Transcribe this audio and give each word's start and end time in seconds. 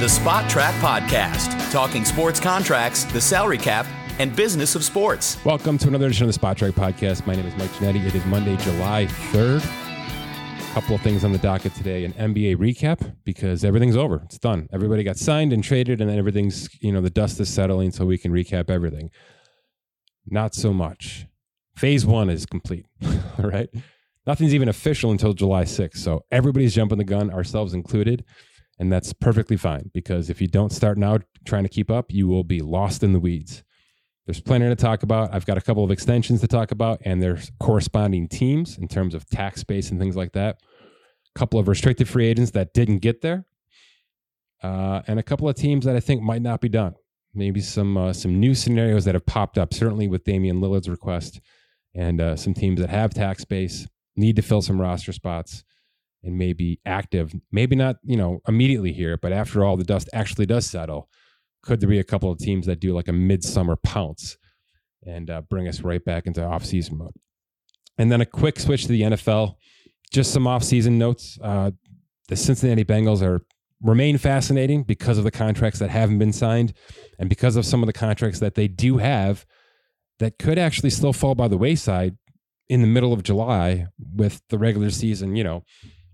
The 0.00 0.06
Spotrac 0.06 0.72
Podcast, 0.80 1.70
talking 1.70 2.06
sports 2.06 2.40
contracts, 2.40 3.04
the 3.04 3.20
salary 3.20 3.58
cap, 3.58 3.84
and 4.18 4.34
business 4.34 4.74
of 4.74 4.82
sports. 4.82 5.36
Welcome 5.44 5.76
to 5.76 5.88
another 5.88 6.06
edition 6.06 6.26
of 6.26 6.32
the 6.32 6.40
Spotrac 6.40 6.72
Podcast. 6.72 7.26
My 7.26 7.34
name 7.34 7.44
is 7.44 7.54
Mike 7.58 7.68
Ginnitti. 7.72 8.06
It 8.06 8.14
is 8.14 8.24
Monday, 8.24 8.56
July 8.56 9.04
3rd. 9.04 9.62
A 9.62 10.72
couple 10.72 10.94
of 10.94 11.02
things 11.02 11.22
on 11.22 11.32
the 11.32 11.38
docket 11.38 11.74
today 11.74 12.06
an 12.06 12.14
NBA 12.14 12.56
recap 12.56 13.14
because 13.24 13.62
everything's 13.62 13.94
over. 13.94 14.22
It's 14.24 14.38
done. 14.38 14.70
Everybody 14.72 15.04
got 15.04 15.18
signed 15.18 15.52
and 15.52 15.62
traded, 15.62 16.00
and 16.00 16.08
then 16.08 16.16
everything's, 16.16 16.70
you 16.82 16.92
know, 16.92 17.02
the 17.02 17.10
dust 17.10 17.38
is 17.38 17.52
settling 17.52 17.90
so 17.90 18.06
we 18.06 18.16
can 18.16 18.32
recap 18.32 18.70
everything. 18.70 19.10
Not 20.26 20.54
so 20.54 20.72
much. 20.72 21.26
Phase 21.76 22.06
one 22.06 22.30
is 22.30 22.46
complete. 22.46 22.86
All 23.38 23.50
right. 23.50 23.68
Nothing's 24.26 24.54
even 24.54 24.70
official 24.70 25.10
until 25.10 25.34
July 25.34 25.64
6th. 25.64 25.98
So 25.98 26.24
everybody's 26.30 26.74
jumping 26.74 26.96
the 26.96 27.04
gun, 27.04 27.30
ourselves 27.30 27.74
included. 27.74 28.24
And 28.80 28.90
that's 28.90 29.12
perfectly 29.12 29.58
fine 29.58 29.90
because 29.92 30.30
if 30.30 30.40
you 30.40 30.48
don't 30.48 30.72
start 30.72 30.96
now 30.96 31.18
trying 31.44 31.64
to 31.64 31.68
keep 31.68 31.90
up, 31.90 32.10
you 32.10 32.26
will 32.26 32.44
be 32.44 32.60
lost 32.60 33.02
in 33.02 33.12
the 33.12 33.20
weeds. 33.20 33.62
There's 34.24 34.40
plenty 34.40 34.66
to 34.68 34.74
talk 34.74 35.02
about. 35.02 35.34
I've 35.34 35.44
got 35.44 35.58
a 35.58 35.60
couple 35.60 35.84
of 35.84 35.90
extensions 35.90 36.40
to 36.40 36.48
talk 36.48 36.70
about, 36.70 36.98
and 37.04 37.22
there's 37.22 37.52
corresponding 37.60 38.26
teams 38.26 38.78
in 38.78 38.88
terms 38.88 39.14
of 39.14 39.28
tax 39.28 39.62
base 39.64 39.90
and 39.90 40.00
things 40.00 40.16
like 40.16 40.32
that. 40.32 40.60
A 41.34 41.38
couple 41.38 41.60
of 41.60 41.68
restricted 41.68 42.08
free 42.08 42.26
agents 42.26 42.52
that 42.52 42.72
didn't 42.72 42.98
get 42.98 43.20
there, 43.20 43.44
uh, 44.62 45.02
and 45.06 45.18
a 45.18 45.22
couple 45.22 45.46
of 45.46 45.56
teams 45.56 45.84
that 45.84 45.94
I 45.94 46.00
think 46.00 46.22
might 46.22 46.42
not 46.42 46.62
be 46.62 46.70
done. 46.70 46.94
Maybe 47.34 47.60
some 47.60 47.98
uh, 47.98 48.14
some 48.14 48.40
new 48.40 48.54
scenarios 48.54 49.04
that 49.04 49.14
have 49.14 49.26
popped 49.26 49.58
up. 49.58 49.74
Certainly 49.74 50.08
with 50.08 50.24
Damian 50.24 50.60
Lillard's 50.60 50.88
request, 50.88 51.40
and 51.94 52.18
uh, 52.18 52.34
some 52.34 52.54
teams 52.54 52.80
that 52.80 52.88
have 52.88 53.12
tax 53.12 53.44
base 53.44 53.86
need 54.16 54.36
to 54.36 54.42
fill 54.42 54.62
some 54.62 54.80
roster 54.80 55.12
spots 55.12 55.64
and 56.22 56.36
maybe 56.36 56.80
active. 56.84 57.34
Maybe 57.52 57.76
not 57.76 57.96
you 58.02 58.16
know 58.16 58.40
immediately 58.46 58.92
here, 58.92 59.16
but 59.16 59.32
after 59.32 59.64
all 59.64 59.76
the 59.76 59.84
dust 59.84 60.08
actually 60.12 60.46
does 60.46 60.66
settle 60.66 61.08
could 61.62 61.80
there 61.80 61.88
be 61.88 61.98
a 61.98 62.04
couple 62.04 62.30
of 62.30 62.38
teams 62.38 62.66
that 62.66 62.80
do 62.80 62.94
like 62.94 63.08
a 63.08 63.12
midsummer 63.12 63.76
pounce 63.76 64.38
and 65.04 65.30
uh, 65.30 65.40
bring 65.42 65.68
us 65.68 65.82
right 65.82 66.04
back 66.04 66.26
into 66.26 66.44
off-season 66.44 66.98
mode? 66.98 67.14
And 67.98 68.10
then 68.10 68.20
a 68.20 68.26
quick 68.26 68.58
switch 68.58 68.82
to 68.82 68.88
the 68.88 69.02
NFL. 69.02 69.56
Just 70.10 70.32
some 70.32 70.46
off-season 70.46 70.98
notes. 70.98 71.38
Uh, 71.42 71.72
the 72.28 72.36
Cincinnati 72.36 72.84
Bengals 72.84 73.22
are 73.22 73.44
remain 73.82 74.18
fascinating 74.18 74.82
because 74.82 75.18
of 75.18 75.24
the 75.24 75.30
contracts 75.30 75.78
that 75.78 75.90
haven't 75.90 76.18
been 76.18 76.32
signed, 76.32 76.72
and 77.18 77.28
because 77.28 77.56
of 77.56 77.66
some 77.66 77.82
of 77.82 77.86
the 77.86 77.92
contracts 77.92 78.40
that 78.40 78.54
they 78.54 78.68
do 78.68 78.98
have 78.98 79.46
that 80.18 80.38
could 80.38 80.58
actually 80.58 80.90
still 80.90 81.12
fall 81.12 81.34
by 81.34 81.48
the 81.48 81.56
wayside 81.56 82.16
in 82.68 82.82
the 82.82 82.86
middle 82.86 83.12
of 83.12 83.22
July 83.22 83.86
with 84.14 84.42
the 84.48 84.58
regular 84.58 84.90
season, 84.90 85.34
you 85.34 85.42
know, 85.42 85.64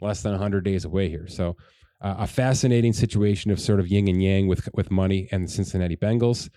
less 0.01 0.23
than 0.23 0.33
100 0.33 0.65
days 0.65 0.85
away 0.85 1.09
here. 1.09 1.27
So 1.29 1.57
uh, 2.01 2.17
a 2.19 2.27
fascinating 2.27 2.93
situation 2.93 3.51
of 3.51 3.61
sort 3.61 3.81
of 3.81 3.89
yin 3.89 4.09
and 4.09 4.23
yang 4.23 4.47
with 4.47 4.69
with 4.75 4.91
money 4.91 5.29
and 5.33 5.47
the 5.47 5.51
Cincinnati 5.51 5.97
Bengals, 5.97 6.51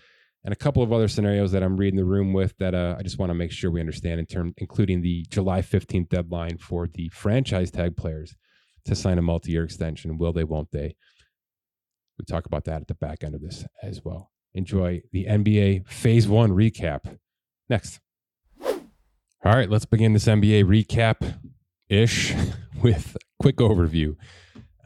and 0.44 0.52
a 0.52 0.56
couple 0.56 0.82
of 0.82 0.92
other 0.92 1.08
scenarios 1.08 1.52
that 1.52 1.62
I'm 1.62 1.76
reading 1.76 1.96
the 1.96 2.04
room 2.04 2.32
with 2.32 2.56
that 2.58 2.74
uh, 2.74 2.96
I 2.98 3.02
just 3.02 3.18
want 3.18 3.30
to 3.30 3.34
make 3.34 3.52
sure 3.52 3.70
we 3.70 3.80
understand 3.80 4.20
in 4.20 4.26
term, 4.26 4.54
including 4.58 5.00
the 5.00 5.24
July 5.30 5.62
15th 5.62 6.08
deadline 6.08 6.58
for 6.58 6.86
the 6.88 7.08
franchise 7.10 7.70
tag 7.70 7.96
players 7.96 8.34
to 8.84 8.94
sign 8.94 9.18
a 9.18 9.22
multi-year 9.22 9.64
extension. 9.64 10.18
Will 10.18 10.32
they? 10.32 10.44
Won't 10.44 10.72
they? 10.72 10.94
We 12.18 12.24
talk 12.26 12.46
about 12.46 12.64
that 12.64 12.82
at 12.82 12.88
the 12.88 12.94
back 12.94 13.24
end 13.24 13.34
of 13.34 13.40
this 13.40 13.64
as 13.82 14.04
well. 14.04 14.30
Enjoy 14.52 15.02
the 15.12 15.26
NBA 15.26 15.86
Phase 15.88 16.28
One 16.28 16.50
recap 16.50 17.18
next. 17.68 18.00
All 18.62 19.54
right, 19.54 19.70
let's 19.70 19.86
begin 19.86 20.12
this 20.12 20.26
NBA 20.26 20.64
recap 20.64 21.34
ish 21.90 22.34
with 22.82 23.16
quick 23.38 23.56
overview. 23.56 24.16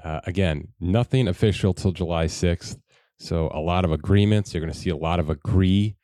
Uh, 0.02 0.20
again, 0.26 0.68
nothing 0.80 1.28
official 1.28 1.72
till 1.72 1.92
July 1.92 2.26
6th. 2.26 2.78
So 3.18 3.50
a 3.54 3.60
lot 3.60 3.84
of 3.84 3.92
agreements. 3.92 4.52
You're 4.52 4.60
going 4.60 4.72
to 4.72 4.78
see 4.78 4.90
a 4.90 4.96
lot 4.96 5.20
of 5.20 5.30
agree 5.30 5.96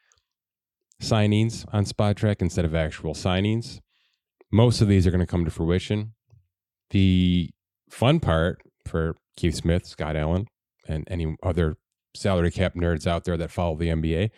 signings 1.02 1.66
on 1.72 1.84
Spotrac 1.84 2.36
instead 2.40 2.64
of 2.64 2.74
actual 2.74 3.14
signings. 3.14 3.80
Most 4.52 4.80
of 4.80 4.88
these 4.88 5.06
are 5.06 5.10
going 5.10 5.20
to 5.20 5.26
come 5.26 5.44
to 5.44 5.50
fruition. 5.50 6.14
The 6.90 7.50
fun 7.90 8.20
part 8.20 8.62
for 8.86 9.16
Keith 9.36 9.54
Smith, 9.54 9.86
Scott 9.86 10.16
Allen, 10.16 10.46
and 10.88 11.06
any 11.10 11.36
other 11.42 11.76
salary 12.14 12.50
cap 12.50 12.74
nerds 12.74 13.06
out 13.06 13.24
there 13.24 13.36
that 13.36 13.50
follow 13.50 13.76
the 13.76 13.88
NBA 13.88 14.30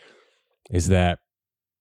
is 0.71 0.89
that 0.89 1.19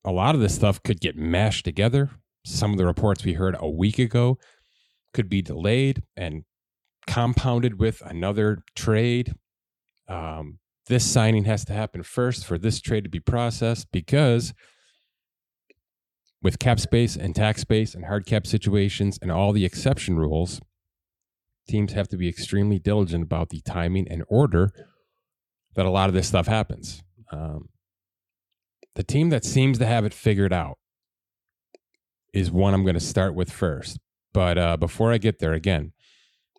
a 0.03 0.11
lot 0.11 0.35
of 0.35 0.41
this 0.41 0.55
stuff 0.55 0.81
could 0.81 0.99
get 0.99 1.15
mashed 1.15 1.65
together. 1.65 2.09
Some 2.45 2.71
of 2.71 2.77
the 2.77 2.85
reports 2.85 3.23
we 3.23 3.33
heard 3.33 3.55
a 3.59 3.69
week 3.69 3.99
ago 3.99 4.37
could 5.13 5.29
be 5.29 5.41
delayed 5.41 6.03
and 6.15 6.43
compounded 7.07 7.79
with 7.79 8.01
another 8.05 8.63
trade. 8.75 9.33
Um, 10.07 10.59
this 10.87 11.09
signing 11.09 11.45
has 11.45 11.65
to 11.65 11.73
happen 11.73 12.03
first 12.03 12.45
for 12.45 12.57
this 12.57 12.81
trade 12.81 13.03
to 13.03 13.09
be 13.09 13.19
processed 13.19 13.87
because 13.91 14.53
with 16.41 16.59
cap 16.59 16.79
space 16.79 17.15
and 17.15 17.35
tax 17.35 17.61
space 17.61 17.93
and 17.93 18.05
hard 18.05 18.25
cap 18.25 18.47
situations 18.47 19.19
and 19.21 19.31
all 19.31 19.53
the 19.53 19.65
exception 19.65 20.17
rules, 20.17 20.59
teams 21.69 21.93
have 21.93 22.07
to 22.09 22.17
be 22.17 22.27
extremely 22.27 22.79
diligent 22.79 23.23
about 23.23 23.49
the 23.49 23.61
timing 23.61 24.07
and 24.09 24.23
order 24.27 24.71
that 25.75 25.85
a 25.85 25.89
lot 25.89 26.09
of 26.09 26.13
this 26.13 26.27
stuff 26.27 26.47
happens. 26.47 27.03
Um, 27.31 27.69
the 28.95 29.03
team 29.03 29.29
that 29.29 29.45
seems 29.45 29.77
to 29.77 29.85
have 29.85 30.03
it 30.03 30.13
figured 30.13 30.51
out 30.51 30.77
is 32.33 32.51
one 32.51 32.73
I'm 32.73 32.83
going 32.83 32.95
to 32.95 32.99
start 32.99 33.35
with 33.35 33.51
first. 33.51 33.99
But 34.33 34.57
uh, 34.57 34.77
before 34.77 35.11
I 35.11 35.17
get 35.17 35.39
there, 35.39 35.53
again, 35.53 35.93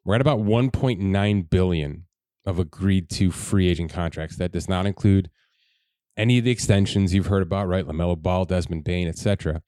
we're 0.05 0.17
at 0.17 0.21
about 0.21 0.41
1.9 0.41 1.51
billion 1.51 2.07
of 2.45 2.59
agreed 2.59 3.09
to 3.11 3.31
free 3.31 3.69
agent 3.69 3.93
contracts. 3.93 4.37
That 4.37 4.53
does 4.53 4.69
not 4.69 4.87
include 4.87 5.31
any 6.17 6.39
of 6.39 6.45
the 6.45 6.51
extensions 6.51 7.15
you've 7.15 7.27
heard 7.27 7.43
about, 7.43 7.69
right? 7.69 7.87
LaMelo 7.87 8.21
Ball, 8.21 8.45
Desmond 8.45 8.85
Bane, 8.85 9.09
etc. 9.09 9.63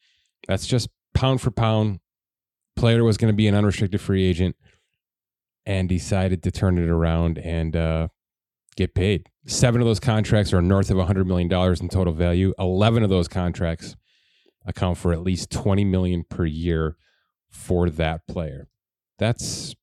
That's 0.46 0.66
just 0.66 0.88
pound 1.14 1.40
for 1.40 1.50
pound. 1.50 2.00
Player 2.76 3.04
was 3.04 3.16
going 3.16 3.32
to 3.32 3.36
be 3.36 3.46
an 3.46 3.54
unrestricted 3.54 4.00
free 4.00 4.24
agent 4.24 4.56
and 5.64 5.88
decided 5.88 6.42
to 6.42 6.50
turn 6.50 6.76
it 6.76 6.88
around 6.88 7.38
and 7.38 7.76
uh, 7.76 8.08
get 8.76 8.94
paid. 8.94 9.30
Seven 9.46 9.80
of 9.80 9.86
those 9.86 10.00
contracts 10.00 10.52
are 10.52 10.60
north 10.60 10.90
of 10.90 10.96
$100 10.96 11.26
million 11.26 11.50
in 11.80 11.88
total 11.88 12.12
value. 12.12 12.52
11 12.58 13.02
of 13.02 13.10
those 13.10 13.28
contracts 13.28 13.96
account 14.66 14.98
for 14.98 15.12
at 15.12 15.22
least 15.22 15.50
20 15.50 15.84
million 15.84 16.24
per 16.28 16.44
year 16.44 16.96
for 17.54 17.88
that 17.88 18.26
player. 18.26 18.68
That's 19.18 19.74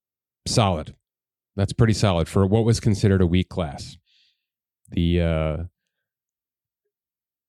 solid. 0.46 0.96
That's 1.56 1.74
pretty 1.74 1.94
solid 1.94 2.28
for 2.28 2.46
what 2.46 2.66
was 2.66 2.80
considered 2.80 3.22
a 3.22 3.28
weak 3.28 3.50
class. 3.50 3.98
The 4.90 5.22
uh 5.22 5.58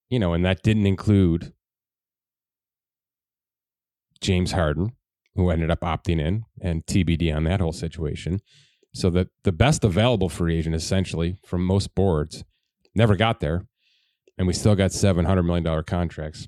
you 0.09 0.19
know, 0.19 0.35
and 0.35 0.45
that 0.45 0.63
didn't 0.63 0.87
include 0.87 1.55
James 4.21 4.53
Harden, 4.53 4.93
who 5.35 5.49
ended 5.49 5.71
up 5.71 5.81
opting 5.81 6.21
in, 6.21 6.45
and 6.61 6.85
TBD 6.85 7.35
on 7.35 7.45
that 7.45 7.61
whole 7.61 7.73
situation. 7.73 8.41
So 8.95 9.09
that 9.11 9.29
the 9.43 9.53
best 9.53 9.85
available 9.85 10.29
free 10.29 10.59
agent 10.59 10.75
essentially 10.75 11.39
from 11.47 11.65
most 11.65 11.95
boards 11.95 12.45
never 12.95 13.17
got 13.17 13.41
there. 13.41 13.67
And 14.37 14.47
we 14.47 14.53
still 14.53 14.75
got 14.75 14.93
seven 14.93 15.25
hundred 15.25 15.45
million 15.45 15.65
dollar 15.65 15.83
contracts. 15.83 16.47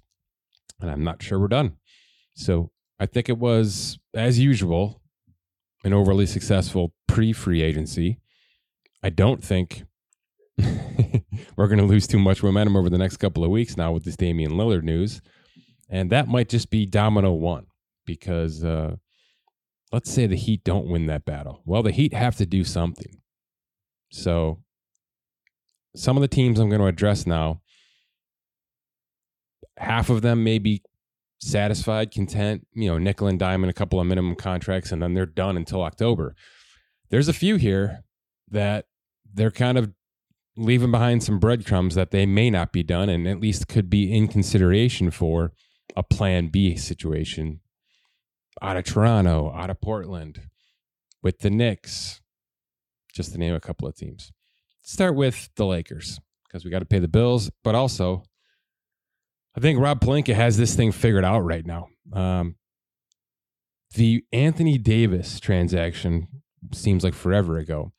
And 0.81 0.91
I'm 0.91 1.05
not 1.05 1.23
sure 1.23 1.39
we're 1.39 1.49
done. 1.49 1.77
So 2.34 2.71
I 2.99 3.06
think 3.06 3.28
it 3.28 3.38
was, 3.38 3.99
as 4.15 4.38
usual, 4.38 5.03
an 5.84 5.93
overly 5.93 6.27
successful 6.27 6.93
pre 7.06 7.32
free 7.32 7.62
agency. 7.62 8.21
I 9.03 9.10
don't 9.10 9.44
think 9.44 9.84
we're 11.56 11.66
going 11.66 11.78
to 11.78 11.84
lose 11.84 12.06
too 12.06 12.19
much 12.19 12.43
momentum 12.43 12.77
over 12.77 12.88
the 12.88 12.99
next 12.99 13.19
couple 13.19 13.44
of 13.44 13.50
weeks 13.50 13.77
now 13.77 13.93
with 13.93 14.04
this 14.04 14.16
Damian 14.16 14.53
Lillard 14.53 14.83
news. 14.83 15.21
And 15.91 16.10
that 16.10 16.28
might 16.28 16.49
just 16.49 16.71
be 16.71 16.87
domino 16.87 17.33
one 17.33 17.66
because 18.06 18.65
uh, 18.65 18.97
let's 19.93 20.10
say 20.10 20.27
the 20.27 20.37
Heat 20.37 20.65
don't 20.65 20.88
win 20.88 21.06
that 21.06 21.25
battle. 21.25 21.60
Well, 21.65 21.83
the 21.83 21.91
Heat 21.91 22.15
have 22.15 22.37
to 22.37 22.47
do 22.47 22.65
something. 22.65 23.21
So 24.10 24.63
some 25.95 26.16
of 26.16 26.21
the 26.21 26.28
teams 26.28 26.59
I'm 26.59 26.69
going 26.69 26.80
to 26.80 26.86
address 26.86 27.27
now, 27.27 27.60
half 29.77 30.09
of 30.09 30.22
them 30.22 30.45
may 30.45 30.59
be 30.59 30.83
satisfied, 31.45 32.11
content, 32.11 32.67
you 32.73 32.89
know, 32.89 32.99
nickel 32.99 33.27
and 33.27 33.39
dime 33.39 33.65
a 33.65 33.73
couple 33.73 34.01
of 34.01 34.07
minimum 34.07 34.35
contracts, 34.35 34.93
and 34.93 35.03
then 35.03 35.15
they're 35.15 35.27
done 35.27 35.57
until 35.57 35.83
October. 35.83 36.35
There's 37.11 37.29
a 37.29 37.35
few 37.35 37.57
here 37.57 38.05
that 38.51 38.87
they're 39.33 39.51
kind 39.51 39.77
of 39.77 39.93
leaving 40.57 40.91
behind 40.91 41.23
some 41.23 41.39
breadcrumbs 41.39 41.97
that 41.97 42.13
they 42.13 42.25
may 42.25 42.49
not 42.49 42.73
be 42.73 42.83
done 42.83 43.09
and 43.09 43.27
at 43.29 43.41
least 43.41 43.69
could 43.69 43.91
be 43.91 44.17
in 44.17 44.29
consideration 44.29 45.11
for 45.11 45.53
a 45.97 46.03
plan 46.03 46.49
B 46.49 46.77
situation 46.77 47.61
out 48.63 48.77
of 48.77 48.85
Toronto, 48.85 49.53
out 49.55 49.69
of 49.69 49.81
Portland, 49.81 50.43
with 51.23 51.41
the 51.41 51.51
Knicks, 51.51 52.21
just 53.13 53.33
to 53.33 53.39
name 53.39 53.55
a 53.55 53.61
couple 53.61 53.87
of 53.87 53.97
teams. 53.97 54.33
Start 54.83 55.15
with 55.15 55.51
the 55.57 55.67
Lakers 55.67 56.21
because 56.47 56.65
we 56.65 56.71
got 56.71 56.79
to 56.79 56.85
pay 56.85 57.01
the 57.01 57.09
bills, 57.09 57.51
but 57.63 57.75
also 57.75 58.23
I 59.56 59.60
think 59.60 59.78
Rob 59.78 60.01
Pelinka 60.01 60.34
has 60.34 60.56
this 60.56 60.74
thing 60.74 60.92
figured 60.92 61.24
out 61.24 61.41
right 61.41 61.65
now. 61.65 61.89
Um, 62.12 62.56
the 63.95 64.24
Anthony 64.33 64.78
Davis 64.78 65.39
transaction 65.39 66.27
seems 66.72 67.04
like 67.04 67.15
forever 67.15 67.59
ago. 67.59 67.92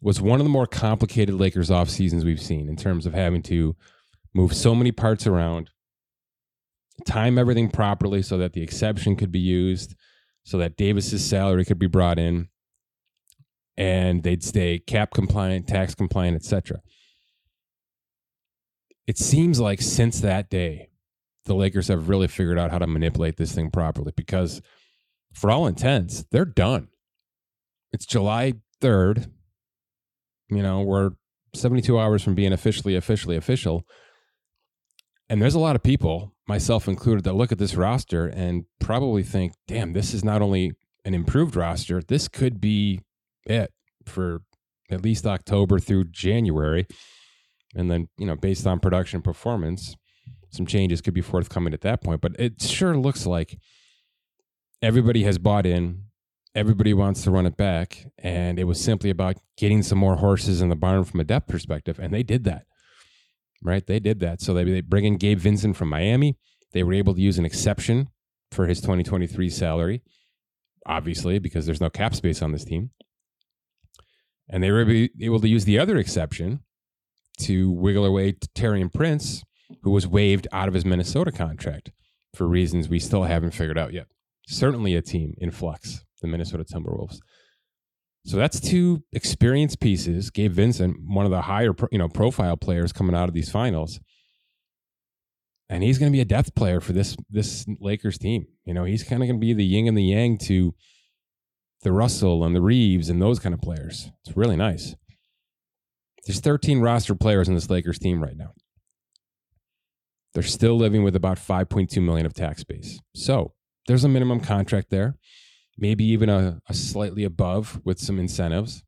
was 0.00 0.20
one 0.20 0.40
of 0.40 0.46
the 0.46 0.50
more 0.50 0.66
complicated 0.66 1.34
Lakers 1.34 1.70
off 1.70 1.90
seasons 1.90 2.24
we've 2.24 2.40
seen 2.40 2.68
in 2.68 2.76
terms 2.76 3.04
of 3.04 3.12
having 3.12 3.42
to 3.42 3.76
move 4.34 4.54
so 4.54 4.74
many 4.74 4.92
parts 4.92 5.26
around, 5.26 5.70
time 7.06 7.38
everything 7.38 7.68
properly 7.68 8.22
so 8.22 8.38
that 8.38 8.52
the 8.52 8.62
exception 8.62 9.16
could 9.16 9.32
be 9.32 9.40
used, 9.40 9.94
so 10.44 10.56
that 10.58 10.76
Davis's 10.76 11.24
salary 11.24 11.64
could 11.64 11.78
be 11.78 11.86
brought 11.86 12.18
in, 12.18 12.48
and 13.76 14.22
they'd 14.22 14.42
stay 14.42 14.78
cap 14.78 15.12
compliant, 15.12 15.66
tax 15.66 15.94
compliant, 15.94 16.36
etc. 16.36 16.80
It 19.08 19.16
seems 19.16 19.58
like 19.58 19.80
since 19.80 20.20
that 20.20 20.50
day, 20.50 20.90
the 21.46 21.54
Lakers 21.54 21.88
have 21.88 22.10
really 22.10 22.28
figured 22.28 22.58
out 22.58 22.70
how 22.70 22.78
to 22.78 22.86
manipulate 22.86 23.38
this 23.38 23.52
thing 23.52 23.70
properly 23.70 24.12
because, 24.14 24.60
for 25.32 25.50
all 25.50 25.66
intents, 25.66 26.26
they're 26.30 26.44
done. 26.44 26.88
It's 27.90 28.04
July 28.04 28.52
3rd. 28.82 29.30
You 30.50 30.62
know, 30.62 30.82
we're 30.82 31.12
72 31.54 31.98
hours 31.98 32.22
from 32.22 32.34
being 32.34 32.52
officially, 32.52 32.94
officially 32.94 33.34
official. 33.34 33.86
And 35.30 35.40
there's 35.40 35.54
a 35.54 35.58
lot 35.58 35.74
of 35.74 35.82
people, 35.82 36.34
myself 36.46 36.86
included, 36.86 37.24
that 37.24 37.32
look 37.32 37.50
at 37.50 37.56
this 37.56 37.76
roster 37.76 38.26
and 38.26 38.66
probably 38.78 39.22
think, 39.22 39.54
damn, 39.66 39.94
this 39.94 40.12
is 40.12 40.22
not 40.22 40.42
only 40.42 40.72
an 41.06 41.14
improved 41.14 41.56
roster, 41.56 42.02
this 42.02 42.28
could 42.28 42.60
be 42.60 43.00
it 43.46 43.72
for 44.04 44.42
at 44.90 45.02
least 45.02 45.26
October 45.26 45.78
through 45.78 46.04
January. 46.04 46.86
And 47.78 47.90
then, 47.90 48.08
you 48.18 48.26
know, 48.26 48.36
based 48.36 48.66
on 48.66 48.80
production 48.80 49.22
performance, 49.22 49.96
some 50.50 50.66
changes 50.66 51.00
could 51.00 51.14
be 51.14 51.20
forthcoming 51.20 51.72
at 51.72 51.80
that 51.82 52.02
point. 52.02 52.20
But 52.20 52.32
it 52.38 52.60
sure 52.60 52.96
looks 52.96 53.24
like 53.24 53.58
everybody 54.82 55.22
has 55.24 55.38
bought 55.38 55.64
in. 55.64 56.04
Everybody 56.54 56.92
wants 56.92 57.22
to 57.22 57.30
run 57.30 57.46
it 57.46 57.56
back. 57.56 58.06
And 58.18 58.58
it 58.58 58.64
was 58.64 58.80
simply 58.80 59.10
about 59.10 59.36
getting 59.56 59.82
some 59.82 59.98
more 59.98 60.16
horses 60.16 60.60
in 60.60 60.68
the 60.68 60.76
barn 60.76 61.04
from 61.04 61.20
a 61.20 61.24
depth 61.24 61.48
perspective. 61.48 61.98
And 61.98 62.12
they 62.12 62.22
did 62.22 62.44
that 62.44 62.64
right? 63.62 63.86
They 63.86 63.98
did 63.98 64.20
that. 64.20 64.40
So 64.40 64.54
they, 64.54 64.64
they 64.64 64.80
bring 64.80 65.04
in 65.04 65.16
Gabe 65.16 65.38
Vincent 65.38 65.76
from 65.76 65.88
Miami. 65.88 66.36
They 66.72 66.82
were 66.82 66.92
able 66.92 67.14
to 67.14 67.20
use 67.20 67.38
an 67.38 67.44
exception 67.44 68.08
for 68.50 68.66
his 68.66 68.80
2023 68.80 69.48
salary, 69.50 70.02
obviously, 70.86 71.38
because 71.38 71.66
there's 71.66 71.80
no 71.80 71.90
cap 71.90 72.14
space 72.14 72.42
on 72.42 72.52
this 72.52 72.64
team. 72.64 72.90
And 74.48 74.62
they 74.62 74.70
were 74.70 75.08
able 75.20 75.40
to 75.40 75.48
use 75.48 75.64
the 75.64 75.78
other 75.78 75.98
exception 75.98 76.60
to 77.40 77.70
wiggle 77.70 78.04
away 78.04 78.32
to 78.32 78.48
Taurean 78.54 78.92
Prince, 78.92 79.42
who 79.82 79.90
was 79.90 80.06
waived 80.06 80.46
out 80.52 80.68
of 80.68 80.74
his 80.74 80.84
Minnesota 80.84 81.32
contract 81.32 81.90
for 82.34 82.46
reasons 82.46 82.88
we 82.88 82.98
still 82.98 83.24
haven't 83.24 83.52
figured 83.52 83.78
out 83.78 83.92
yet. 83.92 84.06
Certainly 84.46 84.94
a 84.96 85.02
team 85.02 85.34
in 85.38 85.50
flux, 85.50 86.04
the 86.22 86.28
Minnesota 86.28 86.64
Timberwolves. 86.64 87.18
So 88.24 88.36
that's 88.36 88.60
two 88.60 89.02
experienced 89.12 89.80
pieces. 89.80 90.30
Gabe 90.30 90.52
Vincent, 90.52 90.96
one 91.06 91.24
of 91.24 91.30
the 91.30 91.42
higher 91.42 91.74
you 91.90 91.98
know 91.98 92.08
profile 92.08 92.56
players 92.56 92.92
coming 92.92 93.14
out 93.14 93.28
of 93.28 93.34
these 93.34 93.50
finals, 93.50 94.00
and 95.70 95.82
he's 95.82 95.98
going 95.98 96.10
to 96.10 96.16
be 96.16 96.20
a 96.20 96.26
depth 96.26 96.54
player 96.54 96.80
for 96.80 96.92
this 96.92 97.16
this 97.30 97.66
Lakers 97.80 98.18
team. 98.18 98.46
You 98.64 98.74
know, 98.74 98.84
he's 98.84 99.02
kind 99.02 99.22
of 99.22 99.28
going 99.28 99.40
to 99.40 99.46
be 99.46 99.54
the 99.54 99.64
yin 99.64 99.88
and 99.88 99.96
the 99.96 100.04
yang 100.04 100.36
to 100.38 100.74
the 101.82 101.92
Russell 101.92 102.44
and 102.44 102.54
the 102.54 102.60
Reaves 102.60 103.08
and 103.08 103.22
those 103.22 103.38
kind 103.38 103.54
of 103.54 103.60
players. 103.60 104.10
It's 104.26 104.36
really 104.36 104.56
nice. 104.56 104.94
There's 106.26 106.40
13 106.40 106.80
roster 106.80 107.14
players 107.14 107.48
in 107.48 107.54
this 107.54 107.70
Lakers 107.70 107.98
team 107.98 108.22
right 108.22 108.36
now. 108.36 108.52
They're 110.34 110.42
still 110.42 110.76
living 110.76 111.02
with 111.02 111.16
about 111.16 111.38
5.2 111.38 112.02
million 112.02 112.26
of 112.26 112.34
tax 112.34 112.64
base. 112.64 113.00
So 113.14 113.54
there's 113.86 114.04
a 114.04 114.08
minimum 114.08 114.40
contract 114.40 114.90
there 114.90 115.16
maybe 115.78 116.04
even 116.04 116.28
a, 116.28 116.60
a 116.68 116.74
slightly 116.74 117.24
above 117.24 117.80
with 117.84 117.98
some 117.98 118.18
incentives. 118.18 118.82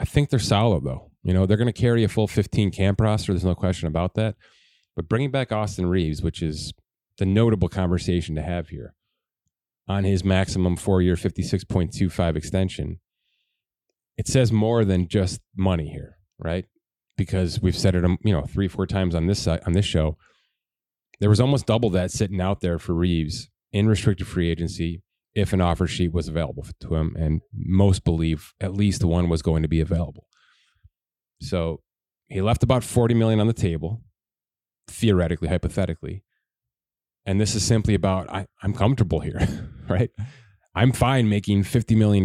I 0.00 0.04
think 0.04 0.30
they're 0.30 0.38
solid 0.38 0.84
though. 0.84 1.10
You 1.22 1.34
know, 1.34 1.44
they're 1.44 1.56
going 1.56 1.72
to 1.72 1.72
carry 1.72 2.04
a 2.04 2.08
full 2.08 2.26
15 2.26 2.70
camp 2.70 3.00
roster. 3.00 3.32
There's 3.32 3.44
no 3.44 3.54
question 3.54 3.86
about 3.86 4.14
that. 4.14 4.36
But 4.96 5.08
bringing 5.08 5.30
back 5.30 5.52
Austin 5.52 5.86
Reaves, 5.86 6.22
which 6.22 6.42
is 6.42 6.72
the 7.18 7.26
notable 7.26 7.68
conversation 7.68 8.34
to 8.36 8.42
have 8.42 8.68
here 8.68 8.94
on 9.86 10.04
his 10.04 10.24
maximum 10.24 10.76
four 10.76 11.02
year 11.02 11.16
56.25 11.16 12.36
extension, 12.36 13.00
it 14.18 14.26
says 14.26 14.52
more 14.52 14.84
than 14.84 15.08
just 15.08 15.40
money 15.56 15.88
here, 15.88 16.18
right? 16.38 16.66
Because 17.16 17.62
we've 17.62 17.78
said 17.78 17.94
it, 17.94 18.04
um, 18.04 18.18
you 18.22 18.32
know, 18.32 18.42
three, 18.42 18.68
four 18.68 18.86
times 18.86 19.14
on 19.14 19.26
this 19.26 19.46
on 19.46 19.72
this 19.72 19.86
show. 19.86 20.18
There 21.20 21.30
was 21.30 21.40
almost 21.40 21.66
double 21.66 21.90
that 21.90 22.10
sitting 22.10 22.40
out 22.40 22.60
there 22.60 22.78
for 22.78 22.94
Reaves 22.94 23.48
in 23.72 23.88
restricted 23.88 24.26
free 24.26 24.50
agency 24.50 25.02
if 25.34 25.52
an 25.52 25.60
offer 25.60 25.86
sheet 25.86 26.12
was 26.12 26.28
available 26.28 26.66
to 26.80 26.94
him, 26.96 27.14
and 27.18 27.40
most 27.54 28.04
believe 28.04 28.52
at 28.60 28.74
least 28.74 29.04
one 29.04 29.28
was 29.28 29.40
going 29.40 29.62
to 29.62 29.68
be 29.68 29.80
available. 29.80 30.26
So 31.40 31.80
he 32.28 32.42
left 32.42 32.62
about 32.62 32.82
40 32.82 33.14
million 33.14 33.40
on 33.40 33.46
the 33.46 33.52
table, 33.52 34.02
theoretically, 34.88 35.48
hypothetically. 35.48 36.24
And 37.24 37.40
this 37.40 37.54
is 37.54 37.64
simply 37.64 37.94
about 37.94 38.28
I, 38.30 38.46
I'm 38.62 38.74
comfortable 38.74 39.20
here, 39.20 39.70
right? 39.88 40.10
I'm 40.74 40.92
fine 40.92 41.28
making 41.28 41.64
$50 41.64 41.96
million 41.96 42.24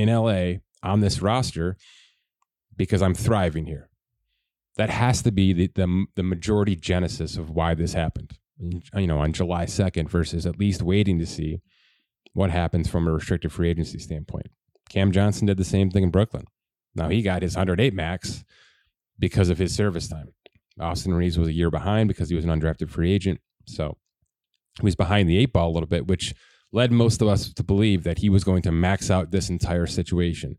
in 0.00 0.08
LA 0.08 0.60
on 0.82 1.00
this 1.00 1.20
roster 1.22 1.76
because 2.76 3.02
I'm 3.02 3.14
thriving 3.14 3.66
here. 3.66 3.88
That 4.76 4.90
has 4.90 5.22
to 5.22 5.32
be 5.32 5.52
the, 5.52 5.70
the, 5.74 6.06
the 6.16 6.22
majority 6.22 6.74
genesis 6.74 7.36
of 7.36 7.50
why 7.50 7.74
this 7.74 7.92
happened 7.92 8.38
you 8.60 9.06
know, 9.06 9.18
on 9.18 9.32
July 9.32 9.64
2nd 9.64 10.08
versus 10.08 10.46
at 10.46 10.58
least 10.58 10.82
waiting 10.82 11.18
to 11.18 11.26
see 11.26 11.60
what 12.32 12.50
happens 12.50 12.88
from 12.88 13.06
a 13.06 13.12
restricted 13.12 13.52
free 13.52 13.70
agency 13.70 13.98
standpoint. 13.98 14.46
Cam 14.88 15.12
Johnson 15.12 15.46
did 15.46 15.56
the 15.56 15.64
same 15.64 15.90
thing 15.90 16.04
in 16.04 16.10
Brooklyn. 16.10 16.44
Now 16.94 17.08
he 17.08 17.22
got 17.22 17.42
his 17.42 17.56
108 17.56 17.94
max 17.94 18.44
because 19.18 19.50
of 19.50 19.58
his 19.58 19.74
service 19.74 20.08
time. 20.08 20.32
Austin 20.78 21.14
Reaves 21.14 21.38
was 21.38 21.48
a 21.48 21.52
year 21.52 21.70
behind 21.70 22.08
because 22.08 22.28
he 22.28 22.34
was 22.34 22.44
an 22.44 22.50
undrafted 22.50 22.90
free 22.90 23.12
agent. 23.12 23.40
So 23.66 23.96
he 24.78 24.84
was 24.84 24.96
behind 24.96 25.28
the 25.28 25.38
eight 25.38 25.52
ball 25.52 25.70
a 25.70 25.74
little 25.74 25.88
bit, 25.88 26.06
which 26.06 26.34
led 26.72 26.92
most 26.92 27.20
of 27.20 27.28
us 27.28 27.52
to 27.52 27.62
believe 27.62 28.04
that 28.04 28.18
he 28.18 28.28
was 28.28 28.44
going 28.44 28.62
to 28.62 28.72
max 28.72 29.10
out 29.10 29.30
this 29.30 29.50
entire 29.50 29.86
situation, 29.86 30.56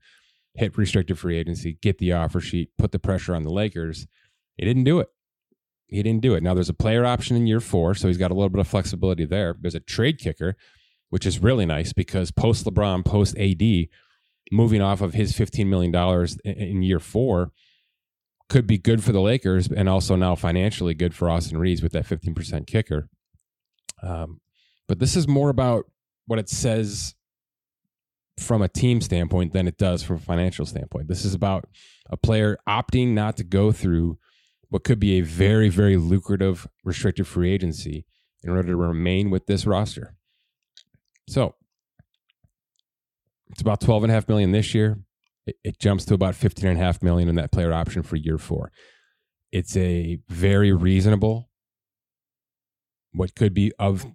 hit 0.55 0.77
restricted 0.77 1.17
free 1.17 1.37
agency, 1.37 1.77
get 1.81 1.97
the 1.97 2.11
offer 2.11 2.39
sheet, 2.39 2.69
put 2.77 2.91
the 2.91 2.99
pressure 2.99 3.35
on 3.35 3.43
the 3.43 3.51
Lakers. 3.51 4.07
He 4.57 4.65
didn't 4.65 4.83
do 4.83 4.99
it 4.99 5.09
he 5.91 6.01
didn't 6.01 6.21
do 6.21 6.33
it. 6.33 6.41
Now 6.41 6.53
there's 6.53 6.69
a 6.69 6.73
player 6.73 7.05
option 7.05 7.35
in 7.35 7.45
year 7.45 7.59
four, 7.59 7.93
so 7.93 8.07
he's 8.07 8.17
got 8.17 8.31
a 8.31 8.33
little 8.33 8.49
bit 8.49 8.61
of 8.61 8.67
flexibility 8.67 9.25
there. 9.25 9.55
There's 9.59 9.75
a 9.75 9.81
trade 9.81 10.17
kicker, 10.17 10.55
which 11.09 11.25
is 11.25 11.39
really 11.39 11.65
nice 11.65 11.91
because 11.91 12.31
post 12.31 12.65
LeBron, 12.65 13.05
post 13.05 13.37
AD, 13.37 13.61
moving 14.51 14.81
off 14.81 15.01
of 15.01 15.13
his 15.13 15.33
$15 15.33 15.67
million 15.67 15.93
in 16.45 16.81
year 16.81 16.99
four 16.99 17.51
could 18.49 18.65
be 18.65 18.77
good 18.77 19.03
for 19.03 19.11
the 19.11 19.21
Lakers 19.21 19.67
and 19.69 19.87
also 19.87 20.15
now 20.15 20.35
financially 20.35 20.93
good 20.93 21.13
for 21.13 21.29
Austin 21.29 21.57
Reaves 21.57 21.83
with 21.83 21.91
that 21.91 22.05
15% 22.05 22.67
kicker. 22.67 23.09
Um, 24.01 24.39
but 24.87 24.99
this 24.99 25.15
is 25.15 25.27
more 25.27 25.49
about 25.49 25.85
what 26.27 26.39
it 26.39 26.49
says 26.49 27.15
from 28.37 28.61
a 28.61 28.67
team 28.67 29.01
standpoint 29.01 29.53
than 29.53 29.67
it 29.67 29.77
does 29.77 30.03
from 30.03 30.17
a 30.17 30.19
financial 30.19 30.65
standpoint. 30.65 31.07
This 31.07 31.25
is 31.25 31.33
about 31.33 31.67
a 32.09 32.17
player 32.17 32.57
opting 32.67 33.09
not 33.09 33.37
to 33.37 33.43
go 33.43 33.71
through 33.71 34.17
what 34.69 34.83
could 34.83 34.99
be 34.99 35.19
a 35.19 35.21
very, 35.21 35.69
very 35.69 35.97
lucrative 35.97 36.67
restricted 36.83 37.27
free 37.27 37.51
agency 37.51 38.05
in 38.43 38.49
order 38.49 38.69
to 38.69 38.75
remain 38.75 39.29
with 39.29 39.45
this 39.45 39.65
roster. 39.65 40.15
So 41.27 41.55
it's 43.49 43.61
about 43.61 43.81
12 43.81 44.03
and 44.03 44.11
a 44.11 44.15
half 44.15 44.27
million 44.27 44.51
this 44.51 44.73
year. 44.73 44.99
It, 45.45 45.57
it 45.63 45.79
jumps 45.79 46.05
to 46.05 46.13
about 46.13 46.35
15 46.35 46.69
and 46.69 46.79
a 46.79 46.83
half 46.83 47.03
million 47.03 47.27
in 47.29 47.35
that 47.35 47.51
player 47.51 47.73
option 47.73 48.01
for 48.01 48.15
year 48.15 48.37
four. 48.37 48.71
It's 49.51 49.75
a 49.75 50.19
very 50.29 50.71
reasonable, 50.71 51.49
what 53.11 53.35
could 53.35 53.53
be 53.53 53.73
of 53.77 54.05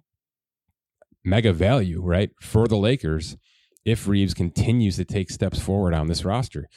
mega 1.27 1.53
value, 1.53 2.01
right, 2.01 2.31
for 2.41 2.67
the 2.67 2.77
Lakers 2.77 3.37
if 3.85 4.07
Reaves 4.07 4.33
continues 4.33 4.97
to 4.97 5.05
take 5.05 5.29
steps 5.29 5.59
forward 5.59 5.93
on 5.93 6.07
this 6.07 6.25
roster 6.25 6.67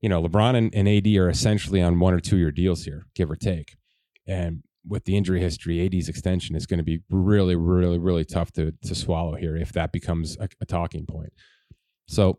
you 0.00 0.08
know, 0.08 0.22
LeBron 0.22 0.56
and, 0.56 0.74
and 0.74 0.88
AD 0.88 1.06
are 1.16 1.28
essentially 1.28 1.82
on 1.82 1.98
one 1.98 2.14
or 2.14 2.20
two 2.20 2.36
year 2.36 2.52
deals 2.52 2.84
here, 2.84 3.06
give 3.14 3.30
or 3.30 3.36
take. 3.36 3.76
And 4.26 4.62
with 4.86 5.04
the 5.04 5.16
injury 5.16 5.40
history, 5.40 5.84
AD's 5.84 6.08
extension 6.08 6.54
is 6.54 6.66
going 6.66 6.78
to 6.78 6.84
be 6.84 7.00
really, 7.10 7.56
really, 7.56 7.98
really 7.98 8.24
tough 8.24 8.52
to 8.52 8.72
to 8.82 8.94
swallow 8.94 9.34
here 9.34 9.56
if 9.56 9.72
that 9.72 9.92
becomes 9.92 10.36
a, 10.38 10.48
a, 10.60 10.66
talking 10.66 11.04
point. 11.04 11.32
So, 12.06 12.38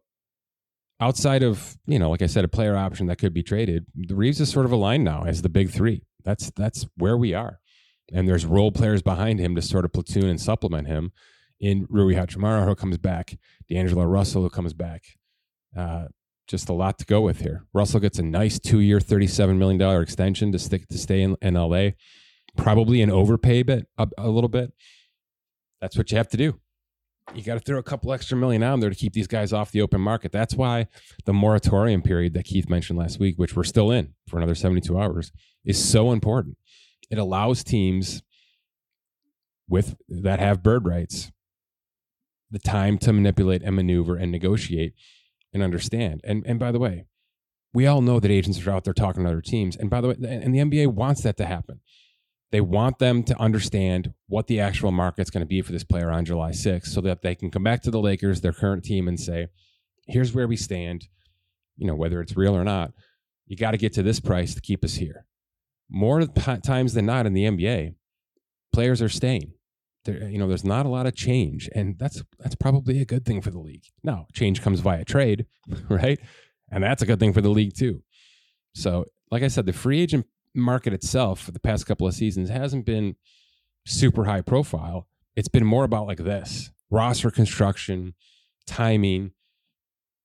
outside 1.00 1.44
of 1.44 1.78
you 1.86 2.00
know, 2.00 2.10
like 2.10 2.22
I 2.22 2.28
said, 2.28 2.46
a 2.46 2.50
player 2.50 2.78
option 2.78 3.08
that 3.08 3.18
could 3.18 3.34
be 3.34 3.44
traded, 3.44 3.86
the 3.96 4.16
Reaves 4.16 4.40
is 4.40 4.50
sort 4.50 4.66
of 4.66 4.72
aligned 4.72 5.04
now 5.04 5.24
as 5.26 5.42
the 5.42 5.50
big 5.50 5.70
three. 5.70 6.04
That's 6.24 6.50
that's 6.52 6.88
where 6.96 7.18
we 7.18 7.34
are, 7.34 7.60
and 8.14 8.28
there's 8.28 8.46
role 8.46 8.72
players 8.72 9.02
behind 9.02 9.40
him 9.40 9.56
to 9.56 9.62
sort 9.62 9.86
of 9.86 9.92
platoon 9.92 10.28
and 10.28 10.40
supplement 10.40 10.88
him. 10.88 11.12
In 11.60 11.86
Rui 11.90 12.16
Hachimura, 12.16 12.66
who 12.66 12.76
comes 12.76 12.98
back, 12.98 13.38
D'Angelo 13.70 14.06
Russell, 14.06 14.44
who 14.44 14.50
comes 14.50 14.74
back, 14.74 15.04
uh, 15.76 16.06
just 16.48 16.68
a 16.68 16.74
lot 16.74 16.98
to 16.98 17.06
go 17.06 17.22
with 17.22 17.42
here. 17.42 17.66
Russell 17.74 18.00
gets 18.00 18.18
a 18.18 18.24
nice 18.24 18.60
two 18.60 18.80
year, 18.80 19.00
$37 19.00 19.58
million 19.58 20.02
extension 20.02 20.52
to 20.52 20.60
stick 20.60 20.88
to 20.88 20.98
stay 20.98 21.22
in, 21.22 21.38
in 21.42 21.54
LA. 21.54 21.90
Probably 22.58 23.02
an 23.02 23.12
overpay 23.12 23.64
bit 23.64 23.88
a, 23.98 24.08
a 24.18 24.30
little 24.30 24.50
bit. 24.50 24.74
That's 25.80 25.96
what 25.96 26.12
you 26.12 26.18
have 26.18 26.28
to 26.30 26.38
do. 26.38 26.60
you 27.36 27.44
got 27.44 27.54
to 27.54 27.60
throw 27.60 27.78
a 27.78 27.84
couple 27.84 28.12
extra 28.12 28.36
million 28.36 28.64
out 28.64 28.80
there 28.80 28.90
to 28.90 28.96
keep 28.96 29.14
these 29.14 29.28
guys 29.28 29.54
off 29.54 29.72
the 29.72 29.82
open 29.82 30.02
market. 30.02 30.32
That's 30.32 30.56
why 30.56 30.88
the 31.26 31.34
moratorium 31.34 32.02
period 32.02 32.34
that 32.34 32.46
Keith 32.46 32.68
mentioned 32.68 32.98
last 32.98 33.20
week, 33.20 33.38
which 33.38 33.56
we're 33.56 33.64
still 33.64 33.92
in 33.92 34.14
for 34.28 34.38
another 34.38 34.56
72 34.56 35.00
hours, 35.00 35.32
is 35.64 35.82
so 35.82 36.12
important. 36.12 36.58
It 37.12 37.20
allows 37.20 37.64
teams 37.64 38.24
with 39.68 39.96
that 40.10 40.40
have 40.40 40.64
bird 40.64 40.86
rights 40.86 41.32
the 42.52 42.60
time 42.60 42.98
to 43.00 43.14
manipulate 43.14 43.62
and 43.64 43.76
maneuver 43.76 44.16
and 44.16 44.32
negotiate 44.32 44.94
and 45.54 45.64
understand. 45.64 46.22
And 46.24 46.46
and 46.46 46.60
by 46.60 46.72
the 46.72 46.80
way, 46.80 47.06
we 47.74 47.86
all 47.86 48.02
know 48.02 48.20
that 48.20 48.32
agents 48.32 48.66
are 48.66 48.72
out 48.72 48.84
there 48.84 48.94
talking 48.94 49.24
to 49.24 49.30
other 49.30 49.42
teams. 49.42 49.76
And 49.76 49.90
by 49.90 50.02
the 50.02 50.10
way, 50.10 50.16
and 50.22 50.54
the 50.54 50.60
NBA 50.60 50.88
wants 50.94 51.22
that 51.24 51.38
to 51.38 51.46
happen. 51.46 51.82
They 52.52 52.62
want 52.62 52.98
them 52.98 53.22
to 53.24 53.40
understand 53.40 54.14
what 54.28 54.48
the 54.48 54.60
actual 54.60 54.92
market's 54.92 55.30
going 55.30 55.42
to 55.42 55.48
be 55.48 55.62
for 55.62 55.72
this 55.72 55.84
player 55.84 56.10
on 56.10 56.26
July 56.26 56.50
6th 56.50 56.88
so 56.88 57.00
that 57.02 57.22
they 57.22 57.36
can 57.36 57.52
come 57.52 57.64
back 57.64 57.84
to 57.84 57.92
the 57.92 58.00
Lakers, 58.00 58.42
their 58.42 58.54
current 58.54 58.84
team, 58.84 59.08
and 59.08 59.20
say, 59.20 59.50
here's 60.08 60.34
where 60.34 60.48
we 60.48 60.56
stand. 60.56 61.08
You 61.78 61.86
know, 61.86 61.96
whether 61.96 62.20
it's 62.22 62.36
real 62.36 62.56
or 62.56 62.64
not, 62.64 62.92
you 63.46 63.56
got 63.56 63.72
to 63.72 63.78
get 63.78 63.94
to 63.94 64.04
this 64.04 64.20
price 64.20 64.56
to 64.56 64.62
keep 64.62 64.84
us 64.84 64.96
here. 64.96 65.28
More 65.90 66.26
times 66.26 66.94
than 66.94 67.06
not 67.06 67.28
in 67.28 67.34
the 67.34 67.46
NBA, 67.46 67.94
players 68.74 69.02
are 69.02 69.10
staying. 69.10 69.54
There, 70.06 70.30
you 70.30 70.38
know, 70.38 70.48
there's 70.48 70.64
not 70.64 70.86
a 70.86 70.90
lot 70.90 71.06
of 71.06 71.16
change, 71.16 71.70
and 71.76 71.98
that's 72.00 72.24
that's 72.40 72.56
probably 72.56 73.02
a 73.02 73.06
good 73.06 73.26
thing 73.26 73.42
for 73.42 73.52
the 73.52 73.60
league. 73.60 73.84
Now, 74.04 74.28
change 74.34 74.62
comes 74.62 74.80
via 74.80 75.04
trade, 75.06 75.46
right? 75.90 76.20
And 76.72 76.84
that's 76.84 77.02
a 77.02 77.06
good 77.06 77.20
thing 77.20 77.34
for 77.34 77.42
the 77.42 77.50
league 77.50 77.76
too. 77.76 78.04
So, 78.74 79.06
like 79.32 79.44
I 79.44 79.48
said, 79.48 79.66
the 79.66 79.74
free 79.74 80.02
agent 80.02 80.26
market 80.56 80.94
itself 80.94 81.42
for 81.42 81.52
the 81.52 81.60
past 81.60 81.86
couple 81.86 82.08
of 82.08 82.14
seasons 82.14 82.50
hasn't 82.50 82.86
been 82.86 83.16
super 83.86 84.26
high 84.26 84.42
profile. 84.42 85.08
It's 85.36 85.48
been 85.48 85.66
more 85.66 85.84
about 85.84 86.08
like 86.08 86.20
this 86.20 86.72
roster 86.90 87.30
construction, 87.30 88.14
timing, 88.66 89.32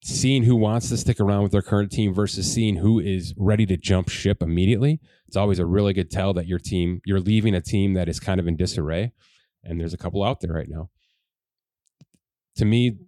seeing 0.02 0.42
who 0.42 0.56
wants 0.56 0.90
to 0.90 0.96
stick 0.96 1.18
around 1.18 1.42
with 1.42 1.52
their 1.52 1.62
current 1.62 1.90
team 1.90 2.12
versus 2.12 2.52
seeing 2.52 2.76
who 2.76 3.00
is 3.00 3.34
ready 3.36 3.64
to 3.66 3.76
jump 3.76 4.08
ship 4.08 4.42
immediately. 4.42 5.00
It's 5.26 5.36
always 5.36 5.58
a 5.58 5.66
really 5.66 5.94
good 5.94 6.10
tell 6.10 6.34
that 6.34 6.46
your 6.46 6.58
team, 6.58 7.00
you're 7.06 7.20
leaving 7.20 7.54
a 7.54 7.60
team 7.60 7.94
that 7.94 8.08
is 8.08 8.20
kind 8.20 8.38
of 8.38 8.46
in 8.46 8.56
disarray. 8.56 9.12
And 9.64 9.80
there's 9.80 9.94
a 9.94 9.98
couple 9.98 10.22
out 10.22 10.40
there 10.40 10.52
right 10.52 10.68
now. 10.68 10.90
To 12.56 12.64
me, 12.64 12.98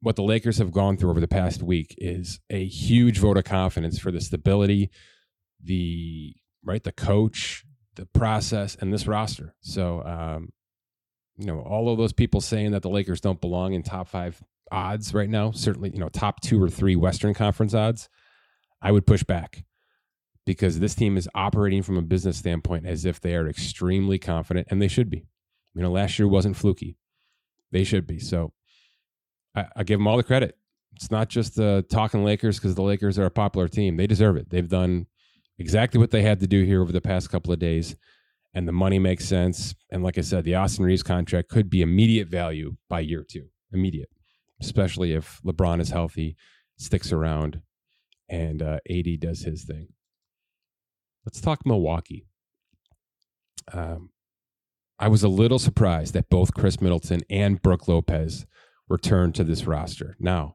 what 0.00 0.16
the 0.16 0.22
Lakers 0.22 0.58
have 0.58 0.72
gone 0.72 0.96
through 0.96 1.10
over 1.10 1.20
the 1.20 1.28
past 1.28 1.62
week 1.62 1.94
is 1.96 2.40
a 2.50 2.64
huge 2.66 3.18
vote 3.18 3.36
of 3.36 3.44
confidence 3.44 3.98
for 3.98 4.10
the 4.10 4.20
stability, 4.20 4.90
the 5.62 6.34
right? 6.64 6.82
The 6.82 6.92
coach, 6.92 7.64
the 7.94 8.06
process, 8.06 8.76
and 8.80 8.92
this 8.92 9.06
roster. 9.06 9.54
So, 9.60 10.02
um, 10.04 10.50
you 11.38 11.46
know, 11.46 11.60
all 11.60 11.88
of 11.88 11.98
those 11.98 12.12
people 12.12 12.40
saying 12.40 12.72
that 12.72 12.82
the 12.82 12.90
Lakers 12.90 13.20
don't 13.20 13.40
belong 13.40 13.74
in 13.74 13.82
top 13.82 14.08
five 14.08 14.42
odds 14.70 15.14
right 15.14 15.30
now, 15.30 15.50
certainly, 15.52 15.90
you 15.90 15.98
know, 15.98 16.08
top 16.08 16.40
two 16.40 16.62
or 16.62 16.68
three 16.68 16.96
Western 16.96 17.34
Conference 17.34 17.74
odds, 17.74 18.08
I 18.80 18.92
would 18.92 19.06
push 19.06 19.22
back 19.22 19.64
because 20.44 20.80
this 20.80 20.94
team 20.94 21.16
is 21.16 21.28
operating 21.34 21.82
from 21.82 21.96
a 21.96 22.02
business 22.02 22.38
standpoint 22.38 22.86
as 22.86 23.04
if 23.04 23.20
they 23.20 23.34
are 23.34 23.48
extremely 23.48 24.18
confident, 24.18 24.66
and 24.70 24.82
they 24.82 24.88
should 24.88 25.08
be. 25.08 25.26
You 25.74 25.82
know, 25.82 25.90
last 25.90 26.18
year 26.18 26.28
wasn't 26.28 26.56
fluky. 26.56 26.96
They 27.70 27.84
should 27.84 28.06
be. 28.06 28.18
So 28.18 28.52
I, 29.54 29.66
I 29.76 29.82
give 29.84 29.98
them 29.98 30.06
all 30.06 30.16
the 30.16 30.22
credit. 30.22 30.56
It's 30.94 31.10
not 31.10 31.28
just 31.28 31.56
the 31.56 31.84
talking 31.90 32.24
Lakers 32.24 32.58
because 32.58 32.74
the 32.74 32.82
Lakers 32.82 33.18
are 33.18 33.24
a 33.24 33.30
popular 33.30 33.68
team. 33.68 33.96
They 33.96 34.06
deserve 34.06 34.36
it. 34.36 34.50
They've 34.50 34.68
done 34.68 35.06
exactly 35.58 35.98
what 35.98 36.10
they 36.10 36.22
had 36.22 36.40
to 36.40 36.46
do 36.46 36.64
here 36.64 36.82
over 36.82 36.92
the 36.92 37.00
past 37.00 37.30
couple 37.30 37.52
of 37.52 37.58
days. 37.58 37.96
And 38.54 38.68
the 38.68 38.72
money 38.72 38.98
makes 38.98 39.24
sense. 39.24 39.74
And 39.90 40.02
like 40.02 40.18
I 40.18 40.20
said, 40.20 40.44
the 40.44 40.56
Austin 40.56 40.84
Reaves 40.84 41.02
contract 41.02 41.48
could 41.48 41.70
be 41.70 41.80
immediate 41.80 42.28
value 42.28 42.76
by 42.90 43.00
year 43.00 43.24
two, 43.26 43.46
immediate, 43.72 44.10
especially 44.60 45.14
if 45.14 45.40
LeBron 45.42 45.80
is 45.80 45.88
healthy, 45.88 46.36
sticks 46.76 47.12
around, 47.12 47.62
and 48.28 48.62
uh, 48.62 48.78
AD 48.90 49.20
does 49.20 49.40
his 49.40 49.64
thing. 49.64 49.88
Let's 51.24 51.40
talk 51.40 51.64
Milwaukee. 51.64 52.26
Um, 53.72 54.10
I 55.02 55.08
was 55.08 55.24
a 55.24 55.28
little 55.28 55.58
surprised 55.58 56.14
that 56.14 56.30
both 56.30 56.54
Khris 56.54 56.80
Middleton 56.80 57.22
and 57.28 57.60
Brook 57.60 57.88
Lopez 57.88 58.46
returned 58.88 59.34
to 59.34 59.42
this 59.42 59.64
roster. 59.64 60.16
Now, 60.20 60.54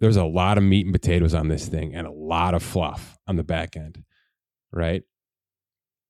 there's 0.00 0.18
a 0.18 0.24
lot 0.24 0.58
of 0.58 0.64
meat 0.64 0.84
and 0.84 0.94
potatoes 0.94 1.32
on 1.32 1.48
this 1.48 1.66
thing 1.66 1.94
and 1.94 2.06
a 2.06 2.12
lot 2.12 2.52
of 2.52 2.62
fluff 2.62 3.16
on 3.26 3.36
the 3.36 3.42
back 3.42 3.74
end, 3.74 4.04
right? 4.70 5.02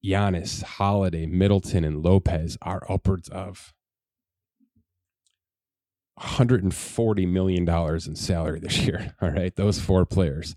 Giannis, 0.05 0.65
Holiday, 0.65 1.27
Middleton, 1.27 1.85
and 1.85 2.03
Lopez 2.03 2.59
are 2.61 2.83
upwards 2.91 3.29
of 3.29 3.73
$140 6.19 7.29
million 7.29 7.69
in 7.69 8.17
salary 8.17 8.59
this 8.59 8.79
year. 8.79 9.15
All 9.23 9.31
right. 9.31 9.55
Those 9.55 9.79
four 9.79 10.07
players. 10.07 10.57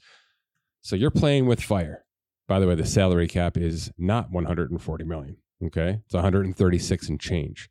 So 0.81 0.95
you're 0.95 1.11
playing 1.11 1.45
with 1.45 1.61
fire. 1.61 2.05
By 2.47 2.59
the 2.59 2.65
way, 2.65 2.73
the 2.73 2.87
salary 2.87 3.27
cap 3.27 3.55
is 3.55 3.91
not 3.99 4.31
140 4.31 5.03
million. 5.03 5.37
Okay. 5.65 5.99
It's 6.05 6.13
136 6.13 7.09
and 7.09 7.19
change. 7.19 7.69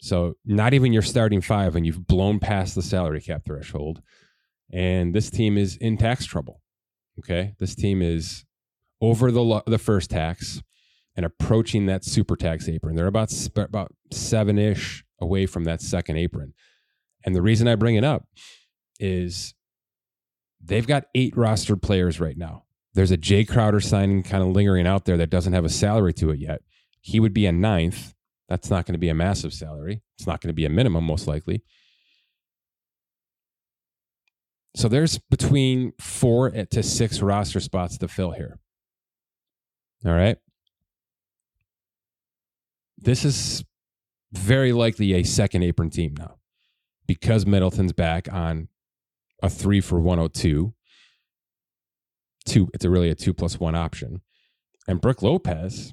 So 0.00 0.34
not 0.44 0.74
even 0.74 0.92
your 0.92 1.02
starting 1.02 1.40
five, 1.40 1.74
and 1.74 1.84
you've 1.84 2.06
blown 2.06 2.38
past 2.38 2.74
the 2.76 2.82
salary 2.82 3.20
cap 3.20 3.42
threshold 3.44 4.00
and 4.72 5.14
this 5.14 5.30
team 5.30 5.56
is 5.56 5.76
in 5.76 5.96
tax 5.96 6.26
trouble. 6.26 6.60
Okay, 7.18 7.54
this 7.58 7.74
team 7.74 8.02
is 8.02 8.44
over 9.00 9.30
the 9.30 9.42
lo- 9.42 9.62
the 9.66 9.78
first 9.78 10.10
tax 10.10 10.62
and 11.16 11.26
approaching 11.26 11.86
that 11.86 12.04
super 12.04 12.36
tax 12.36 12.68
apron. 12.68 12.94
They're 12.94 13.06
about 13.06 13.32
about 13.56 13.92
seven 14.12 14.58
ish 14.58 15.04
away 15.20 15.46
from 15.46 15.64
that 15.64 15.80
second 15.80 16.16
apron. 16.16 16.54
And 17.24 17.34
the 17.34 17.42
reason 17.42 17.66
I 17.66 17.74
bring 17.74 17.96
it 17.96 18.04
up 18.04 18.26
is 19.00 19.54
they've 20.62 20.86
got 20.86 21.04
eight 21.14 21.34
rostered 21.34 21.82
players 21.82 22.20
right 22.20 22.36
now. 22.36 22.64
There's 22.94 23.10
a 23.10 23.18
Jae 23.18 23.48
Crowder 23.48 23.80
signing 23.80 24.22
kind 24.22 24.42
of 24.42 24.50
lingering 24.50 24.86
out 24.86 25.04
there 25.04 25.16
that 25.16 25.30
doesn't 25.30 25.52
have 25.52 25.64
a 25.64 25.68
salary 25.68 26.12
to 26.14 26.30
it 26.30 26.38
yet. 26.38 26.62
He 27.00 27.20
would 27.20 27.34
be 27.34 27.46
a 27.46 27.52
ninth. 27.52 28.14
That's 28.48 28.70
not 28.70 28.86
going 28.86 28.94
to 28.94 28.98
be 28.98 29.08
a 29.08 29.14
massive 29.14 29.52
salary. 29.52 30.02
It's 30.16 30.26
not 30.26 30.40
going 30.40 30.48
to 30.48 30.54
be 30.54 30.64
a 30.64 30.70
minimum, 30.70 31.04
most 31.04 31.26
likely. 31.26 31.62
So 34.74 34.88
there's 34.88 35.18
between 35.18 35.92
four 36.00 36.50
to 36.50 36.82
six 36.82 37.20
roster 37.20 37.60
spots 37.60 37.98
to 37.98 38.08
fill 38.08 38.32
here. 38.32 38.58
All 40.06 40.12
right. 40.12 40.38
This 42.96 43.24
is 43.24 43.64
very 44.32 44.72
likely 44.72 45.14
a 45.14 45.22
second 45.24 45.62
apron 45.62 45.90
team 45.90 46.14
now 46.18 46.36
because 47.06 47.46
Middleton's 47.46 47.92
back 47.92 48.32
on 48.32 48.68
a 49.42 49.48
three 49.48 49.80
for 49.80 49.98
102. 49.98 50.74
Two, 52.44 52.70
it's 52.72 52.84
a 52.84 52.90
really 52.90 53.10
a 53.10 53.14
two 53.14 53.34
plus 53.34 53.58
one 53.58 53.74
option. 53.74 54.20
And 54.86 55.00
Brook 55.00 55.22
Lopez, 55.22 55.92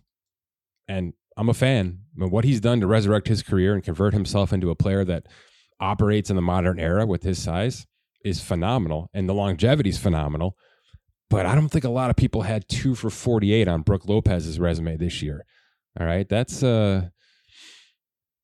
and 0.88 1.14
I'm 1.38 1.50
a 1.50 1.54
fan. 1.54 2.00
I 2.16 2.22
mean, 2.22 2.32
what 2.32 2.46
he's 2.46 2.62
done 2.62 2.80
to 2.80 2.88
resurrect 2.88 3.28
his 3.28 3.44
career 3.44 3.74
and 3.74 3.84
convert 3.84 4.14
himself 4.14 4.54
into 4.54 4.70
a 4.70 4.76
player 4.76 5.04
that 5.06 5.28
operates 5.80 6.30
in 6.30 6.36
the 6.36 6.42
modern 6.42 6.80
era 6.80 7.06
with 7.06 7.24
his 7.24 7.42
size 7.42 7.86
is 8.24 8.42
phenomenal 8.42 9.10
and 9.14 9.28
the 9.28 9.34
longevity 9.34 9.90
is 9.90 9.98
phenomenal. 9.98 10.58
But 11.30 11.46
I 11.46 11.56
don't 11.56 11.70
think 11.70 11.84
a 11.84 11.90
lot 11.90 12.10
of 12.10 12.16
people 12.16 12.44
had 12.44 12.70
two 12.70 12.96
for 12.96 13.10
48 13.10 13.68
on 13.68 13.82
Brook 13.82 14.08
Lopez's 14.08 14.60
resume 14.60 14.98
this 14.98 15.22
year. 15.22 15.46
All 16.00 16.06
right. 16.06 16.28
That's 16.28 16.64
uh 16.64 17.10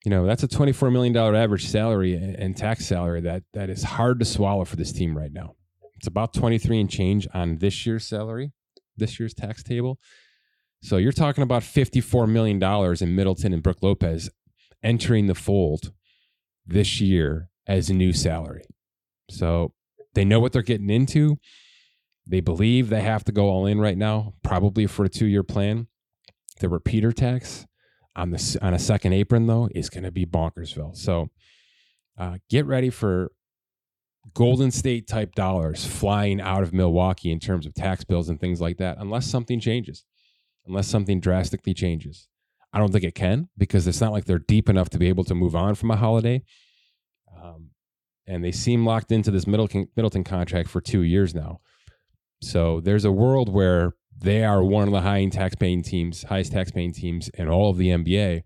you 0.03 0.09
know, 0.09 0.25
that's 0.25 0.41
a 0.41 0.47
$24 0.47 0.91
million 0.91 1.15
average 1.15 1.67
salary 1.67 2.15
and 2.15 2.57
tax 2.57 2.87
salary 2.87 3.21
that 3.21 3.43
that 3.53 3.69
is 3.69 3.83
hard 3.83 4.19
to 4.19 4.25
swallow 4.25 4.65
for 4.65 4.75
this 4.75 4.91
team 4.91 5.15
right 5.15 5.31
now. 5.31 5.53
It's 5.95 6.07
about 6.07 6.33
23 6.33 6.81
and 6.81 6.89
change 6.89 7.27
on 7.33 7.59
this 7.59 7.85
year's 7.85 8.07
salary, 8.07 8.51
this 8.97 9.19
year's 9.19 9.35
tax 9.35 9.61
table. 9.61 9.99
So 10.81 10.97
you're 10.97 11.11
talking 11.11 11.43
about 11.43 11.61
$54 11.61 12.27
million 12.29 12.61
in 13.01 13.15
Middleton 13.15 13.53
and 13.53 13.61
Brook 13.61 13.77
Lopez 13.81 14.29
entering 14.83 15.27
the 15.27 15.35
fold 15.35 15.91
this 16.65 16.99
year 16.99 17.49
as 17.67 17.89
a 17.89 17.93
new 17.93 18.13
salary. 18.13 18.63
So 19.29 19.73
they 20.13 20.25
know 20.25 20.39
what 20.39 20.53
they're 20.53 20.61
getting 20.61 20.89
into. 20.89 21.37
They 22.25 22.39
believe 22.39 22.89
they 22.89 23.01
have 23.01 23.23
to 23.25 23.31
go 23.31 23.49
all 23.49 23.65
in 23.65 23.79
right 23.79 23.97
now, 23.97 24.33
probably 24.43 24.87
for 24.87 25.05
a 25.05 25.09
two 25.09 25.25
year 25.25 25.43
plan. 25.43 25.87
The 26.59 26.69
repeater 26.69 27.11
tax 27.11 27.65
on 28.15 28.31
the 28.31 28.59
on 28.61 28.73
a 28.73 28.79
second 28.79 29.13
apron 29.13 29.47
though 29.47 29.69
is 29.73 29.89
going 29.89 30.03
to 30.03 30.11
be 30.11 30.25
bonkersville. 30.25 30.95
So 30.95 31.29
uh, 32.17 32.37
get 32.49 32.65
ready 32.65 32.89
for 32.89 33.31
Golden 34.33 34.69
State 34.69 35.07
type 35.07 35.33
dollars 35.33 35.85
flying 35.85 36.39
out 36.39 36.61
of 36.61 36.73
Milwaukee 36.73 37.31
in 37.31 37.39
terms 37.39 37.65
of 37.65 37.73
tax 37.73 38.03
bills 38.03 38.29
and 38.29 38.39
things 38.39 38.61
like 38.61 38.77
that, 38.77 38.97
unless 38.99 39.25
something 39.25 39.59
changes, 39.59 40.05
unless 40.65 40.87
something 40.87 41.19
drastically 41.19 41.73
changes. 41.73 42.27
I 42.73 42.79
don't 42.79 42.91
think 42.91 43.03
it 43.03 43.15
can 43.15 43.49
because 43.57 43.87
it's 43.87 44.01
not 44.01 44.11
like 44.11 44.25
they're 44.25 44.39
deep 44.39 44.69
enough 44.69 44.89
to 44.91 44.97
be 44.97 45.09
able 45.09 45.25
to 45.25 45.35
move 45.35 45.55
on 45.55 45.75
from 45.75 45.91
a 45.91 45.97
holiday. 45.97 46.43
Um, 47.41 47.71
and 48.27 48.43
they 48.43 48.51
seem 48.51 48.85
locked 48.85 49.11
into 49.11 49.31
this 49.31 49.45
Middleton, 49.45 49.87
Middleton 49.95 50.23
contract 50.23 50.69
for 50.69 50.79
two 50.79 51.01
years 51.01 51.35
now. 51.35 51.59
So 52.41 52.79
there's 52.79 53.05
a 53.05 53.11
world 53.11 53.51
where 53.51 53.93
they 54.17 54.43
are 54.43 54.63
one 54.63 54.87
of 54.87 54.93
the 54.93 55.01
high 55.01 55.25
tax 55.25 55.55
paying 55.55 55.83
teams, 55.83 56.23
highest 56.23 56.51
tax 56.51 56.71
paying 56.71 56.93
teams 56.93 57.29
in 57.29 57.49
all 57.49 57.69
of 57.69 57.77
the 57.77 57.89
NBA. 57.89 58.43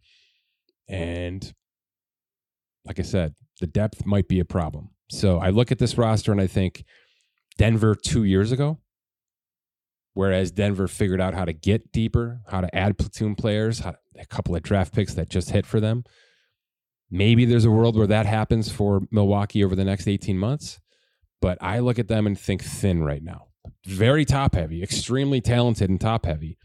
And 0.87 1.53
like 2.85 2.99
I 2.99 3.03
said, 3.03 3.33
The 3.59 3.67
depth 3.67 4.05
might 4.05 4.27
be 4.27 4.39
a 4.39 4.45
problem. 4.45 4.89
So 5.09 5.39
I 5.39 5.49
look 5.49 5.71
at 5.71 5.79
this 5.79 5.97
roster 5.97 6.31
and 6.31 6.41
I 6.41 6.47
think 6.47 6.83
Denver 7.57 7.95
two 7.95 8.23
years 8.23 8.51
ago, 8.51 8.79
whereas 10.15 10.49
Denver 10.49 10.87
figured 10.87 11.21
out 11.21 11.35
how 11.35 11.45
to 11.45 11.53
get 11.53 11.91
deeper, 11.91 12.41
how 12.47 12.61
to 12.61 12.75
add 12.75 12.97
platoon 12.97 13.35
players, 13.35 13.81
a 13.81 14.25
couple 14.29 14.55
of 14.55 14.63
draft 14.63 14.93
picks 14.93 15.13
that 15.13 15.29
just 15.29 15.51
hit 15.51 15.65
for 15.65 15.79
them. 15.79 16.03
Maybe 17.11 17.45
there's 17.45 17.65
a 17.65 17.71
world 17.71 17.95
where 17.95 18.07
that 18.07 18.25
happens 18.25 18.71
for 18.71 19.01
Milwaukee 19.11 19.63
over 19.63 19.75
the 19.75 19.85
next 19.85 20.07
18 20.07 20.39
months. 20.39 20.79
But 21.41 21.57
I 21.61 21.79
look 21.79 21.99
at 21.99 22.07
them 22.07 22.25
and 22.25 22.39
think 22.39 22.63
thin 22.63 23.03
right 23.03 23.21
now. 23.21 23.47
Very 23.85 24.25
top 24.25 24.55
heavy, 24.55 24.81
extremely 24.81 25.41
talented 25.41 25.89
and 25.89 25.99
top 26.01 26.25
heavy, 26.25 26.57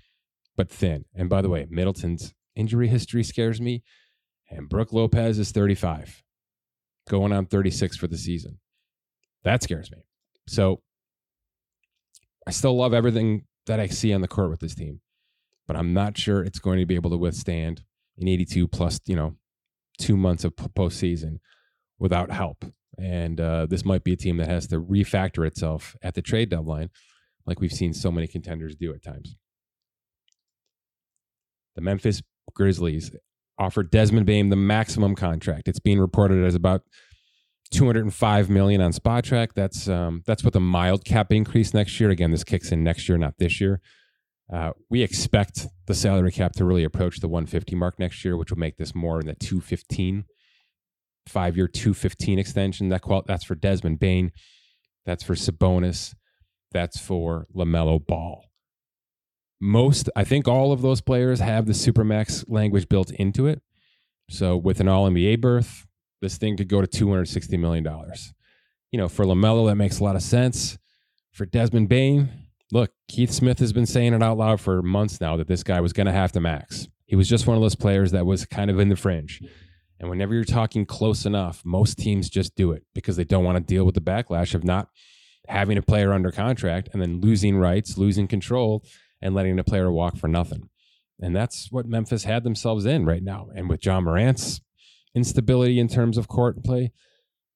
but 0.57 0.71
thin. 0.71 1.05
And 1.15 1.29
by 1.29 1.43
the 1.43 1.51
way, 1.51 1.67
Middleton's 1.69 2.33
injury 2.55 2.89
history 2.89 3.25
scares 3.25 3.61
me. 3.61 3.83
And 4.49 4.69
Brook 4.69 4.93
Lopez 4.93 5.39
is 5.39 5.51
35, 5.51 6.23
going 7.09 7.33
on 7.33 7.47
36 7.47 7.97
for 7.97 8.07
the 8.07 8.17
season. 8.17 8.59
That 9.45 9.63
scares 9.63 9.91
me. 9.91 10.05
So 10.49 10.83
I 12.47 12.51
still 12.51 12.77
love 12.77 12.95
everything 12.95 13.45
that 13.67 13.81
I 13.81 13.87
see 13.87 14.13
on 14.13 14.21
the 14.21 14.29
court 14.29 14.51
with 14.51 14.61
this 14.61 14.75
team, 14.75 15.01
but 15.67 15.77
I'm 15.77 15.93
not 15.93 16.17
sure 16.17 16.43
it's 16.43 16.59
going 16.59 16.79
to 16.79 16.87
be 16.87 16.95
able 16.95 17.11
to 17.11 17.17
withstand 17.17 17.83
an 18.19 18.29
82 18.29 18.69
plus, 18.69 19.01
you 19.07 19.17
know, 19.17 19.37
two 19.99 20.17
months 20.17 20.45
of 20.45 20.57
postseason 20.57 21.39
without 21.99 22.31
help. 22.31 22.65
And 22.99 23.41
uh, 23.41 23.67
this 23.67 23.85
might 23.85 24.05
be 24.05 24.13
a 24.13 24.17
team 24.17 24.39
that 24.39 24.49
has 24.49 24.67
to 24.69 24.81
refactor 24.81 25.47
itself 25.47 25.97
at 26.03 26.15
the 26.15 26.23
trade 26.23 26.51
deadline, 26.51 26.91
like 27.47 27.61
we've 27.61 27.73
seen 27.73 27.93
so 27.93 28.11
many 28.11 28.27
contenders 28.27 28.75
do 28.75 28.93
at 28.93 29.03
times. 29.03 29.37
The 31.77 31.83
Memphis 31.83 32.23
Grizzlies 32.55 33.13
offered 33.59 33.91
Desmond 33.91 34.27
Bane 34.27 34.49
the 34.49 34.57
maximum 34.57 35.15
contract. 35.15 35.69
It's 35.69 35.79
being 35.79 36.01
reported 36.01 36.45
as 36.45 36.55
about 36.55 36.83
205 37.71 38.51
million 38.51 38.81
on 38.81 38.93
Spotrac. 38.93 39.55
That's 39.55 39.89
um, 39.89 40.23
that's 40.27 40.45
with 40.45 40.57
a 40.57 40.61
mild 40.61 41.05
cap 41.05 41.33
increase 41.33 41.73
next 41.73 41.99
year. 42.01 42.11
Again, 42.11 42.31
this 42.31 42.45
kicks 42.45 42.73
in 42.73 42.83
next 42.83 43.09
year, 43.09 43.19
not 43.19 43.39
this 43.39 43.61
year. 43.61 43.81
Uh, 44.53 44.73
we 44.89 45.03
expect 45.03 45.69
the 45.87 45.95
salary 45.95 46.33
cap 46.33 46.53
to 46.53 46.65
really 46.65 46.83
approach 46.83 47.21
the 47.21 47.29
150 47.29 47.77
mark 47.77 47.99
next 48.01 48.25
year, 48.25 48.37
which 48.37 48.51
will 48.51 48.59
make 48.59 48.77
this 48.79 48.95
more 48.95 49.21
in 49.21 49.27
the 49.27 49.35
215 49.35 50.25
five 51.31 51.57
year 51.57 51.69
215 51.69 52.39
extension. 52.39 52.89
That 52.89 53.03
qual- 53.03 53.25
that's 53.27 53.45
for 53.45 53.55
Desmond 53.55 54.01
Bane. 54.01 54.33
That's 55.07 55.23
for 55.23 55.35
Sabonis. 55.35 56.15
That's 56.73 56.99
for 56.99 57.47
LaMelo 57.55 58.05
Ball. 58.05 58.45
Most, 59.61 60.09
I 60.17 60.25
think 60.25 60.49
all 60.49 60.73
of 60.73 60.83
those 60.83 61.01
players 61.01 61.41
have 61.41 61.67
the 61.67 61.73
Supermax 61.73 62.45
language 62.49 62.89
built 62.89 63.11
into 63.13 63.47
it. 63.47 63.61
So 64.31 64.57
with 64.57 64.81
an 64.81 64.89
all 64.89 65.09
NBA 65.11 65.41
berth, 65.41 65.87
this 66.21 66.39
thing 66.39 66.57
could 66.57 66.69
go 66.69 66.81
to 66.81 66.87
$260 66.87 67.59
million. 67.59 67.85
You 68.93 68.99
know, 68.99 69.09
for 69.09 69.25
LaMelo, 69.25 69.69
that 69.69 69.77
makes 69.77 70.01
a 70.01 70.05
lot 70.05 70.17
of 70.17 70.23
sense. 70.23 70.79
For 71.33 71.47
Desmond 71.47 71.89
Bane, 71.89 72.29
look, 72.73 72.91
Keith 73.09 73.31
Smith 73.31 73.59
has 73.61 73.73
been 73.73 73.87
saying 73.87 74.15
it 74.15 74.23
out 74.23 74.39
loud 74.39 74.61
for 74.61 74.83
months 74.83 75.21
now 75.21 75.37
that 75.37 75.49
this 75.49 75.63
guy 75.63 75.81
was 75.81 75.93
going 75.93 76.07
to 76.07 76.13
have 76.13 76.33
to 76.33 76.41
max. 76.41 76.89
He 77.07 77.17
was 77.17 77.29
just 77.29 77.47
one 77.47 77.57
of 77.57 77.63
those 77.63 77.77
players 77.77 78.13
that 78.13 78.27
was 78.27 78.47
kind 78.47 78.71
of 78.71 78.79
in 78.79 78.89
the 78.89 78.97
fringe. 78.97 79.43
And 79.99 80.09
whenever 80.09 80.35
you're 80.35 80.45
talking 80.45 80.87
close 80.87 81.27
enough, 81.27 81.63
most 81.65 81.99
teams 81.99 82.31
just 82.31 82.55
do 82.55 82.73
it 82.73 82.85
because 82.95 83.17
they 83.17 83.25
don't 83.25 83.45
want 83.45 83.59
to 83.59 83.65
deal 83.65 83.85
with 83.85 83.95
the 83.95 84.01
backlash 84.01 84.55
of 84.55 84.65
not 84.65 84.89
having 85.47 85.77
a 85.77 85.83
player 85.83 86.13
under 86.13 86.31
contract 86.31 86.89
and 86.93 87.03
then 87.03 87.21
losing 87.21 87.57
rights, 87.59 87.99
losing 87.99 88.27
control, 88.27 88.85
and 89.21 89.35
letting 89.35 89.57
the 89.57 89.65
player 89.65 89.91
walk 89.93 90.17
for 90.17 90.29
nothing. 90.29 90.71
And 91.21 91.37
that's 91.37 91.71
what 91.71 91.87
Memphis 91.87 92.25
had 92.25 92.45
themselves 92.45 92.87
in 92.87 93.05
right 93.05 93.23
now. 93.23 93.49
And 93.55 93.69
with 93.69 93.85
Ja 93.85 94.01
Morant's 94.01 94.61
instability 95.15 95.79
in 95.79 95.89
terms 95.89 96.17
of 96.17 96.29
court 96.29 96.63
play, 96.65 96.93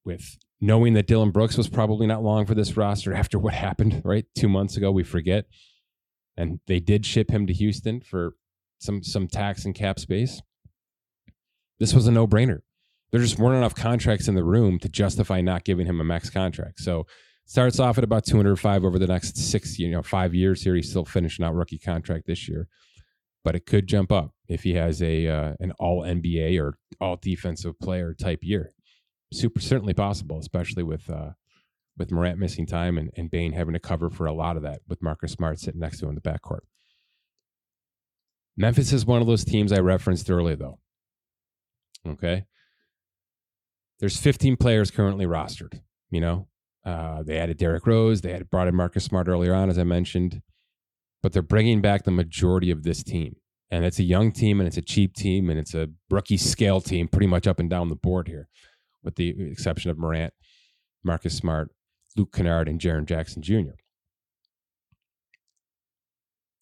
with 0.03 0.37
knowing 0.61 0.93
that 0.93 1.07
Dillon 1.07 1.31
Brooks 1.31 1.57
was 1.57 1.67
probably 1.67 2.07
not 2.07 2.23
long 2.23 2.45
for 2.45 2.55
this 2.55 2.77
roster 2.77 3.13
after 3.21 3.37
what 3.39 3.53
happened, 3.53 4.01
right? 4.03 4.25
Two 4.37 4.49
months 4.49 4.77
ago, 4.77 4.91
we 4.91 5.03
forget. 5.03 5.45
And 6.37 6.59
they 6.67 6.79
did 6.79 7.05
ship 7.05 7.31
him 7.31 7.47
to 7.47 7.53
Houston 7.53 8.01
for 8.01 8.35
some 8.79 9.03
some 9.03 9.27
tax 9.27 9.63
and 9.63 9.73
cap 9.73 9.99
space 9.99 10.41
this 11.79 11.93
was 11.93 12.07
a 12.07 12.11
no 12.11 12.27
brainer. 12.27 12.59
There 13.11 13.21
just 13.21 13.39
weren't 13.39 13.57
enough 13.57 13.75
contracts 13.75 14.27
in 14.27 14.35
the 14.35 14.43
room 14.43 14.79
to 14.79 14.89
justify 14.89 15.41
not 15.41 15.63
giving 15.63 15.85
him 15.85 16.01
a 16.01 16.03
max 16.03 16.29
contract. 16.29 16.79
So 16.79 17.05
starts 17.45 17.79
off 17.79 17.97
at 17.97 18.03
about 18.03 18.25
205 18.25 18.83
over 18.83 18.99
the 18.99 19.07
next 19.07 19.37
six, 19.37 19.77
you 19.77 19.91
know, 19.91 20.01
five 20.01 20.33
years 20.33 20.63
here. 20.63 20.75
He's 20.75 20.89
still 20.89 21.05
finishing 21.05 21.45
out 21.45 21.55
rookie 21.55 21.77
contract 21.77 22.25
this 22.27 22.49
year, 22.49 22.67
but 23.45 23.55
it 23.55 23.67
could 23.67 23.87
jump 23.87 24.11
up 24.11 24.33
if 24.49 24.63
he 24.63 24.73
has 24.73 25.01
a 25.01 25.27
uh, 25.27 25.53
an 25.59 25.71
all 25.79 26.01
NBA 26.01 26.59
or 26.59 26.77
all 26.99 27.15
defensive 27.15 27.79
player 27.79 28.13
type 28.13 28.39
year. 28.41 28.73
Super 29.31 29.61
certainly 29.61 29.93
possible, 29.93 30.39
especially 30.39 30.83
with 30.83 31.09
uh, 31.09 31.29
with 31.95 32.11
Morant 32.11 32.39
missing 32.39 32.65
time 32.65 32.97
and, 32.97 33.11
and 33.15 33.31
Bane 33.31 33.53
having 33.53 33.73
to 33.73 33.79
cover 33.79 34.09
for 34.09 34.25
a 34.25 34.33
lot 34.33 34.57
of 34.57 34.63
that 34.63 34.81
with 34.89 35.01
Marcus 35.01 35.31
Smart 35.31 35.59
sitting 35.59 35.79
next 35.79 35.99
to 35.99 36.05
him 36.05 36.09
in 36.09 36.15
the 36.15 36.21
backcourt. 36.21 36.61
Memphis 38.57 38.91
is 38.91 39.05
one 39.05 39.21
of 39.21 39.27
those 39.27 39.45
teams 39.45 39.71
I 39.71 39.79
referenced 39.79 40.29
earlier, 40.29 40.55
though. 40.55 40.79
Okay. 42.07 42.45
There's 43.99 44.17
15 44.17 44.57
players 44.57 44.91
currently 44.91 45.25
rostered. 45.25 45.81
You 46.09 46.21
know, 46.21 46.47
uh, 46.85 47.23
they 47.23 47.37
added 47.37 47.57
Derrick 47.57 47.85
Rose. 47.85 48.21
They 48.21 48.31
had 48.31 48.49
brought 48.49 48.67
in 48.67 48.75
Marcus 48.75 49.03
Smart 49.03 49.27
earlier 49.27 49.53
on, 49.53 49.69
as 49.69 49.77
I 49.77 49.83
mentioned, 49.83 50.41
but 51.25 51.33
they're 51.33 51.41
bringing 51.41 51.81
back 51.81 52.03
the 52.03 52.11
majority 52.11 52.69
of 52.69 52.83
this 52.83 53.01
team. 53.01 53.35
And 53.71 53.83
it's 53.83 53.97
a 53.97 54.03
young 54.03 54.31
team 54.31 54.59
and 54.59 54.67
it's 54.67 54.77
a 54.77 54.81
cheap 54.83 55.15
team 55.15 55.49
and 55.49 55.59
it's 55.59 55.73
a 55.73 55.87
rookie 56.11 56.37
scale 56.37 56.81
team 56.81 57.07
pretty 57.07 57.25
much 57.25 57.47
up 57.47 57.59
and 57.59 57.67
down 57.67 57.89
the 57.89 57.95
board 57.95 58.27
here, 58.27 58.47
with 59.03 59.15
the 59.15 59.49
exception 59.49 59.89
of 59.89 59.97
Morant, 59.97 60.35
Marcus 61.03 61.35
Smart, 61.35 61.71
Luke 62.15 62.31
Kennard, 62.31 62.69
and 62.69 62.79
Jaren 62.79 63.07
Jackson 63.07 63.41
Jr. 63.41 63.73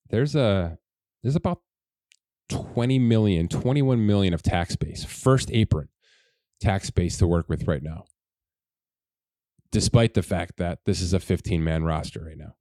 There's 0.10 0.34
a 0.34 0.78
there's 1.21 1.36
about 1.36 1.60
20 2.47 2.99
million, 2.99 3.49
21 3.49 4.08
million 4.08 4.34
of 4.34 4.43
tax 4.43 4.78
base, 4.78 5.04
first 5.04 5.52
apron 5.52 5.89
tax 6.62 6.89
base 6.89 7.17
to 7.17 7.28
work 7.28 7.49
with 7.49 7.67
right 7.67 7.84
now. 7.84 8.06
Despite 9.73 10.13
the 10.13 10.23
fact 10.23 10.56
that 10.56 10.80
this 10.86 11.02
is 11.02 11.12
a 11.12 11.19
15 11.19 11.62
man 11.62 11.84
roster 11.84 12.23
right 12.23 12.38
now, 12.38 12.56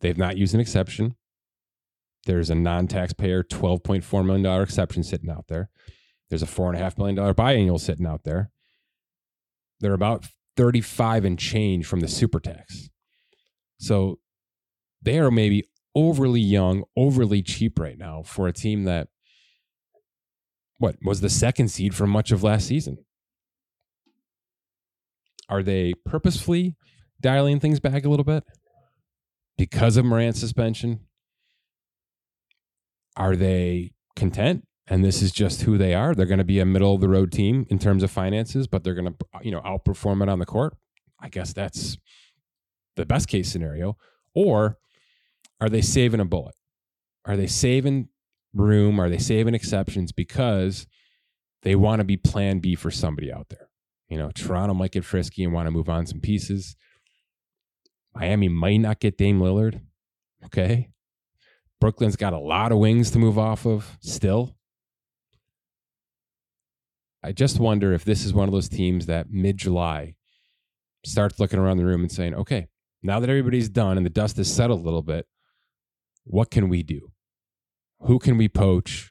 they've 0.00 0.18
not 0.18 0.36
used 0.36 0.54
an 0.54 0.60
exception. 0.60 1.16
There's 2.26 2.50
a 2.50 2.54
non 2.54 2.86
taxpayer 2.86 3.42
$12.4 3.42 4.24
million 4.24 4.62
exception 4.62 5.02
sitting 5.02 5.30
out 5.30 5.46
there. 5.48 5.70
There's 6.28 6.42
a 6.42 6.46
$4.5 6.46 6.98
million 6.98 7.16
biannual 7.34 7.80
sitting 7.80 8.06
out 8.06 8.24
there. 8.24 8.50
They're 9.80 9.94
about 9.94 10.26
35 10.56 11.24
and 11.24 11.38
change 11.38 11.86
from 11.86 12.00
the 12.00 12.08
super 12.08 12.38
tax. 12.38 12.90
So 13.78 14.18
they 15.02 15.18
are 15.18 15.30
maybe 15.30 15.64
overly 15.94 16.40
young, 16.40 16.84
overly 16.96 17.42
cheap 17.42 17.78
right 17.78 17.98
now 17.98 18.22
for 18.22 18.46
a 18.46 18.52
team 18.52 18.84
that 18.84 19.08
what 20.78 20.96
was 21.02 21.20
the 21.20 21.30
second 21.30 21.68
seed 21.68 21.94
for 21.94 22.06
much 22.06 22.30
of 22.30 22.42
last 22.42 22.66
season. 22.66 22.98
Are 25.48 25.62
they 25.62 25.94
purposefully 26.04 26.76
dialing 27.20 27.58
things 27.58 27.80
back 27.80 28.04
a 28.04 28.08
little 28.08 28.24
bit 28.24 28.44
because 29.60 29.98
of 29.98 30.06
Morant's 30.06 30.40
suspension? 30.40 31.00
Are 33.14 33.36
they 33.36 33.92
content 34.16 34.64
and 34.86 35.04
this 35.04 35.20
is 35.20 35.32
just 35.32 35.60
who 35.62 35.76
they 35.76 35.92
are? 35.92 36.14
They're 36.14 36.24
going 36.24 36.38
to 36.38 36.44
be 36.44 36.60
a 36.60 36.64
middle 36.64 36.94
of 36.94 37.02
the 37.02 37.10
road 37.10 37.30
team 37.30 37.66
in 37.68 37.78
terms 37.78 38.02
of 38.02 38.10
finances, 38.10 38.66
but 38.66 38.84
they're 38.84 38.94
going 38.94 39.12
to, 39.12 39.26
you 39.42 39.50
know, 39.50 39.60
outperform 39.60 40.22
it 40.22 40.30
on 40.30 40.38
the 40.38 40.46
court. 40.46 40.78
I 41.20 41.28
guess 41.28 41.52
that's 41.52 41.98
the 42.96 43.04
best 43.04 43.28
case 43.28 43.52
scenario. 43.52 43.98
Or 44.34 44.78
are 45.60 45.68
they 45.68 45.82
saving 45.82 46.20
a 46.20 46.24
bullet? 46.24 46.54
Are 47.26 47.36
they 47.36 47.46
saving 47.46 48.08
room? 48.54 48.98
Are 48.98 49.10
they 49.10 49.18
saving 49.18 49.54
exceptions 49.54 50.10
because 50.10 50.86
they 51.64 51.76
want 51.76 52.00
to 52.00 52.04
be 52.04 52.16
plan 52.16 52.60
B 52.60 52.76
for 52.76 52.90
somebody 52.90 53.30
out 53.30 53.50
there? 53.50 53.68
You 54.08 54.16
know, 54.16 54.30
Toronto 54.30 54.72
might 54.72 54.92
get 54.92 55.04
frisky 55.04 55.44
and 55.44 55.52
want 55.52 55.66
to 55.66 55.70
move 55.70 55.90
on 55.90 56.06
some 56.06 56.20
pieces. 56.20 56.76
Miami 58.14 58.48
might 58.48 58.78
not 58.78 59.00
get 59.00 59.18
Dame 59.18 59.40
Lillard. 59.40 59.80
Okay. 60.44 60.90
Brooklyn's 61.80 62.16
got 62.16 62.32
a 62.32 62.38
lot 62.38 62.72
of 62.72 62.78
wings 62.78 63.10
to 63.12 63.18
move 63.18 63.38
off 63.38 63.66
of 63.66 63.96
still. 64.00 64.56
I 67.22 67.32
just 67.32 67.58
wonder 67.58 67.92
if 67.92 68.04
this 68.04 68.24
is 68.24 68.32
one 68.32 68.48
of 68.48 68.52
those 68.52 68.68
teams 68.68 69.06
that 69.06 69.30
mid 69.30 69.58
July 69.58 70.14
starts 71.04 71.38
looking 71.38 71.58
around 71.58 71.76
the 71.76 71.84
room 71.84 72.02
and 72.02 72.12
saying, 72.12 72.34
okay, 72.34 72.68
now 73.02 73.20
that 73.20 73.30
everybody's 73.30 73.68
done 73.68 73.96
and 73.96 74.04
the 74.04 74.10
dust 74.10 74.36
has 74.36 74.52
settled 74.52 74.80
a 74.80 74.84
little 74.84 75.02
bit, 75.02 75.26
what 76.24 76.50
can 76.50 76.68
we 76.68 76.82
do? 76.82 77.12
Who 78.00 78.18
can 78.18 78.36
we 78.36 78.48
poach? 78.48 79.10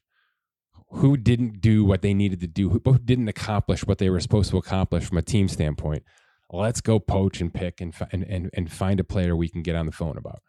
Who 0.92 1.18
didn't 1.18 1.62
do 1.62 1.86
what 1.86 2.02
they 2.02 2.14
needed 2.14 2.40
to 2.42 2.48
do? 2.48 2.70
Who 2.70 2.98
didn't 2.98 3.28
accomplish 3.28 3.86
what 3.86 4.00
they 4.00 4.10
were 4.10 4.20
supposed 4.20 4.50
to 4.52 4.58
accomplish 4.58 5.06
from 5.06 5.20
a 5.20 5.24
team 5.24 5.48
standpoint? 5.48 6.04
Let's 6.52 6.82
go 6.82 7.00
poach 7.00 7.42
and 7.42 7.54
pick 7.54 7.80
and, 7.80 7.94
and, 8.12 8.24
and, 8.24 8.50
and 8.54 8.72
find 8.72 9.00
a 9.00 9.04
player 9.04 9.36
we 9.36 9.50
can 9.50 9.62
get 9.62 9.76
on 9.76 9.86
the 9.86 9.92
phone 9.92 10.18
about. 10.18 10.42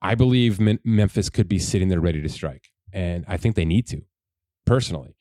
I 0.00 0.14
believe 0.14 0.58
Memphis 0.84 1.28
could 1.28 1.48
be 1.48 1.58
sitting 1.58 1.88
there 1.88 2.00
ready 2.00 2.22
to 2.22 2.28
strike. 2.28 2.68
And 2.92 3.24
I 3.28 3.36
think 3.36 3.54
they 3.54 3.66
need 3.66 3.86
to, 3.88 4.02
personally. 4.64 5.14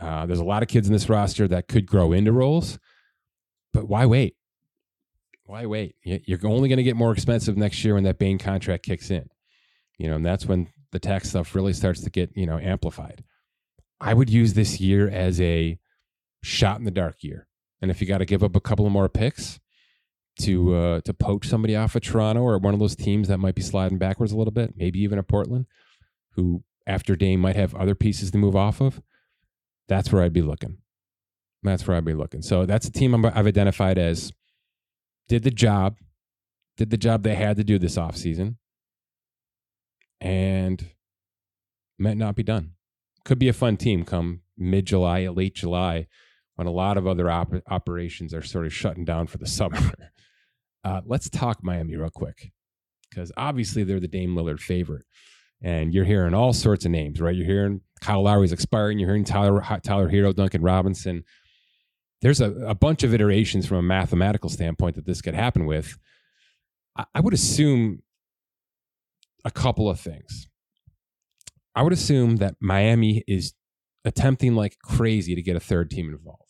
Uh, 0.00 0.24
there's 0.24 0.38
a 0.38 0.44
lot 0.44 0.62
of 0.62 0.68
kids 0.68 0.86
in 0.86 0.92
this 0.94 1.08
roster 1.10 1.46
that 1.48 1.68
could 1.68 1.86
grow 1.86 2.12
into 2.12 2.32
roles. 2.32 2.78
but 3.72 3.88
why 3.88 4.06
wait? 4.06 4.34
Why 5.44 5.66
wait? 5.66 5.96
You're 6.02 6.38
only 6.44 6.68
going 6.68 6.78
to 6.78 6.82
get 6.82 6.96
more 6.96 7.12
expensive 7.12 7.56
next 7.56 7.84
year 7.84 7.94
when 7.94 8.04
that 8.04 8.18
Bane 8.18 8.38
contract 8.38 8.84
kicks 8.84 9.10
in. 9.10 9.28
You 9.98 10.08
know, 10.08 10.16
and 10.16 10.24
that's 10.24 10.46
when 10.46 10.68
the 10.92 10.98
tax 10.98 11.28
stuff 11.28 11.54
really 11.54 11.72
starts 11.72 12.00
to 12.02 12.10
get, 12.10 12.30
you 12.34 12.46
know, 12.46 12.58
amplified. 12.58 13.22
I 14.00 14.14
would 14.14 14.30
use 14.30 14.54
this 14.54 14.80
year 14.80 15.08
as 15.08 15.40
a 15.40 15.78
shot 16.42 16.78
in 16.78 16.84
the 16.84 16.90
dark 16.90 17.22
year. 17.22 17.46
And 17.82 17.90
if 17.90 18.00
you 18.00 18.06
got 18.06 18.18
to 18.18 18.26
give 18.26 18.42
up 18.42 18.56
a 18.56 18.60
couple 18.60 18.86
of 18.86 18.92
more 18.92 19.08
picks 19.08 19.58
to 20.40 20.74
uh, 20.74 21.00
to 21.02 21.14
poach 21.14 21.46
somebody 21.46 21.76
off 21.76 21.94
of 21.94 22.02
Toronto 22.02 22.42
or 22.42 22.58
one 22.58 22.74
of 22.74 22.80
those 22.80 22.96
teams 22.96 23.28
that 23.28 23.38
might 23.38 23.54
be 23.54 23.62
sliding 23.62 23.98
backwards 23.98 24.32
a 24.32 24.36
little 24.36 24.52
bit, 24.52 24.74
maybe 24.76 25.00
even 25.00 25.18
a 25.18 25.22
Portland, 25.22 25.66
who 26.32 26.62
after 26.86 27.16
Dame 27.16 27.40
might 27.40 27.56
have 27.56 27.74
other 27.74 27.94
pieces 27.94 28.30
to 28.30 28.38
move 28.38 28.56
off 28.56 28.80
of, 28.80 29.02
that's 29.88 30.12
where 30.12 30.22
I'd 30.22 30.32
be 30.32 30.42
looking. 30.42 30.78
That's 31.62 31.86
where 31.86 31.96
I'd 31.96 32.04
be 32.04 32.14
looking. 32.14 32.42
So 32.42 32.64
that's 32.64 32.86
a 32.86 32.92
team 32.92 33.24
I've 33.24 33.46
identified 33.46 33.98
as 33.98 34.32
did 35.28 35.42
the 35.42 35.50
job, 35.50 35.96
did 36.76 36.90
the 36.90 36.96
job 36.96 37.22
they 37.22 37.34
had 37.34 37.56
to 37.56 37.64
do 37.64 37.78
this 37.78 37.96
offseason, 37.96 38.56
and 40.20 40.86
might 41.98 42.16
not 42.16 42.34
be 42.34 42.42
done. 42.42 42.72
Could 43.24 43.38
be 43.38 43.48
a 43.48 43.52
fun 43.52 43.76
team 43.76 44.04
come 44.04 44.40
mid 44.56 44.86
July, 44.86 45.26
late 45.28 45.54
July, 45.54 46.06
when 46.60 46.66
a 46.66 46.70
lot 46.70 46.98
of 46.98 47.06
other 47.06 47.30
op- 47.30 47.54
operations 47.70 48.34
are 48.34 48.42
sort 48.42 48.66
of 48.66 48.74
shutting 48.74 49.02
down 49.02 49.26
for 49.26 49.38
the 49.38 49.46
summer. 49.58 49.78
Uh, 50.84 51.00
let's 51.06 51.30
talk 51.30 51.64
Miami 51.64 51.96
real 51.96 52.10
quick 52.10 52.52
because 53.08 53.32
obviously 53.38 53.82
they're 53.82 53.98
the 53.98 54.06
Dame 54.06 54.36
Lillard 54.36 54.60
favorite. 54.60 55.06
And 55.62 55.94
you're 55.94 56.04
hearing 56.04 56.34
all 56.34 56.52
sorts 56.52 56.84
of 56.84 56.90
names, 56.90 57.18
right? 57.18 57.34
You're 57.34 57.46
hearing 57.46 57.80
Kyle 58.02 58.22
Lowry's 58.22 58.52
expiring. 58.52 58.98
You're 58.98 59.08
hearing 59.08 59.24
Tyler, 59.24 59.62
Tyler 59.82 60.10
Herro, 60.10 60.34
Duncan 60.34 60.60
Robinson. 60.60 61.24
There's 62.20 62.42
a, 62.42 62.50
a 62.66 62.74
bunch 62.74 63.04
of 63.04 63.14
iterations 63.14 63.66
from 63.66 63.78
a 63.78 63.82
mathematical 63.82 64.50
standpoint 64.50 64.96
that 64.96 65.06
this 65.06 65.22
could 65.22 65.34
happen 65.34 65.64
with. 65.64 65.96
I, 66.94 67.06
I 67.14 67.20
would 67.20 67.32
assume 67.32 68.00
a 69.46 69.50
couple 69.50 69.88
of 69.88 69.98
things. 69.98 70.46
I 71.74 71.82
would 71.82 71.94
assume 71.94 72.36
that 72.36 72.56
Miami 72.60 73.24
is 73.26 73.54
attempting 74.04 74.54
like 74.54 74.76
crazy 74.82 75.34
to 75.34 75.40
get 75.40 75.56
a 75.56 75.60
third 75.60 75.90
team 75.90 76.10
involved 76.10 76.49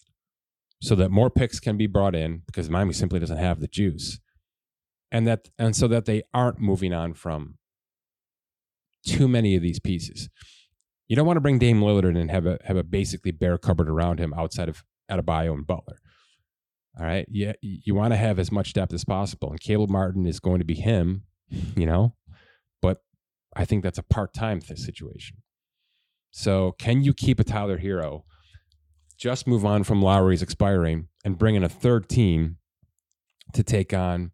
so 0.81 0.95
that 0.95 1.11
more 1.11 1.31
picks 1.31 1.61
can 1.61 1.77
be 1.77 1.87
brought 1.87 2.15
in 2.15 2.43
because 2.47 2.71
Miami 2.71 2.93
simply 2.93 3.21
doesn't 3.21 3.37
have 3.37 3.61
the 3.61 3.69
juice. 3.69 4.19
And 5.13 5.27
that 5.27 5.49
and 5.59 5.75
so 5.75 5.89
that 5.89 6.05
they 6.05 6.23
aren't 6.33 6.61
moving 6.61 6.93
on 6.93 7.15
from 7.15 7.59
too 9.05 9.29
many 9.29 9.57
of 9.57 9.63
these 9.63 9.81
pieces. 9.81 10.29
You 11.09 11.17
don't 11.17 11.27
want 11.27 11.37
to 11.37 11.43
bring 11.43 11.59
Dame 11.59 11.81
Lillard 11.81 12.09
in 12.11 12.17
and 12.17 12.31
have 12.31 12.47
a 12.47 12.59
have 12.65 12.77
a 12.77 12.85
basically 12.85 13.33
bare 13.33 13.59
cupboard 13.59 13.89
around 13.89 14.21
him 14.21 14.33
outside 14.35 14.69
of 14.69 14.85
Adebayo 15.11 15.53
and 15.53 15.67
Butler. 15.67 15.99
All 16.99 17.07
right. 17.07 17.27
Yeah, 17.29 17.53
you 17.61 17.95
want 17.95 18.13
to 18.13 18.17
have 18.17 18.39
as 18.39 18.51
much 18.53 18.73
depth 18.73 18.93
as 18.93 19.05
possible. 19.05 19.51
And 19.51 19.61
Caleb 19.61 19.91
Martin 19.91 20.27
is 20.27 20.41
going 20.41 20.59
to 20.59 20.65
be 20.65 20.75
him, 20.75 21.25
you 21.77 21.87
know, 21.87 22.15
but 22.83 23.03
I 23.57 23.65
think 23.65 23.83
that's 23.83 23.99
a 23.99 24.03
part 24.03 24.33
time 24.35 24.61
situation. 24.61 25.39
So 26.31 26.73
can 26.79 27.03
you 27.03 27.13
keep 27.13 27.41
a 27.41 27.45
Tyler 27.45 27.79
Herro, 27.79 28.23
just 29.21 29.47
move 29.47 29.67
on 29.67 29.85
from 29.85 30.01
Lowry's 30.01 30.41
expiring 30.41 31.09
and 31.25 31.39
bring 31.39 31.55
in 31.55 31.63
a 31.63 31.69
third 31.69 32.09
team 32.09 32.57
to 33.53 33.63
take 33.63 33.93
on 33.93 34.33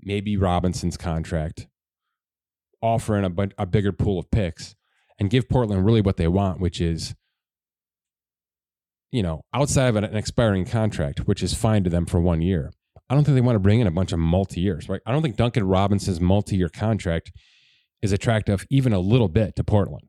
maybe 0.00 0.38
Robinson's 0.38 0.96
contract, 0.96 1.68
offering 2.80 3.24
a, 3.24 3.48
a 3.58 3.66
bigger 3.66 3.92
pool 3.92 4.18
of 4.18 4.30
picks 4.30 4.74
and 5.20 5.28
give 5.28 5.50
Portland 5.50 5.84
really 5.84 6.00
what 6.00 6.16
they 6.16 6.28
want, 6.28 6.60
which 6.60 6.80
is, 6.80 7.14
you 9.10 9.22
know, 9.22 9.42
outside 9.52 9.88
of 9.88 9.96
an, 9.96 10.04
an 10.04 10.16
expiring 10.16 10.64
contract, 10.64 11.28
which 11.28 11.42
is 11.42 11.52
fine 11.52 11.84
to 11.84 11.90
them 11.90 12.06
for 12.06 12.18
one 12.18 12.40
year. 12.40 12.72
I 13.10 13.14
don't 13.14 13.24
think 13.24 13.34
they 13.34 13.42
want 13.42 13.56
to 13.56 13.60
bring 13.60 13.80
in 13.80 13.86
a 13.86 13.90
bunch 13.90 14.12
of 14.12 14.18
multi 14.18 14.62
years, 14.62 14.88
right? 14.88 15.02
I 15.04 15.12
don't 15.12 15.20
think 15.20 15.36
Duncan 15.36 15.64
Robinson's 15.64 16.22
multi 16.22 16.56
year 16.56 16.70
contract 16.70 17.32
is 18.00 18.12
attractive 18.12 18.66
even 18.70 18.94
a 18.94 18.98
little 18.98 19.28
bit 19.28 19.56
to 19.56 19.64
Portland. 19.64 20.08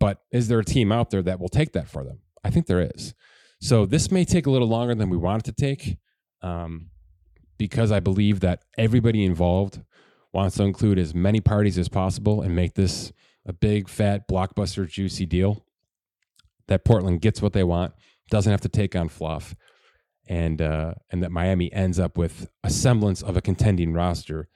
But 0.00 0.18
is 0.32 0.48
there 0.48 0.58
a 0.58 0.64
team 0.64 0.90
out 0.90 1.10
there 1.10 1.22
that 1.22 1.38
will 1.38 1.48
take 1.48 1.72
that 1.74 1.88
for 1.88 2.02
them? 2.02 2.18
I 2.44 2.50
think 2.50 2.66
there 2.66 2.88
is. 2.94 3.14
So 3.60 3.86
this 3.86 4.10
may 4.10 4.24
take 4.24 4.46
a 4.46 4.50
little 4.50 4.68
longer 4.68 4.94
than 4.94 5.08
we 5.08 5.16
want 5.16 5.42
it 5.42 5.54
to 5.54 5.60
take 5.60 5.96
um, 6.42 6.90
because 7.56 7.90
I 7.90 8.00
believe 8.00 8.40
that 8.40 8.62
everybody 8.76 9.24
involved 9.24 9.80
wants 10.32 10.56
to 10.56 10.64
include 10.64 10.98
as 10.98 11.14
many 11.14 11.40
parties 11.40 11.78
as 11.78 11.88
possible 11.88 12.42
and 12.42 12.54
make 12.54 12.74
this 12.74 13.12
a 13.46 13.52
big, 13.52 13.88
fat, 13.88 14.28
blockbuster, 14.28 14.88
juicy 14.88 15.26
deal. 15.26 15.64
That 16.66 16.84
Portland 16.84 17.20
gets 17.20 17.40
what 17.42 17.52
they 17.52 17.64
want, 17.64 17.92
doesn't 18.30 18.50
have 18.50 18.62
to 18.62 18.68
take 18.68 18.96
on 18.96 19.08
fluff, 19.08 19.54
and 20.26 20.62
uh, 20.62 20.94
and 21.10 21.22
that 21.22 21.30
Miami 21.30 21.70
ends 21.72 21.98
up 21.98 22.16
with 22.16 22.48
a 22.62 22.70
semblance 22.70 23.22
of 23.22 23.36
a 23.36 23.42
contending 23.42 23.92
roster 23.92 24.48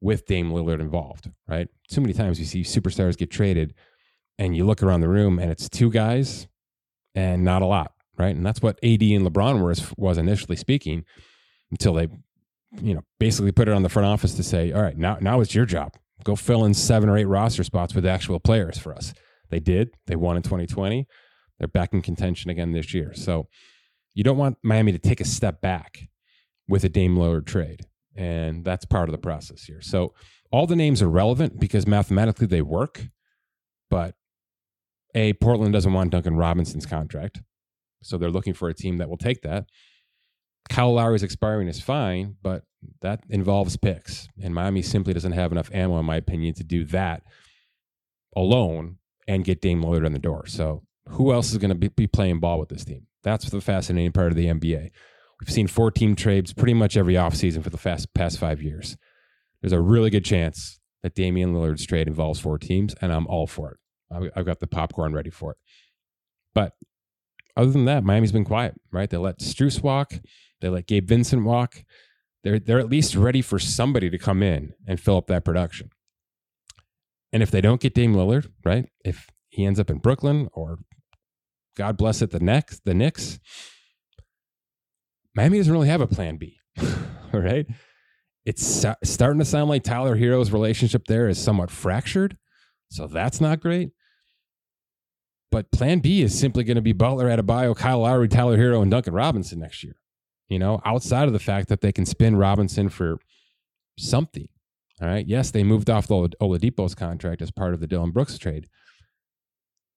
with 0.00 0.24
Dame 0.24 0.50
Lillard 0.50 0.80
involved. 0.80 1.30
Right? 1.46 1.68
Too 1.90 2.00
many 2.00 2.14
times 2.14 2.40
you 2.40 2.46
see 2.46 2.62
superstars 2.62 3.18
get 3.18 3.30
traded, 3.30 3.74
and 4.38 4.56
you 4.56 4.64
look 4.64 4.82
around 4.82 5.02
the 5.02 5.08
room 5.08 5.38
and 5.38 5.50
it's 5.50 5.68
two 5.68 5.90
guys 5.90 6.48
and 7.14 7.44
not 7.44 7.62
a 7.62 7.66
lot. 7.66 7.92
Right? 8.18 8.36
And 8.36 8.44
that's 8.44 8.62
what 8.62 8.78
AD 8.84 9.02
and 9.02 9.26
LeBron 9.26 9.64
was 9.64 9.92
was 9.96 10.18
initially 10.18 10.56
speaking 10.56 11.04
until 11.70 11.94
they 11.94 12.08
you 12.80 12.94
know, 12.94 13.02
basically 13.18 13.52
put 13.52 13.68
it 13.68 13.74
on 13.74 13.82
the 13.82 13.88
front 13.88 14.06
office 14.06 14.34
to 14.34 14.42
say, 14.42 14.72
all 14.72 14.82
right, 14.82 14.96
now 14.96 15.18
now 15.20 15.40
it's 15.40 15.54
your 15.54 15.66
job. 15.66 15.94
Go 16.24 16.36
fill 16.36 16.64
in 16.64 16.74
seven 16.74 17.08
or 17.08 17.18
eight 17.18 17.24
roster 17.24 17.64
spots 17.64 17.94
with 17.94 18.06
actual 18.06 18.38
players 18.38 18.78
for 18.78 18.94
us. 18.94 19.12
They 19.50 19.60
did. 19.60 19.90
They 20.06 20.16
won 20.16 20.36
in 20.36 20.42
2020. 20.42 21.06
They're 21.58 21.68
back 21.68 21.92
in 21.92 22.00
contention 22.00 22.50
again 22.50 22.72
this 22.72 22.94
year. 22.94 23.12
So 23.14 23.48
you 24.14 24.24
don't 24.24 24.38
want 24.38 24.58
Miami 24.62 24.92
to 24.92 24.98
take 24.98 25.20
a 25.20 25.24
step 25.24 25.60
back 25.60 26.08
with 26.68 26.84
a 26.84 26.88
Dame 26.88 27.16
Lillard 27.16 27.46
trade. 27.46 27.80
And 28.16 28.64
that's 28.64 28.84
part 28.84 29.08
of 29.08 29.12
the 29.12 29.18
process 29.18 29.64
here. 29.64 29.80
So 29.80 30.14
all 30.50 30.66
the 30.66 30.76
names 30.76 31.02
are 31.02 31.08
relevant 31.08 31.58
because 31.58 31.86
mathematically 31.86 32.46
they 32.46 32.62
work. 32.62 33.08
But 33.90 34.14
A, 35.14 35.34
Portland 35.34 35.72
doesn't 35.72 35.92
want 35.92 36.10
Duncan 36.10 36.36
Robinson's 36.36 36.86
contract. 36.86 37.42
So 38.02 38.18
they're 38.18 38.30
looking 38.30 38.54
for 38.54 38.68
a 38.68 38.74
team 38.74 38.98
that 38.98 39.08
will 39.08 39.16
take 39.16 39.42
that. 39.42 39.66
Kyle 40.68 40.94
Lowry's 40.94 41.22
expiring 41.22 41.68
is 41.68 41.80
fine, 41.80 42.36
but 42.42 42.64
that 43.00 43.24
involves 43.28 43.76
picks. 43.76 44.28
And 44.42 44.54
Miami 44.54 44.82
simply 44.82 45.12
doesn't 45.12 45.32
have 45.32 45.52
enough 45.52 45.70
ammo, 45.72 45.98
in 45.98 46.06
my 46.06 46.16
opinion, 46.16 46.54
to 46.54 46.64
do 46.64 46.84
that 46.86 47.22
alone 48.34 48.98
and 49.28 49.44
get 49.44 49.60
Dame 49.60 49.82
Lillard 49.82 50.06
on 50.06 50.12
the 50.12 50.18
door. 50.18 50.46
So 50.46 50.82
who 51.08 51.32
else 51.32 51.52
is 51.52 51.58
going 51.58 51.70
to 51.70 51.74
be, 51.74 51.88
be 51.88 52.06
playing 52.06 52.40
ball 52.40 52.58
with 52.58 52.68
this 52.68 52.84
team? 52.84 53.06
That's 53.22 53.48
the 53.50 53.60
fascinating 53.60 54.12
part 54.12 54.32
of 54.32 54.36
the 54.36 54.46
NBA. 54.46 54.90
We've 55.40 55.50
seen 55.50 55.66
four 55.66 55.90
team 55.90 56.14
trades 56.14 56.52
pretty 56.52 56.74
much 56.74 56.96
every 56.96 57.14
offseason 57.14 57.62
for 57.62 57.70
the 57.70 57.78
fast, 57.78 58.14
past 58.14 58.38
five 58.38 58.62
years. 58.62 58.96
There's 59.60 59.72
a 59.72 59.80
really 59.80 60.10
good 60.10 60.24
chance 60.24 60.80
that 61.02 61.14
Damian 61.14 61.54
Lillard's 61.54 61.86
trade 61.86 62.08
involves 62.08 62.40
four 62.40 62.58
teams, 62.58 62.94
and 63.00 63.12
I'm 63.12 63.26
all 63.26 63.46
for 63.46 63.72
it. 63.72 63.76
I've 64.36 64.46
got 64.46 64.60
the 64.60 64.66
popcorn 64.66 65.12
ready 65.12 65.30
for 65.30 65.52
it. 65.52 65.58
But 66.54 66.74
other 67.56 67.70
than 67.70 67.84
that, 67.86 68.04
Miami's 68.04 68.32
been 68.32 68.44
quiet, 68.44 68.74
right? 68.90 69.08
They 69.08 69.16
let 69.16 69.38
Strus 69.38 69.82
walk. 69.82 70.14
They 70.60 70.68
let 70.68 70.86
Gabe 70.86 71.08
Vincent 71.08 71.44
walk. 71.44 71.84
They're 72.44 72.58
they're 72.58 72.80
at 72.80 72.90
least 72.90 73.14
ready 73.14 73.42
for 73.42 73.58
somebody 73.58 74.10
to 74.10 74.18
come 74.18 74.42
in 74.42 74.74
and 74.86 75.00
fill 75.00 75.16
up 75.16 75.26
that 75.28 75.44
production. 75.44 75.90
And 77.32 77.42
if 77.42 77.50
they 77.50 77.60
don't 77.60 77.80
get 77.80 77.94
Dame 77.94 78.14
Lillard, 78.14 78.50
right? 78.64 78.86
If 79.04 79.28
he 79.48 79.64
ends 79.64 79.80
up 79.80 79.90
in 79.90 79.98
Brooklyn 79.98 80.48
or 80.52 80.78
God 81.76 81.96
bless 81.96 82.20
it, 82.20 82.30
the 82.30 82.40
Knicks, 82.40 82.80
the 82.84 82.94
Knicks, 82.94 83.38
Miami 85.34 85.58
doesn't 85.58 85.72
really 85.72 85.88
have 85.88 86.02
a 86.02 86.06
plan 86.06 86.36
B, 86.36 86.58
right? 87.32 87.66
It's 88.44 88.84
starting 89.04 89.38
to 89.38 89.44
sound 89.44 89.70
like 89.70 89.84
Tyler 89.84 90.16
Herro's 90.16 90.50
relationship 90.50 91.06
there 91.06 91.28
is 91.28 91.38
somewhat 91.38 91.70
fractured. 91.70 92.36
So 92.90 93.06
that's 93.06 93.40
not 93.40 93.60
great. 93.60 93.90
But 95.52 95.70
plan 95.70 96.00
B 96.00 96.22
is 96.22 96.36
simply 96.36 96.64
going 96.64 96.74
to 96.74 96.82
be 96.82 96.92
Butler, 96.92 97.26
Adebayo, 97.26 97.76
Kyle 97.76 98.00
Lowry, 98.00 98.26
Tyler 98.26 98.56
Herro, 98.56 98.82
and 98.82 98.90
Duncan 98.90 99.14
Robinson 99.14 99.60
next 99.60 99.84
year 99.84 99.94
you 100.52 100.58
know, 100.58 100.82
outside 100.84 101.28
of 101.28 101.32
the 101.32 101.38
fact 101.38 101.68
that 101.68 101.80
they 101.80 101.92
can 101.92 102.04
spin 102.04 102.36
Robinson 102.36 102.90
for 102.90 103.16
something. 103.98 104.48
All 105.00 105.08
right. 105.08 105.26
Yes, 105.26 105.50
they 105.50 105.64
moved 105.64 105.88
off 105.88 106.06
the 106.06 106.28
Oladipo's 106.42 106.94
contract 106.94 107.40
as 107.40 107.50
part 107.50 107.72
of 107.72 107.80
the 107.80 107.86
Dillon 107.86 108.10
Brooks 108.10 108.36
trade. 108.36 108.68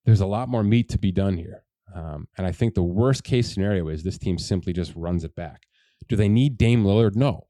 There's 0.06 0.22
a 0.22 0.26
lot 0.26 0.48
more 0.48 0.64
meat 0.64 0.88
to 0.90 0.98
be 0.98 1.12
done 1.12 1.36
here. 1.36 1.64
Um, 1.94 2.30
and 2.38 2.48
I 2.48 2.54
think 2.54 2.74
the 2.74 2.84
worst 2.84 3.26
case 3.26 3.54
scenario 3.54 3.90
is 3.90 4.04
this 4.04 4.18
team 4.18 4.38
simply 4.38 4.72
just 4.72 4.96
runs 4.96 5.26
it 5.26 5.36
back. 5.36 5.64
Do 6.08 6.16
they 6.16 6.30
need 6.30 6.58
Dame 6.58 6.86
Lillard? 6.86 7.18
No. 7.18 7.48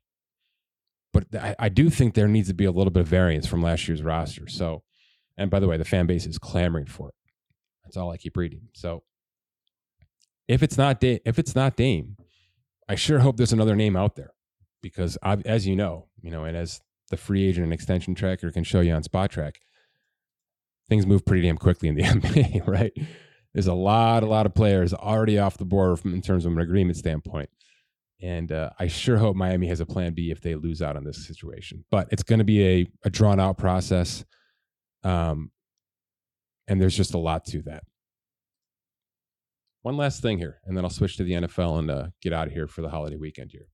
But 1.13 1.27
I, 1.35 1.55
I 1.59 1.69
do 1.69 1.91
think 1.91 2.15
there 2.15 2.27
needs 2.27 2.47
to 2.47 2.55
be 2.55 2.65
a 2.65 2.71
little 2.71 2.91
bit 2.91 3.01
of 3.01 3.07
variance 3.07 3.45
from 3.45 3.61
last 3.61 3.87
year's 3.87 4.01
roster. 4.01 4.47
So, 4.47 4.81
and 5.37 5.51
by 5.51 5.59
the 5.59 5.67
way, 5.67 5.77
the 5.77 5.85
fan 5.85 6.07
base 6.07 6.25
is 6.25 6.39
clamoring 6.39 6.87
for 6.87 7.09
it. 7.09 7.15
That's 7.95 8.03
all 8.03 8.11
I 8.11 8.17
keep 8.17 8.35
reading. 8.35 8.67
So, 8.73 9.03
if 10.49 10.61
it's 10.61 10.77
not 10.77 10.99
da- 10.99 11.21
if 11.25 11.39
it's 11.39 11.55
not 11.55 11.77
Dame, 11.77 12.17
I 12.89 12.95
sure 12.95 13.19
hope 13.19 13.37
there's 13.37 13.53
another 13.53 13.75
name 13.75 13.95
out 13.95 14.17
there 14.17 14.31
because 14.81 15.17
I've, 15.23 15.45
as 15.45 15.65
you 15.65 15.77
know, 15.77 16.07
you 16.21 16.29
know, 16.29 16.43
and 16.43 16.57
as 16.57 16.81
the 17.09 17.15
free 17.15 17.47
agent 17.47 17.63
and 17.63 17.71
extension 17.73 18.13
tracker 18.13 18.51
can 18.51 18.65
show 18.65 18.81
you 18.81 18.91
on 18.91 19.01
Spotrac, 19.01 19.55
things 20.89 21.05
move 21.07 21.25
pretty 21.25 21.43
damn 21.43 21.57
quickly 21.57 21.87
in 21.87 21.95
the 21.95 22.01
NBA, 22.03 22.67
right? 22.67 22.91
There's 23.53 23.67
a 23.67 23.73
lot, 23.73 24.23
a 24.23 24.27
lot 24.27 24.45
of 24.45 24.53
players 24.53 24.93
already 24.93 25.39
off 25.39 25.57
the 25.57 25.63
board 25.63 26.01
from, 26.01 26.13
in 26.13 26.21
terms 26.21 26.45
of 26.45 26.51
an 26.51 26.59
agreement 26.59 26.97
standpoint. 26.97 27.49
And 28.21 28.51
uh, 28.51 28.71
I 28.77 28.87
sure 28.87 29.17
hope 29.17 29.37
Miami 29.37 29.67
has 29.67 29.79
a 29.79 29.85
plan 29.85 30.13
B 30.13 30.31
if 30.31 30.41
they 30.41 30.55
lose 30.55 30.81
out 30.81 30.97
on 30.97 31.05
this 31.05 31.25
situation. 31.25 31.85
But 31.89 32.09
it's 32.11 32.23
going 32.23 32.39
to 32.39 32.45
be 32.45 32.65
a, 32.65 32.87
a 33.05 33.09
drawn 33.09 33.39
out 33.39 33.57
process. 33.57 34.25
Um, 35.03 35.51
and 36.67 36.81
there's 36.81 36.95
just 36.95 37.13
a 37.13 37.19
lot 37.19 37.45
to 37.45 37.61
that. 37.63 37.83
One 39.81 39.97
last 39.97 40.21
thing 40.21 40.39
here, 40.39 40.61
and 40.65 40.75
then 40.75 40.83
I'll 40.83 40.89
switch 40.89 41.17
to 41.17 41.23
the 41.23 41.33
NFL 41.33 41.79
and 41.79 41.91
uh, 41.91 42.07
get 42.21 42.33
out 42.33 42.47
of 42.47 42.53
here 42.53 42.67
for 42.67 42.81
the 42.81 42.89
holiday 42.89 43.17
weekend 43.17 43.51
here. 43.51 43.67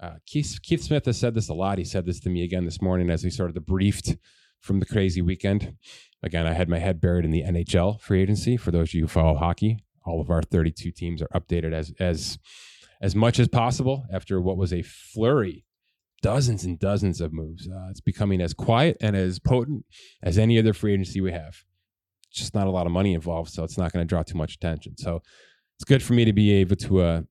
Uh, 0.00 0.16
Keith, 0.26 0.58
Keith 0.62 0.82
Smith 0.82 1.04
has 1.04 1.18
said 1.18 1.34
this 1.34 1.48
a 1.48 1.54
lot. 1.54 1.78
He 1.78 1.84
said 1.84 2.06
this 2.06 2.20
to 2.20 2.30
me 2.30 2.42
again 2.42 2.64
this 2.64 2.80
morning 2.80 3.10
as 3.10 3.22
we 3.22 3.30
started 3.30 3.54
the 3.54 3.60
briefed 3.60 4.16
from 4.60 4.80
the 4.80 4.86
crazy 4.86 5.20
weekend. 5.20 5.76
Again, 6.22 6.46
I 6.46 6.54
had 6.54 6.68
my 6.68 6.78
head 6.78 7.00
buried 7.00 7.24
in 7.24 7.30
the 7.30 7.42
NHL 7.42 8.00
free 8.00 8.22
agency. 8.22 8.56
For 8.56 8.70
those 8.70 8.90
of 8.90 8.94
you 8.94 9.02
who 9.02 9.08
follow 9.08 9.36
hockey, 9.36 9.84
all 10.04 10.20
of 10.20 10.30
our 10.30 10.42
32 10.42 10.90
teams 10.90 11.22
are 11.22 11.28
updated 11.28 11.72
as 11.72 11.92
as 12.00 12.38
as 13.00 13.16
much 13.16 13.40
as 13.40 13.48
possible 13.48 14.06
after 14.12 14.40
what 14.40 14.56
was 14.56 14.72
a 14.72 14.82
flurry, 14.82 15.64
dozens 16.22 16.64
and 16.64 16.78
dozens 16.78 17.20
of 17.20 17.32
moves. 17.32 17.68
Uh, 17.68 17.88
it's 17.90 18.00
becoming 18.00 18.40
as 18.40 18.54
quiet 18.54 18.96
and 19.00 19.14
as 19.16 19.38
potent 19.38 19.84
as 20.22 20.38
any 20.38 20.58
other 20.58 20.72
free 20.72 20.94
agency 20.94 21.20
we 21.20 21.32
have. 21.32 21.64
It's 22.30 22.38
just 22.38 22.54
not 22.54 22.66
a 22.66 22.70
lot 22.70 22.86
of 22.86 22.92
money 22.92 23.12
involved, 23.12 23.50
so 23.50 23.64
it's 23.64 23.76
not 23.76 23.92
going 23.92 24.06
to 24.06 24.08
draw 24.08 24.22
too 24.22 24.38
much 24.38 24.54
attention. 24.54 24.96
So 24.96 25.20
it's 25.76 25.84
good 25.84 26.02
for 26.02 26.14
me 26.14 26.24
to 26.24 26.32
be 26.32 26.52
able 26.52 26.76
to 26.76 27.00
uh, 27.00 27.22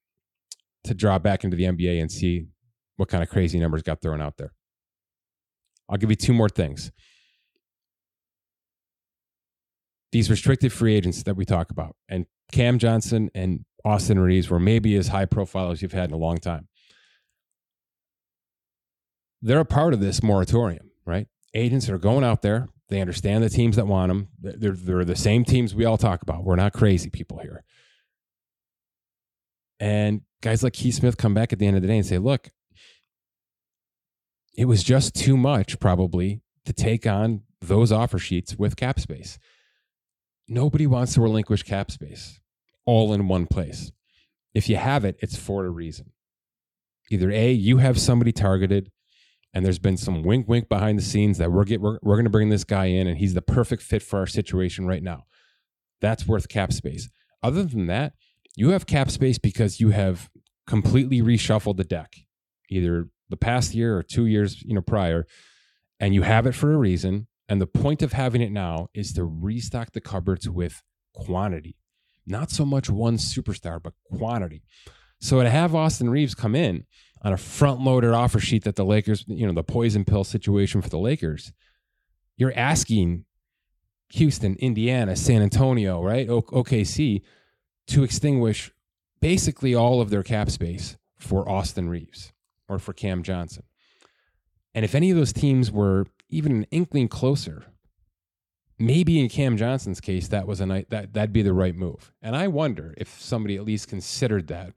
to 0.84 0.93
draw 0.93 1.17
back 1.17 1.43
into 1.43 1.58
the 1.58 1.63
NBA 1.63 1.99
and 1.99 2.12
see 2.12 2.47
what 2.97 3.10
kind 3.10 3.23
of 3.23 3.30
crazy 3.30 3.60
numbers 3.60 3.82
got 3.82 4.01
thrown 4.01 4.21
out 4.21 4.38
there. 4.38 4.54
I'll 5.89 5.97
give 5.97 6.10
you 6.10 6.15
two 6.15 6.34
more 6.34 6.49
things. 6.49 6.91
These 10.12 10.30
restricted 10.30 10.73
free 10.73 10.95
agents 10.95 11.23
that 11.23 11.36
we 11.36 11.45
talk 11.45 11.71
about, 11.71 11.95
and 12.10 12.25
Cam 12.51 12.80
Johnson 12.80 13.32
and 13.34 13.65
Austin 13.86 14.19
Reaves 14.19 14.49
were 14.49 14.60
maybe 14.60 14.95
as 14.97 15.08
high 15.08 15.25
profile 15.25 15.71
as 15.71 15.82
you've 15.82 15.93
had 15.93 16.10
in 16.10 16.13
a 16.13 16.19
long 16.19 16.38
time. 16.38 16.67
They're 19.41 19.60
a 19.60 19.65
part 19.65 19.93
of 19.93 19.99
this 19.99 20.21
moratorium, 20.21 20.91
right? 21.06 21.27
Agents 21.54 21.89
are 21.89 21.97
going 21.97 22.23
out 22.23 22.41
there. 22.41 22.69
They 22.89 23.01
understand 23.01 23.43
the 23.43 23.49
teams 23.49 23.75
that 23.77 23.88
want 23.88 24.10
them. 24.10 24.27
They're, 24.39 24.73
they're 24.73 25.06
the 25.06 25.15
same 25.15 25.45
teams 25.45 25.73
we 25.73 25.86
all 25.86 25.97
talk 25.97 26.21
about. 26.21 26.43
We're 26.43 26.58
not 26.58 26.73
crazy 26.73 27.10
people 27.10 27.39
here. 27.39 27.63
And 29.80 30.21
guys 30.41 30.63
like 30.63 30.73
Keith 30.73 30.95
Smith 30.95 31.17
come 31.17 31.34
back 31.34 31.51
at 31.54 31.60
the 31.60 31.65
end 31.65 31.75
of 31.75 31.82
the 31.82 31.88
day 31.88 31.97
and 31.97 32.06
say, 32.06 32.17
look, 32.17 32.49
it 34.56 34.65
was 34.65 34.84
just 34.84 35.15
too 35.15 35.38
much 35.38 35.80
probably 35.80 36.41
to 36.65 36.73
take 36.73 37.08
on 37.08 37.43
those 37.62 37.91
offer 37.91 38.19
sheets 38.19 38.58
with 38.58 38.75
cap 38.75 38.99
space. 38.99 39.39
Nobody 40.47 40.86
wants 40.86 41.13
to 41.13 41.21
relinquish 41.21 41.63
cap 41.63 41.89
space 41.89 42.39
all 42.86 43.13
in 43.13 43.27
one 43.27 43.47
place. 43.47 43.91
If 44.54 44.67
you 44.67 44.75
have 44.75 45.06
it, 45.06 45.17
it's 45.19 45.38
for 45.38 45.65
a 45.65 45.69
reason. 45.69 46.12
Either 47.10 47.32
A, 47.32 47.51
you 47.51 47.77
have 47.77 47.99
somebody 47.99 48.32
targeted 48.32 48.91
and 49.53 49.65
there's 49.65 49.79
been 49.79 49.97
some 49.97 50.23
wink 50.23 50.47
wink 50.47 50.69
behind 50.69 50.97
the 50.97 51.03
scenes 51.03 51.37
that 51.37 51.51
we're 51.51 51.63
get, 51.63 51.81
we're, 51.81 51.99
we're 52.01 52.15
going 52.15 52.25
to 52.25 52.31
bring 52.31 52.49
this 52.49 52.63
guy 52.63 52.85
in 52.85 53.07
and 53.07 53.17
he's 53.17 53.33
the 53.33 53.41
perfect 53.41 53.83
fit 53.83 54.01
for 54.01 54.19
our 54.19 54.27
situation 54.27 54.85
right 54.85 55.03
now. 55.03 55.25
That's 55.99 56.27
worth 56.27 56.49
cap 56.49 56.73
space. 56.73 57.09
Other 57.43 57.63
than 57.63 57.87
that, 57.87 58.13
you 58.55 58.69
have 58.69 58.85
cap 58.85 59.09
space 59.11 59.37
because 59.37 59.79
you 59.79 59.89
have 59.91 60.29
completely 60.67 61.21
reshuffled 61.21 61.77
the 61.77 61.83
deck, 61.83 62.15
either 62.69 63.07
the 63.29 63.37
past 63.37 63.73
year 63.73 63.97
or 63.97 64.03
two 64.03 64.25
years, 64.25 64.61
you 64.61 64.73
know, 64.73 64.81
prior, 64.81 65.25
and 65.99 66.13
you 66.13 66.21
have 66.23 66.45
it 66.45 66.55
for 66.55 66.73
a 66.73 66.77
reason. 66.77 67.27
And 67.47 67.61
the 67.61 67.67
point 67.67 68.01
of 68.01 68.13
having 68.13 68.41
it 68.41 68.51
now 68.51 68.87
is 68.93 69.13
to 69.13 69.23
restock 69.23 69.91
the 69.91 70.01
cupboards 70.01 70.49
with 70.49 70.81
quantity 71.13 71.75
not 72.25 72.51
so 72.51 72.65
much 72.65 72.89
one 72.89 73.17
superstar, 73.17 73.81
but 73.81 73.93
quantity. 74.05 74.63
So 75.19 75.41
to 75.41 75.49
have 75.49 75.75
Austin 75.75 76.09
Reaves 76.09 76.35
come 76.35 76.55
in 76.55 76.85
on 77.21 77.34
a 77.34 77.38
front 77.38 77.81
loaded 77.81 78.12
offer 78.12 78.39
sheet 78.39 78.63
that 78.63 78.75
the 78.75 78.86
Lakers, 78.86 79.23
you 79.27 79.45
know, 79.45 79.53
the 79.53 79.63
poison 79.63 80.05
pill 80.05 80.23
situation 80.23 80.81
for 80.81 80.89
the 80.89 80.99
Lakers, 80.99 81.53
you're 82.38 82.53
asking 82.55 83.25
Houston, 84.10 84.55
Indiana, 84.55 85.15
San 85.15 85.41
Antonio, 85.41 86.01
right? 86.01 86.29
O- 86.29 86.41
OKC 86.41 87.21
to 87.88 88.03
extinguish 88.03 88.71
basically 89.19 89.75
all 89.75 90.01
of 90.01 90.10
their 90.10 90.23
cap 90.23 90.49
space 90.49 90.97
for 91.19 91.47
Austin 91.47 91.89
Reaves 91.89 92.34
or 92.67 92.79
for 92.79 92.93
Cam 92.93 93.23
Johnson. 93.23 93.63
And 94.73 94.84
if 94.84 94.95
any 94.95 95.12
of 95.12 95.17
those 95.17 95.34
teams 95.34 95.71
were 95.71 96.07
even 96.29 96.51
an 96.51 96.63
inkling 96.71 97.07
closer 97.07 97.65
maybe 98.81 99.19
in 99.19 99.29
Cam 99.29 99.57
Johnson's 99.57 100.01
case, 100.01 100.27
that 100.29 100.47
was 100.47 100.60
a 100.60 100.65
night 100.65 100.89
that 100.89 101.13
that'd 101.13 101.31
be 101.31 101.43
the 101.43 101.53
right 101.53 101.75
move. 101.75 102.12
And 102.21 102.36
I 102.36 102.47
wonder 102.47 102.93
if 102.97 103.21
somebody 103.21 103.55
at 103.55 103.63
least 103.63 103.88
considered 103.88 104.47
that. 104.47 104.73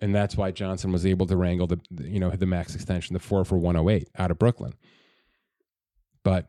And 0.00 0.14
that's 0.14 0.36
why 0.36 0.50
Johnson 0.50 0.92
was 0.92 1.06
able 1.06 1.26
to 1.26 1.36
wrangle 1.36 1.66
the 1.66 1.80
you 1.90 2.20
know 2.20 2.30
the 2.30 2.46
max 2.46 2.74
extension, 2.74 3.14
the 3.14 3.20
four 3.20 3.44
for 3.44 3.56
108 3.56 4.08
out 4.18 4.30
of 4.30 4.38
Brooklyn. 4.38 4.74
But 6.22 6.46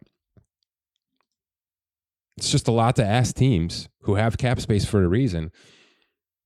it's 2.38 2.52
just 2.52 2.68
a 2.68 2.72
lot 2.72 2.96
to 2.98 3.06
ask 3.06 3.36
teams 3.36 3.90
who 4.02 4.16
have 4.16 4.38
cap 4.38 4.60
space 4.60 4.86
for 4.86 5.04
a 5.04 5.08
reason 5.08 5.52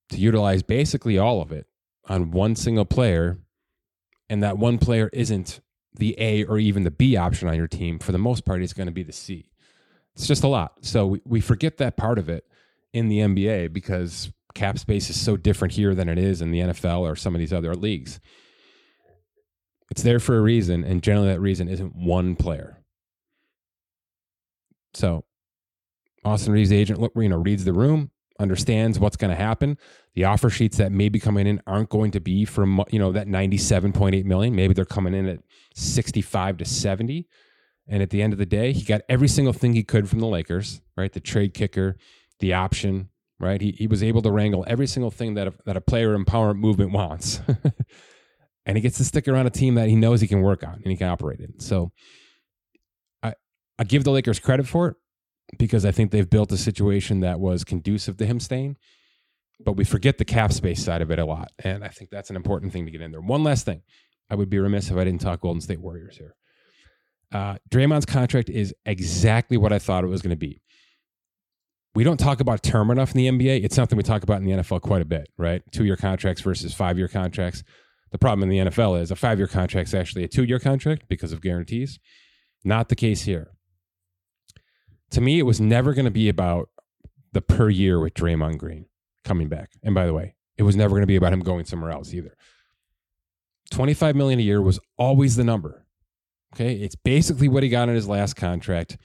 to 0.09 0.17
utilize 0.17 0.63
basically 0.63 1.17
all 1.17 1.41
of 1.41 1.51
it 1.51 1.67
on 2.07 2.31
one 2.31 2.55
single 2.55 2.85
player. 2.85 3.39
And 4.29 4.41
that 4.43 4.57
one 4.57 4.77
player 4.77 5.09
isn't 5.11 5.59
the 5.93 6.15
A 6.17 6.45
or 6.45 6.57
even 6.57 6.83
the 6.83 6.91
B 6.91 7.17
option 7.17 7.49
on 7.49 7.55
your 7.55 7.67
team. 7.67 7.99
For 7.99 8.13
the 8.13 8.17
most 8.17 8.45
part, 8.45 8.61
it's 8.61 8.73
going 8.73 8.87
to 8.87 8.93
be 8.93 9.03
the 9.03 9.11
C. 9.11 9.49
It's 10.15 10.27
just 10.27 10.43
a 10.43 10.47
lot. 10.47 10.73
So 10.81 11.07
we, 11.07 11.21
we 11.25 11.41
forget 11.41 11.77
that 11.77 11.97
part 11.97 12.17
of 12.17 12.29
it 12.29 12.45
in 12.93 13.09
the 13.09 13.19
NBA 13.19 13.73
because 13.73 14.31
cap 14.53 14.77
space 14.77 15.09
is 15.09 15.19
so 15.19 15.37
different 15.37 15.73
here 15.73 15.95
than 15.95 16.09
it 16.09 16.17
is 16.17 16.41
in 16.41 16.51
the 16.51 16.59
NFL 16.59 17.01
or 17.01 17.15
some 17.15 17.35
of 17.35 17.39
these 17.39 17.53
other 17.53 17.75
leagues. 17.75 18.19
It's 19.89 20.03
there 20.03 20.19
for 20.19 20.37
a 20.37 20.41
reason, 20.41 20.83
and 20.83 21.03
generally 21.03 21.27
that 21.27 21.41
reason 21.41 21.67
isn't 21.67 21.95
one 21.95 22.35
player. 22.35 22.77
So 24.93 25.25
Austin 26.23 26.53
Reaves' 26.53 26.71
agent, 26.71 26.99
look, 26.99 27.11
you 27.15 27.27
know, 27.27 27.37
reads 27.37 27.65
the 27.65 27.73
room, 27.73 28.11
understands 28.39 28.99
what's 28.99 29.17
going 29.17 29.31
to 29.31 29.41
happen. 29.41 29.77
The 30.15 30.25
offer 30.25 30.49
sheets 30.49 30.77
that 30.77 30.91
may 30.91 31.09
be 31.09 31.19
coming 31.19 31.47
in 31.47 31.61
aren't 31.67 31.89
going 31.89 32.11
to 32.11 32.19
be 32.19 32.45
from 32.45 32.83
you 32.89 32.99
know 32.99 33.11
that 33.11 33.27
ninety-seven 33.27 33.93
point 33.93 34.15
eight 34.15 34.25
million. 34.25 34.55
Maybe 34.55 34.73
they're 34.73 34.85
coming 34.85 35.13
in 35.13 35.27
at 35.27 35.39
sixty-five 35.75 36.57
to 36.57 36.65
seventy. 36.65 37.27
And 37.87 38.01
at 38.01 38.09
the 38.09 38.21
end 38.21 38.31
of 38.31 38.39
the 38.39 38.45
day, 38.45 38.71
he 38.71 38.83
got 38.83 39.01
every 39.09 39.27
single 39.27 39.53
thing 39.53 39.73
he 39.73 39.83
could 39.83 40.09
from 40.09 40.19
the 40.19 40.27
Lakers, 40.27 40.81
right? 40.95 41.11
The 41.11 41.19
trade 41.19 41.53
kicker, 41.53 41.97
the 42.39 42.53
option, 42.53 43.09
right? 43.41 43.59
He, 43.59 43.71
he 43.71 43.87
was 43.87 44.03
able 44.03 44.21
to 44.21 44.31
wrangle 44.31 44.63
every 44.67 44.87
single 44.87 45.11
thing 45.11 45.33
that 45.35 45.47
a, 45.47 45.53
that 45.65 45.77
a 45.77 45.81
player 45.81 46.17
empowerment 46.17 46.57
movement 46.57 46.91
wants. 46.91 47.41
and 48.65 48.77
he 48.77 48.81
gets 48.81 48.97
to 48.97 49.03
stick 49.03 49.27
around 49.27 49.47
a 49.47 49.51
team 49.51 49.75
that 49.75 49.89
he 49.89 49.95
knows 49.95 50.21
he 50.21 50.27
can 50.27 50.41
work 50.41 50.63
on 50.63 50.75
and 50.75 50.87
he 50.87 50.97
can 50.97 51.07
operate 51.07 51.39
in. 51.39 51.59
So 51.59 51.91
I, 53.23 53.33
I 53.79 53.83
give 53.83 54.03
the 54.03 54.11
Lakers 54.11 54.39
credit 54.39 54.67
for 54.67 54.89
it 54.89 54.95
because 55.57 55.85
I 55.85 55.91
think 55.91 56.11
they've 56.11 56.29
built 56.29 56.51
a 56.51 56.57
situation 56.57 57.21
that 57.21 57.39
was 57.39 57.63
conducive 57.63 58.17
to 58.17 58.25
him 58.25 58.39
staying. 58.39 58.77
But 59.63 59.73
we 59.73 59.83
forget 59.83 60.17
the 60.17 60.25
cap 60.25 60.53
space 60.53 60.83
side 60.83 61.01
of 61.01 61.11
it 61.11 61.19
a 61.19 61.25
lot. 61.25 61.51
And 61.63 61.83
I 61.83 61.89
think 61.89 62.09
that's 62.09 62.29
an 62.29 62.35
important 62.35 62.73
thing 62.73 62.85
to 62.85 62.91
get 62.91 63.01
in 63.01 63.11
there. 63.11 63.21
One 63.21 63.43
last 63.43 63.65
thing. 63.65 63.81
I 64.29 64.35
would 64.35 64.49
be 64.49 64.59
remiss 64.59 64.89
if 64.89 64.97
I 64.97 65.03
didn't 65.03 65.21
talk 65.21 65.41
Golden 65.41 65.61
State 65.61 65.81
Warriors 65.81 66.17
here. 66.17 66.35
Uh, 67.33 67.57
Draymond's 67.69 68.05
contract 68.05 68.49
is 68.49 68.73
exactly 68.85 69.57
what 69.57 69.73
I 69.73 69.79
thought 69.79 70.03
it 70.03 70.07
was 70.07 70.21
going 70.21 70.31
to 70.31 70.35
be. 70.37 70.61
We 71.93 72.03
don't 72.03 72.19
talk 72.19 72.39
about 72.39 72.63
term 72.63 72.89
enough 72.89 73.13
in 73.13 73.17
the 73.17 73.27
NBA. 73.27 73.63
It's 73.63 73.75
something 73.75 73.97
we 73.97 74.03
talk 74.03 74.23
about 74.23 74.37
in 74.37 74.45
the 74.45 74.51
NFL 74.51 74.81
quite 74.81 75.01
a 75.01 75.05
bit, 75.05 75.27
right? 75.37 75.61
Two 75.71 75.83
year 75.83 75.97
contracts 75.97 76.41
versus 76.41 76.73
five 76.73 76.97
year 76.97 77.07
contracts. 77.07 77.63
The 78.11 78.17
problem 78.17 78.49
in 78.49 78.49
the 78.49 78.71
NFL 78.71 79.01
is 79.01 79.11
a 79.11 79.15
five 79.15 79.37
year 79.37 79.47
contract 79.47 79.89
is 79.89 79.93
actually 79.93 80.23
a 80.23 80.27
two 80.27 80.43
year 80.43 80.59
contract 80.59 81.03
because 81.09 81.31
of 81.33 81.41
guarantees. 81.41 81.99
Not 82.63 82.89
the 82.89 82.95
case 82.95 83.23
here. 83.23 83.51
To 85.11 85.21
me, 85.21 85.39
it 85.39 85.43
was 85.43 85.59
never 85.59 85.93
going 85.93 86.05
to 86.05 86.11
be 86.11 86.29
about 86.29 86.69
the 87.33 87.41
per 87.41 87.69
year 87.69 87.99
with 87.99 88.13
Draymond 88.13 88.57
Green 88.57 88.85
coming 89.23 89.49
back. 89.49 89.71
And 89.83 89.95
by 89.95 90.05
the 90.05 90.13
way, 90.13 90.35
it 90.57 90.63
was 90.63 90.75
never 90.75 90.91
going 90.91 91.01
to 91.01 91.07
be 91.07 91.15
about 91.15 91.33
him 91.33 91.41
going 91.41 91.65
somewhere 91.65 91.91
else 91.91 92.13
either. 92.13 92.35
25 93.71 94.15
million 94.15 94.39
a 94.39 94.43
year 94.43 94.61
was 94.61 94.79
always 94.97 95.35
the 95.35 95.43
number. 95.43 95.85
Okay. 96.53 96.75
It's 96.75 96.95
basically 96.95 97.47
what 97.47 97.63
he 97.63 97.69
got 97.69 97.89
in 97.89 97.95
his 97.95 98.07
last 98.07 98.35
contract. 98.35 98.97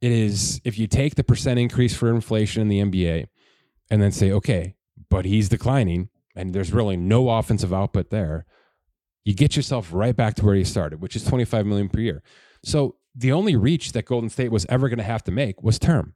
It 0.00 0.12
is, 0.12 0.60
if 0.64 0.78
you 0.78 0.86
take 0.86 1.14
the 1.14 1.24
percent 1.24 1.58
increase 1.58 1.94
for 1.94 2.08
inflation 2.08 2.62
in 2.62 2.68
the 2.68 2.80
NBA 2.80 3.26
and 3.90 4.00
then 4.00 4.12
say, 4.12 4.32
okay, 4.32 4.76
but 5.10 5.24
he's 5.24 5.48
declining 5.48 6.08
and 6.34 6.54
there's 6.54 6.72
really 6.72 6.96
no 6.96 7.28
offensive 7.28 7.72
output 7.72 8.10
there, 8.10 8.46
you 9.24 9.34
get 9.34 9.56
yourself 9.56 9.90
right 9.92 10.16
back 10.16 10.34
to 10.36 10.44
where 10.44 10.54
you 10.54 10.64
started, 10.64 11.00
which 11.00 11.16
is 11.16 11.24
25 11.24 11.66
million 11.66 11.88
per 11.88 12.00
year. 12.00 12.22
So 12.64 12.96
the 13.14 13.32
only 13.32 13.56
reach 13.56 13.92
that 13.92 14.06
Golden 14.06 14.30
State 14.30 14.50
was 14.50 14.66
ever 14.68 14.88
going 14.88 14.98
to 14.98 15.04
have 15.04 15.24
to 15.24 15.30
make 15.30 15.62
was 15.62 15.78
term. 15.78 16.14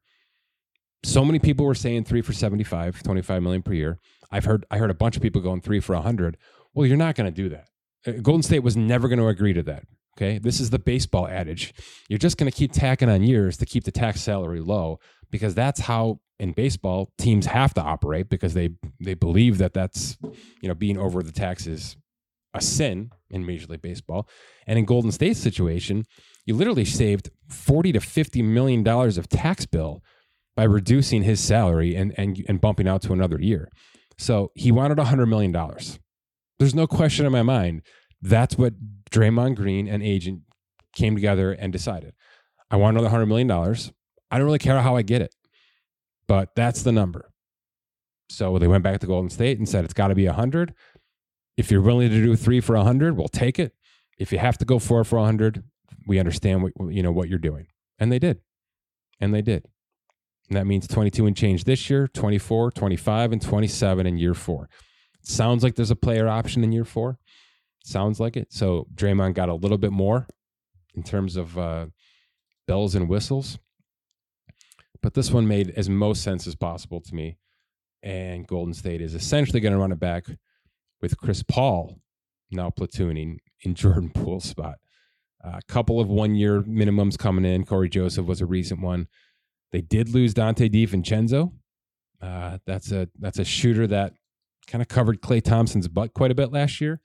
So 1.05 1.25
many 1.25 1.39
people 1.39 1.67
were 1.67 1.75
saying 1.75 2.05
three 2.05 2.23
for 2.23 2.33
75, 2.33 3.03
25 3.03 3.43
million 3.43 3.63
per 3.63 3.75
year. 3.75 3.99
I've 4.31 4.47
heard, 4.47 4.65
I 4.71 4.79
heard 4.79 4.91
a 4.91 4.95
bunch 4.95 5.17
of 5.17 5.23
people 5.23 5.43
going 5.43 5.61
three 5.61 5.81
for 5.81 5.95
100. 5.95 6.39
Well, 6.73 6.87
you're 6.87 6.97
not 6.97 7.15
going 7.15 7.33
to 7.33 7.43
do 7.43 7.51
that. 7.51 7.69
Uh, 8.07 8.13
Golden 8.23 8.43
State 8.43 8.61
was 8.61 8.77
never 8.77 9.09
going 9.09 9.19
to 9.19 9.29
agree 9.29 9.53
to 9.53 9.63
that. 9.65 9.85
Okay. 10.17 10.39
This 10.39 10.61
is 10.61 10.71
the 10.71 10.79
baseball 10.79 11.27
adage. 11.27 11.75
You're 12.09 12.19
just 12.19 12.37
going 12.37 12.51
to 12.51 12.57
keep 12.57 12.73
tacking 12.73 13.09
on 13.09 13.23
years 13.23 13.57
to 13.57 13.67
keep 13.67 13.85
the 13.85 13.91
tax 13.91 14.21
salary 14.21 14.61
low 14.61 15.01
because 15.31 15.55
that's 15.55 15.81
how 15.81 16.21
in 16.39 16.53
baseball, 16.53 17.13
teams 17.19 17.47
have 17.47 17.75
to 17.75 17.81
operate 17.81 18.29
because 18.29 18.55
they 18.55 18.71
they 19.01 19.15
believe 19.15 19.59
that 19.59 19.73
that's 19.73 20.19
you 20.61 20.69
know 20.69 20.75
being 20.75 20.99
over 20.99 21.23
the 21.23 21.33
tax 21.33 21.67
is 21.67 21.97
a 22.53 22.61
sin 22.61 23.11
in 23.31 23.47
Major 23.47 23.67
League 23.69 23.83
Baseball. 23.83 24.29
And 24.67 24.79
in 24.79 24.85
Golden 24.85 25.13
State's 25.13 25.41
situation, 25.41 26.05
you 26.45 26.55
literally 26.55 26.85
saved 26.85 27.31
forty 27.49 27.93
to 27.93 28.01
fifty 28.01 28.43
million 28.43 28.83
dollars 28.83 29.17
of 29.17 29.29
tax 29.29 29.67
bill 29.67 30.03
by 30.57 30.65
reducing 30.65 31.23
his 31.23 31.41
salary 31.41 31.95
and 31.95 32.13
and 32.19 32.45
and 32.49 32.61
bumping 32.61 32.89
out 32.89 33.03
to 33.03 33.13
another 33.13 33.41
year. 33.41 33.69
So 34.19 34.51
he 34.55 34.73
wanted 34.73 34.99
hundred 34.99 35.27
million 35.27 35.53
dollars. 35.53 35.99
There's 36.59 36.75
no 36.75 36.87
question 36.87 37.27
in 37.27 37.33
my 37.33 37.43
mind. 37.43 37.83
That's 38.23 38.57
what 38.57 38.75
Draymond 39.11 39.57
Green 39.57 39.89
and 39.89 40.03
agent 40.03 40.43
came 40.95 41.15
together 41.15 41.53
and 41.53 41.73
decided. 41.73 42.15
I 42.71 42.77
want 42.77 42.97
another 42.97 43.11
hundred 43.11 43.27
million 43.27 43.49
dollars. 43.49 43.93
I 44.31 44.39
don't 44.39 44.47
really 44.47 44.59
care 44.59 44.81
how 44.81 44.97
I 44.97 45.03
get 45.03 45.23
it 45.23 45.35
but 46.27 46.55
that's 46.55 46.83
the 46.83 46.93
number. 46.93 47.31
So 48.29 48.59
they 48.59 48.67
went 48.67 48.85
back 48.85 49.01
to 49.01 49.07
Golden 49.07 49.31
State 49.31 49.59
and 49.59 49.69
said 49.69 49.85
it's 49.85 49.95
got 49.95 50.09
to 50.09 50.15
be 50.15 50.27
100. 50.27 50.75
If 51.57 51.71
you're 51.71 51.83
willing 51.83 52.09
to 52.11 52.23
do 52.23 52.35
three 52.37 52.61
for 52.61 52.77
100, 52.77 53.17
we'll 53.17 53.29
take 53.29 53.59
it. 53.59 53.75
If 54.19 54.33
you 54.33 54.39
have 54.39 54.59
to 54.59 54.65
go 54.65 54.79
four 54.79 55.05
for 55.05 55.17
100, 55.19 55.63
we 56.07 56.19
understand 56.19 56.63
what 56.63 56.73
you 56.93 57.03
know 57.03 57.13
what 57.13 57.29
you're 57.29 57.39
doing. 57.39 57.67
And 57.99 58.11
they 58.11 58.19
did. 58.19 58.41
And 59.21 59.33
they 59.33 59.43
did. 59.43 59.67
And 60.49 60.57
that 60.57 60.67
means 60.67 60.87
22 60.87 61.27
and 61.27 61.37
change 61.37 61.65
this 61.65 61.89
year, 61.89 62.09
24, 62.09 62.73
25, 62.73 63.33
and 63.33 63.41
27 63.41 64.07
in 64.07 64.19
year 64.19 64.35
four. 64.35 64.69
Sounds 65.23 65.63
like 65.63 65.75
there's 65.75 65.91
a 65.91 65.97
player 65.97 66.29
option 66.29 66.65
in 66.65 66.73
year 66.73 66.85
four. 66.85 67.19
Sounds 67.85 68.19
like 68.19 68.37
it. 68.37 68.53
So 68.53 68.87
Draymond 68.95 69.35
got 69.35 69.49
a 69.49 69.55
little 69.55 69.79
bit 69.79 69.93
more 69.93 70.27
in 70.95 71.03
terms 71.03 71.37
of 71.37 71.57
uh, 71.59 71.87
bells 72.67 72.95
and 72.95 73.09
whistles 73.09 73.59
but 75.05 75.13
this 75.13 75.31
one 75.31 75.47
made 75.47 75.69
as 75.77 75.91
most 75.91 76.23
sense 76.23 76.47
as 76.47 76.55
possible 76.55 76.99
to 76.99 77.15
me. 77.15 77.37
And 78.03 78.47
Golden 78.47 78.73
State 78.73 79.03
is 79.03 79.15
essentially 79.15 79.61
going 79.61 79.75
to 79.75 79.79
run 79.79 79.93
it 79.93 80.01
back 80.01 80.25
with 81.03 81.19
Chris 81.19 81.43
Paul 81.43 82.01
now 82.51 82.71
platooning 82.71 83.37
in 83.61 83.75
Jordan 83.75 84.09
Poole's 84.09 84.45
spot. 84.45 84.77
A 85.43 85.61
couple 85.69 86.01
of 86.01 86.09
one 86.09 86.35
year 86.35 86.63
minimums 86.63 87.19
coming 87.19 87.45
in. 87.45 87.67
Cory 87.67 87.91
Joseph 87.91 88.25
was 88.25 88.41
a 88.41 88.47
recent 88.47 88.81
one. 88.81 89.07
They 89.73 89.83
did 89.83 90.09
lose 90.09 90.33
Donte 90.33 90.73
DiVincenzo. 90.73 91.53
Uh, 92.23 92.57
that's 92.65 92.91
a 92.91 93.07
that's 93.19 93.39
a 93.39 93.45
shooter 93.45 93.87
that 93.87 94.15
kind 94.67 94.81
of 94.81 94.89
covered 94.89 95.21
Klay 95.21 95.43
Thompson's 95.43 95.87
butt 95.87 96.15
quite 96.15 96.31
a 96.31 96.35
bit 96.35 96.51
last 96.51 96.81
year. 96.81 97.03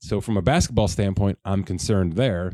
So 0.00 0.20
from 0.20 0.36
a 0.36 0.42
basketball 0.42 0.88
standpoint, 0.88 1.38
I'm 1.44 1.62
concerned 1.62 2.14
there. 2.14 2.52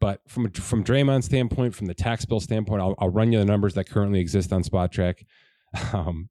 But 0.00 0.20
from 0.28 0.50
from 0.52 0.84
Draymond's 0.84 1.26
standpoint, 1.26 1.74
from 1.74 1.86
the 1.86 1.94
tax 1.94 2.24
bill 2.24 2.40
standpoint, 2.40 2.80
I'll, 2.80 2.94
I'll 2.98 3.10
run 3.10 3.32
you 3.32 3.40
the 3.40 3.44
numbers 3.44 3.74
that 3.74 3.88
currently 3.88 4.20
exist 4.20 4.52
on 4.52 4.62
Spotrac. 4.62 5.24
Um, 5.92 6.30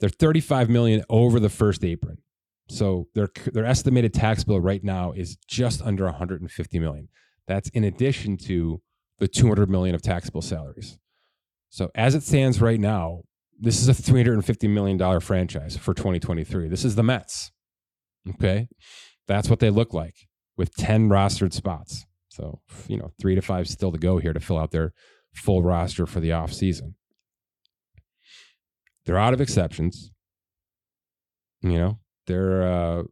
they're 0.00 0.10
35 0.10 0.68
million 0.68 1.02
over 1.08 1.40
the 1.40 1.48
first 1.48 1.82
apron. 1.82 2.18
So 2.68 3.08
their 3.14 3.28
their 3.54 3.64
estimated 3.64 4.12
tax 4.12 4.44
bill 4.44 4.60
right 4.60 4.84
now 4.84 5.12
is 5.12 5.36
just 5.48 5.80
under 5.80 6.04
150 6.04 6.78
million. 6.78 7.08
That's 7.46 7.70
in 7.70 7.84
addition 7.84 8.36
to 8.38 8.82
the 9.18 9.28
200 9.28 9.70
million 9.70 9.94
of 9.94 10.02
taxable 10.02 10.42
salaries. 10.42 10.98
So 11.70 11.90
as 11.94 12.14
it 12.14 12.22
stands 12.22 12.60
right 12.60 12.80
now, 12.80 13.22
this 13.58 13.80
is 13.80 13.88
a 13.88 13.94
350 13.94 14.68
million 14.68 14.98
dollar 14.98 15.20
franchise 15.20 15.76
for 15.76 15.94
2023. 15.94 16.68
This 16.68 16.84
is 16.84 16.96
the 16.96 17.02
Mets. 17.02 17.50
Okay? 18.28 18.68
That's 19.26 19.48
what 19.48 19.60
they 19.60 19.70
look 19.70 19.94
like 19.94 20.14
with 20.56 20.74
10 20.74 21.08
rostered 21.08 21.52
spots. 21.52 22.06
So, 22.28 22.60
you 22.88 22.96
know, 22.96 23.12
three 23.20 23.34
to 23.34 23.42
five 23.42 23.68
still 23.68 23.92
to 23.92 23.98
go 23.98 24.18
here 24.18 24.32
to 24.32 24.40
fill 24.40 24.58
out 24.58 24.70
their 24.70 24.92
full 25.34 25.62
roster 25.62 26.06
for 26.06 26.20
the 26.20 26.32
off 26.32 26.52
season. 26.52 26.96
They're 29.06 29.18
out 29.18 29.34
of 29.34 29.40
exceptions. 29.40 30.10
You 31.62 31.78
know, 31.78 31.98
they're 32.26 32.62
uh 32.62 33.02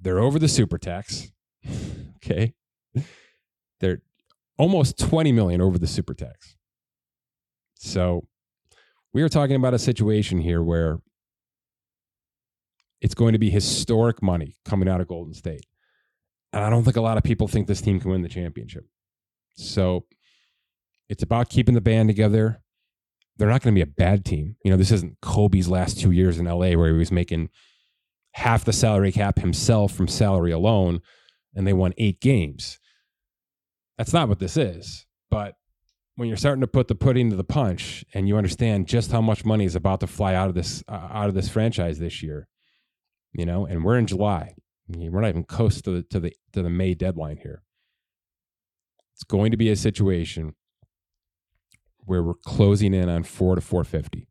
they're 0.00 0.18
over 0.18 0.38
the 0.38 0.48
super 0.48 0.78
tax. 0.78 1.30
okay. 2.16 2.54
They're 3.80 4.02
almost 4.58 4.98
20 4.98 5.32
million 5.32 5.60
over 5.60 5.78
the 5.78 5.86
super 5.86 6.14
tax. 6.14 6.56
So 7.74 8.26
we 9.12 9.22
are 9.22 9.28
talking 9.28 9.56
about 9.56 9.74
a 9.74 9.78
situation 9.78 10.40
here 10.40 10.62
where 10.62 10.98
it's 13.02 13.14
going 13.14 13.32
to 13.32 13.38
be 13.38 13.50
historic 13.50 14.22
money 14.22 14.56
coming 14.64 14.88
out 14.88 15.00
of 15.00 15.08
Golden 15.08 15.34
State. 15.34 15.66
And 16.52 16.62
I 16.62 16.70
don't 16.70 16.84
think 16.84 16.96
a 16.96 17.02
lot 17.02 17.18
of 17.18 17.24
people 17.24 17.48
think 17.48 17.66
this 17.66 17.80
team 17.80 17.98
can 17.98 18.12
win 18.12 18.22
the 18.22 18.28
championship. 18.28 18.86
So 19.56 20.06
it's 21.08 21.22
about 21.22 21.50
keeping 21.50 21.74
the 21.74 21.80
band 21.80 22.08
together. 22.08 22.62
They're 23.36 23.48
not 23.48 23.60
going 23.60 23.74
to 23.74 23.78
be 23.78 23.82
a 23.82 23.92
bad 23.92 24.24
team. 24.24 24.56
You 24.64 24.70
know, 24.70 24.76
this 24.76 24.92
isn't 24.92 25.20
Kobe's 25.20 25.68
last 25.68 25.98
two 25.98 26.12
years 26.12 26.38
in 26.38 26.46
LA 26.46 26.72
where 26.72 26.92
he 26.92 26.98
was 26.98 27.10
making 27.10 27.50
half 28.34 28.64
the 28.64 28.72
salary 28.72 29.10
cap 29.10 29.40
himself 29.40 29.92
from 29.92 30.06
salary 30.06 30.52
alone 30.52 31.00
and 31.56 31.66
they 31.66 31.72
won 31.72 31.94
eight 31.98 32.20
games. 32.20 32.78
That's 33.98 34.12
not 34.12 34.28
what 34.28 34.38
this 34.38 34.56
is. 34.56 35.06
But 35.28 35.56
when 36.14 36.28
you're 36.28 36.36
starting 36.36 36.60
to 36.60 36.68
put 36.68 36.86
the 36.86 36.94
pudding 36.94 37.30
to 37.30 37.36
the 37.36 37.42
punch 37.42 38.04
and 38.14 38.28
you 38.28 38.36
understand 38.36 38.86
just 38.86 39.10
how 39.10 39.20
much 39.20 39.44
money 39.44 39.64
is 39.64 39.74
about 39.74 40.00
to 40.00 40.06
fly 40.06 40.34
out 40.34 40.48
of 40.48 40.54
this 40.54 40.84
uh, 40.86 41.08
out 41.10 41.28
of 41.28 41.34
this 41.34 41.48
franchise 41.48 41.98
this 41.98 42.22
year, 42.22 42.48
you 43.32 43.46
know, 43.46 43.66
and 43.66 43.84
we're 43.84 43.98
in 43.98 44.06
July. 44.06 44.54
We're 44.88 45.20
not 45.20 45.28
even 45.28 45.44
close 45.44 45.80
to 45.82 45.90
the 45.90 46.02
to 46.04 46.20
the 46.20 46.32
to 46.52 46.62
the 46.62 46.70
May 46.70 46.94
deadline 46.94 47.38
here. 47.38 47.62
It's 49.14 49.24
going 49.24 49.50
to 49.52 49.56
be 49.56 49.70
a 49.70 49.76
situation 49.76 50.54
where 52.04 52.22
we're 52.22 52.34
closing 52.34 52.92
in 52.94 53.08
on 53.08 53.22
four 53.22 53.54
to 53.54 53.60
four 53.60 53.84
fifty 53.84 54.28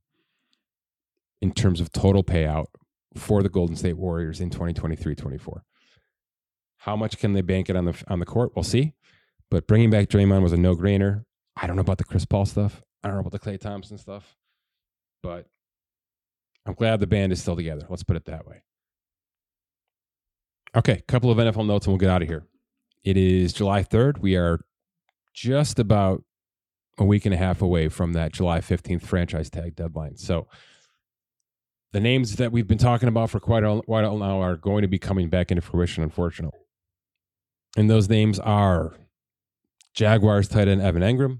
in 1.41 1.51
terms 1.51 1.81
of 1.81 1.91
total 1.91 2.23
payout 2.23 2.67
for 3.15 3.41
the 3.41 3.49
Golden 3.49 3.75
State 3.75 3.97
Warriors 3.97 4.39
in 4.39 4.49
2023-24. 4.49 5.61
How 6.77 6.95
much 6.95 7.17
can 7.17 7.33
they 7.33 7.41
bank 7.41 7.69
it 7.69 7.75
on 7.75 7.85
the 7.85 8.03
on 8.07 8.19
the 8.19 8.25
court? 8.25 8.51
We'll 8.55 8.63
see. 8.63 8.93
But 9.49 9.67
bringing 9.67 9.89
back 9.89 10.07
Draymond 10.07 10.41
was 10.41 10.53
a 10.53 10.57
no 10.57 10.75
brainer. 10.75 11.25
I 11.55 11.67
don't 11.67 11.75
know 11.75 11.81
about 11.81 11.97
the 11.97 12.03
Chris 12.03 12.25
Paul 12.25 12.45
stuff. 12.45 12.81
I 13.03 13.07
don't 13.07 13.17
know 13.17 13.21
about 13.21 13.33
the 13.33 13.39
Klay 13.39 13.59
Thompson 13.59 13.97
stuff. 13.97 14.35
But 15.21 15.47
I'm 16.65 16.73
glad 16.73 16.99
the 16.99 17.07
band 17.07 17.31
is 17.31 17.41
still 17.41 17.55
together. 17.55 17.85
Let's 17.89 18.03
put 18.03 18.15
it 18.15 18.25
that 18.25 18.47
way. 18.47 18.63
Okay, 20.75 21.01
couple 21.07 21.29
of 21.29 21.37
NFL 21.37 21.65
notes 21.65 21.85
and 21.85 21.93
we'll 21.93 21.99
get 21.99 22.09
out 22.09 22.21
of 22.21 22.29
here. 22.29 22.45
It 23.03 23.17
is 23.17 23.51
July 23.51 23.83
3rd. 23.83 24.19
We 24.19 24.35
are 24.37 24.61
just 25.33 25.79
about 25.79 26.23
a 26.97 27.03
week 27.03 27.25
and 27.25 27.33
a 27.33 27.37
half 27.37 27.61
away 27.61 27.89
from 27.89 28.13
that 28.13 28.31
July 28.31 28.59
15th 28.59 29.01
franchise 29.01 29.49
tag 29.49 29.75
deadline. 29.75 30.15
So 30.15 30.47
the 31.91 31.99
names 31.99 32.37
that 32.37 32.53
we've 32.53 32.67
been 32.67 32.77
talking 32.77 33.09
about 33.09 33.29
for 33.29 33.39
quite 33.39 33.63
a 33.63 33.81
while 33.85 34.17
now 34.17 34.41
are 34.41 34.55
going 34.55 34.81
to 34.83 34.87
be 34.87 34.99
coming 34.99 35.29
back 35.29 35.51
into 35.51 35.61
fruition, 35.61 36.03
unfortunately. 36.03 36.59
And 37.75 37.89
those 37.89 38.07
names 38.07 38.39
are 38.39 38.95
Jaguars 39.93 40.47
tight 40.47 40.69
end 40.69 40.81
Evan 40.81 41.01
Engram, 41.01 41.39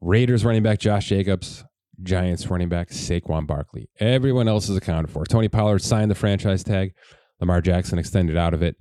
Raiders 0.00 0.44
running 0.44 0.62
back 0.62 0.78
Josh 0.78 1.08
Jacobs, 1.08 1.64
Giants 2.02 2.46
running 2.48 2.68
back 2.68 2.90
Saquon 2.90 3.46
Barkley. 3.46 3.88
Everyone 3.98 4.46
else 4.46 4.68
is 4.68 4.76
accounted 4.76 5.10
for. 5.10 5.24
Tony 5.24 5.48
Pollard 5.48 5.80
signed 5.80 6.10
the 6.10 6.14
franchise 6.14 6.62
tag. 6.62 6.92
Lamar 7.40 7.60
Jackson 7.60 7.98
extended 7.98 8.36
out 8.36 8.54
of 8.54 8.62
it, 8.62 8.76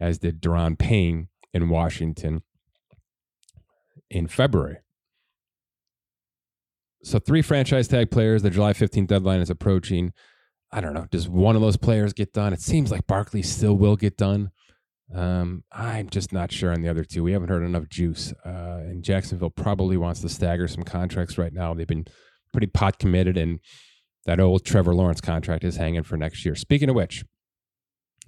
as 0.00 0.18
did 0.18 0.40
Da'Ron 0.40 0.78
Payne 0.78 1.28
in 1.52 1.68
Washington 1.68 2.42
in 4.10 4.26
February. 4.26 4.78
So, 7.02 7.18
three 7.18 7.42
franchise 7.42 7.88
tag 7.88 8.10
players. 8.10 8.42
The 8.42 8.50
July 8.50 8.72
15th 8.72 9.06
deadline 9.06 9.40
is 9.40 9.50
approaching. 9.50 10.12
I 10.72 10.80
don't 10.80 10.94
know. 10.94 11.06
Does 11.10 11.28
one 11.28 11.56
of 11.56 11.62
those 11.62 11.76
players 11.76 12.12
get 12.12 12.32
done? 12.32 12.52
It 12.52 12.60
seems 12.60 12.90
like 12.90 13.06
Barkley 13.06 13.42
still 13.42 13.74
will 13.74 13.96
get 13.96 14.16
done. 14.16 14.50
Um, 15.14 15.64
I'm 15.72 16.10
just 16.10 16.32
not 16.32 16.52
sure 16.52 16.72
on 16.72 16.82
the 16.82 16.88
other 16.88 17.04
two. 17.04 17.22
We 17.22 17.32
haven't 17.32 17.48
heard 17.48 17.62
enough 17.62 17.88
juice. 17.88 18.34
Uh, 18.44 18.80
and 18.82 19.02
Jacksonville 19.02 19.50
probably 19.50 19.96
wants 19.96 20.20
to 20.20 20.28
stagger 20.28 20.68
some 20.68 20.82
contracts 20.82 21.38
right 21.38 21.52
now. 21.52 21.72
They've 21.72 21.86
been 21.86 22.06
pretty 22.52 22.66
pot 22.66 22.98
committed, 22.98 23.38
and 23.38 23.60
that 24.26 24.40
old 24.40 24.64
Trevor 24.64 24.94
Lawrence 24.94 25.20
contract 25.20 25.64
is 25.64 25.76
hanging 25.76 26.02
for 26.02 26.16
next 26.16 26.44
year. 26.44 26.54
Speaking 26.54 26.90
of 26.90 26.96
which, 26.96 27.24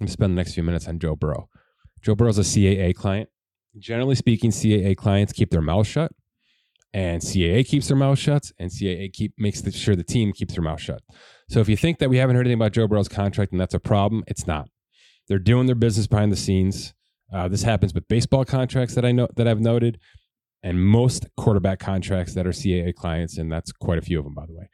going 0.01 0.07
to 0.07 0.11
spend 0.11 0.33
the 0.33 0.35
next 0.35 0.55
few 0.55 0.63
minutes 0.63 0.87
on 0.87 0.99
Joe 0.99 1.15
Burrow. 1.15 1.47
Joe 2.01 2.15
Burrow 2.15 2.31
is 2.31 2.39
a 2.39 2.41
CAA 2.41 2.95
client. 2.95 3.29
Generally 3.77 4.15
speaking, 4.15 4.49
CAA 4.49 4.97
clients 4.97 5.31
keep 5.31 5.51
their 5.51 5.61
mouth 5.61 5.87
shut, 5.87 6.11
and 6.93 7.21
CAA 7.21 7.65
keeps 7.65 7.87
their 7.87 7.95
mouth 7.95 8.17
shut, 8.17 8.51
and 8.59 8.71
CAA 8.71 9.13
keep 9.13 9.33
makes 9.37 9.61
sure 9.75 9.95
the 9.95 10.03
team 10.03 10.33
keeps 10.33 10.55
their 10.55 10.63
mouth 10.63 10.81
shut. 10.81 11.01
So 11.49 11.59
if 11.59 11.69
you 11.69 11.77
think 11.77 11.99
that 11.99 12.09
we 12.09 12.17
haven't 12.17 12.35
heard 12.35 12.47
anything 12.47 12.59
about 12.59 12.73
Joe 12.73 12.87
Burrow's 12.87 13.07
contract 13.07 13.51
and 13.51 13.61
that's 13.61 13.73
a 13.73 13.79
problem, 13.79 14.23
it's 14.27 14.47
not. 14.47 14.69
They're 15.27 15.39
doing 15.39 15.67
their 15.67 15.75
business 15.75 16.07
behind 16.07 16.31
the 16.31 16.37
scenes. 16.37 16.93
Uh, 17.31 17.47
this 17.47 17.63
happens 17.63 17.93
with 17.93 18.07
baseball 18.07 18.43
contracts 18.43 18.95
that 18.95 19.05
I 19.05 19.11
know 19.11 19.27
that 19.35 19.47
I've 19.47 19.61
noted, 19.61 19.99
and 20.63 20.83
most 20.83 21.27
quarterback 21.37 21.79
contracts 21.79 22.33
that 22.33 22.47
are 22.47 22.51
CAA 22.51 22.95
clients, 22.95 23.37
and 23.37 23.51
that's 23.51 23.71
quite 23.71 23.99
a 23.99 24.01
few 24.01 24.17
of 24.17 24.25
them, 24.25 24.33
by 24.33 24.47
the 24.47 24.53
way. 24.53 24.67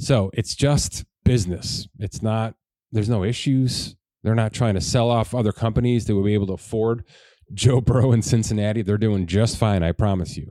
So 0.00 0.30
it's 0.32 0.54
just 0.54 1.04
business. 1.24 1.86
It's 1.98 2.22
not. 2.22 2.54
There's 2.90 3.08
no 3.08 3.22
issues. 3.22 3.96
They're 4.26 4.34
not 4.34 4.52
trying 4.52 4.74
to 4.74 4.80
sell 4.80 5.08
off 5.08 5.36
other 5.36 5.52
companies 5.52 6.06
that 6.06 6.16
would 6.16 6.24
be 6.24 6.34
able 6.34 6.48
to 6.48 6.54
afford 6.54 7.04
Joe 7.54 7.80
Burrow 7.80 8.10
in 8.10 8.22
Cincinnati. 8.22 8.82
They're 8.82 8.98
doing 8.98 9.28
just 9.28 9.56
fine, 9.56 9.84
I 9.84 9.92
promise 9.92 10.36
you. 10.36 10.50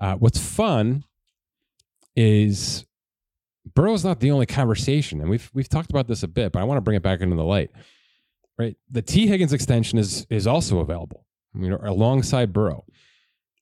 Uh, 0.00 0.14
what's 0.14 0.38
fun 0.38 1.02
is 2.14 2.86
Burrow's 3.74 4.04
not 4.04 4.20
the 4.20 4.30
only 4.30 4.46
conversation, 4.46 5.20
and 5.20 5.28
we've 5.28 5.50
we've 5.52 5.68
talked 5.68 5.90
about 5.90 6.06
this 6.06 6.22
a 6.22 6.28
bit, 6.28 6.52
but 6.52 6.60
I 6.60 6.62
want 6.62 6.76
to 6.76 6.80
bring 6.80 6.96
it 6.96 7.02
back 7.02 7.20
into 7.20 7.34
the 7.34 7.42
light. 7.42 7.72
Right, 8.56 8.76
the 8.88 9.02
Tee 9.02 9.26
Higgins 9.26 9.52
extension 9.52 9.98
is 9.98 10.24
is 10.30 10.46
also 10.46 10.78
available, 10.78 11.26
you 11.54 11.70
know, 11.70 11.80
alongside 11.82 12.52
Burrow, 12.52 12.84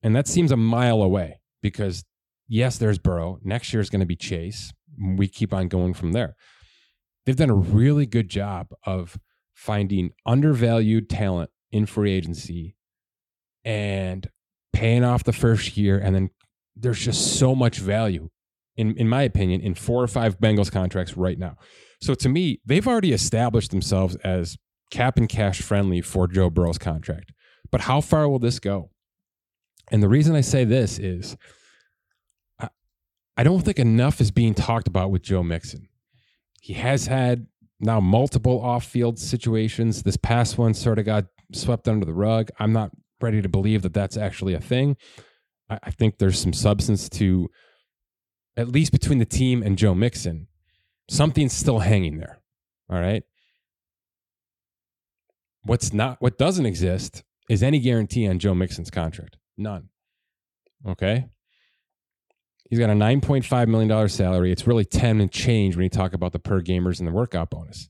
and 0.02 0.14
that 0.14 0.28
seems 0.28 0.52
a 0.52 0.56
mile 0.58 1.00
away 1.00 1.40
because 1.62 2.04
yes, 2.46 2.76
there's 2.76 2.98
Burrow. 2.98 3.38
Next 3.42 3.72
year 3.72 3.80
is 3.80 3.88
going 3.88 4.00
to 4.00 4.06
be 4.06 4.16
Chase. 4.16 4.74
We 5.02 5.28
keep 5.28 5.54
on 5.54 5.68
going 5.68 5.94
from 5.94 6.12
there. 6.12 6.36
They've 7.24 7.34
done 7.34 7.48
a 7.48 7.54
really 7.54 8.04
good 8.04 8.28
job 8.28 8.68
of 8.84 9.18
finding 9.56 10.10
undervalued 10.24 11.10
talent 11.10 11.50
in 11.72 11.86
free 11.86 12.12
agency 12.12 12.76
and 13.64 14.30
paying 14.72 15.02
off 15.02 15.24
the 15.24 15.32
first 15.32 15.76
year, 15.76 15.98
and 15.98 16.14
then 16.14 16.30
there's 16.76 17.00
just 17.00 17.38
so 17.38 17.54
much 17.54 17.78
value 17.78 18.28
in 18.76 18.94
in 18.96 19.08
my 19.08 19.22
opinion, 19.22 19.60
in 19.60 19.74
four 19.74 20.02
or 20.02 20.06
five 20.06 20.38
Bengals 20.38 20.70
contracts 20.70 21.16
right 21.16 21.38
now. 21.38 21.56
So 22.00 22.14
to 22.14 22.28
me, 22.28 22.60
they've 22.64 22.86
already 22.86 23.12
established 23.12 23.70
themselves 23.70 24.16
as 24.16 24.58
cap 24.90 25.16
and 25.16 25.28
cash 25.28 25.62
friendly 25.62 26.02
for 26.02 26.28
Joe 26.28 26.50
Burrow's 26.50 26.78
contract. 26.78 27.32
But 27.70 27.82
how 27.82 28.00
far 28.00 28.28
will 28.28 28.38
this 28.38 28.60
go? 28.60 28.90
And 29.90 30.02
the 30.02 30.08
reason 30.08 30.36
I 30.36 30.42
say 30.42 30.64
this 30.64 30.98
is 30.98 31.36
I, 32.60 32.68
I 33.36 33.42
don't 33.44 33.62
think 33.62 33.78
enough 33.78 34.20
is 34.20 34.30
being 34.30 34.54
talked 34.54 34.88
about 34.88 35.10
with 35.10 35.22
Joe 35.22 35.42
Mixon. 35.42 35.88
He 36.60 36.74
has 36.74 37.06
had 37.06 37.46
now 37.80 38.00
multiple 38.00 38.60
off 38.60 38.84
field 38.84 39.18
situations. 39.18 40.02
This 40.02 40.16
past 40.16 40.58
one 40.58 40.74
sort 40.74 40.98
of 40.98 41.04
got 41.04 41.26
swept 41.52 41.88
under 41.88 42.06
the 42.06 42.14
rug. 42.14 42.50
I'm 42.58 42.72
not 42.72 42.90
ready 43.20 43.42
to 43.42 43.48
believe 43.48 43.82
that 43.82 43.94
that's 43.94 44.16
actually 44.16 44.54
a 44.54 44.60
thing. 44.60 44.96
I, 45.68 45.78
I 45.84 45.90
think 45.90 46.18
there's 46.18 46.38
some 46.38 46.52
substance 46.52 47.08
to 47.10 47.48
at 48.56 48.68
least 48.68 48.92
between 48.92 49.18
the 49.18 49.26
team 49.26 49.62
and 49.62 49.76
Joe 49.76 49.94
Mixon, 49.94 50.48
something's 51.10 51.52
still 51.52 51.80
hanging 51.80 52.18
there. 52.18 52.40
All 52.90 52.98
right. 52.98 53.22
What's 55.64 55.92
not 55.92 56.20
what 56.20 56.38
doesn't 56.38 56.66
exist 56.66 57.24
is 57.48 57.62
any 57.62 57.80
guarantee 57.80 58.26
on 58.28 58.38
Joe 58.38 58.54
Mixon's 58.54 58.90
contract. 58.90 59.36
None. 59.56 59.88
Okay. 60.86 61.26
He's 62.68 62.78
got 62.78 62.90
a 62.90 62.94
$9.5 62.94 63.68
million 63.68 64.08
salary. 64.08 64.50
It's 64.50 64.66
really 64.66 64.84
10 64.84 65.20
and 65.20 65.30
change 65.30 65.76
when 65.76 65.84
you 65.84 65.90
talk 65.90 66.12
about 66.12 66.32
the 66.32 66.38
per 66.38 66.60
gamers 66.60 66.98
and 66.98 67.06
the 67.06 67.12
workout 67.12 67.50
bonus. 67.50 67.88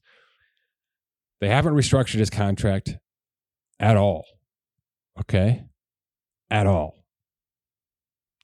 They 1.40 1.48
haven't 1.48 1.74
restructured 1.74 2.18
his 2.18 2.30
contract 2.30 2.96
at 3.80 3.96
all. 3.96 4.24
Okay. 5.20 5.64
At 6.50 6.66
all. 6.66 7.04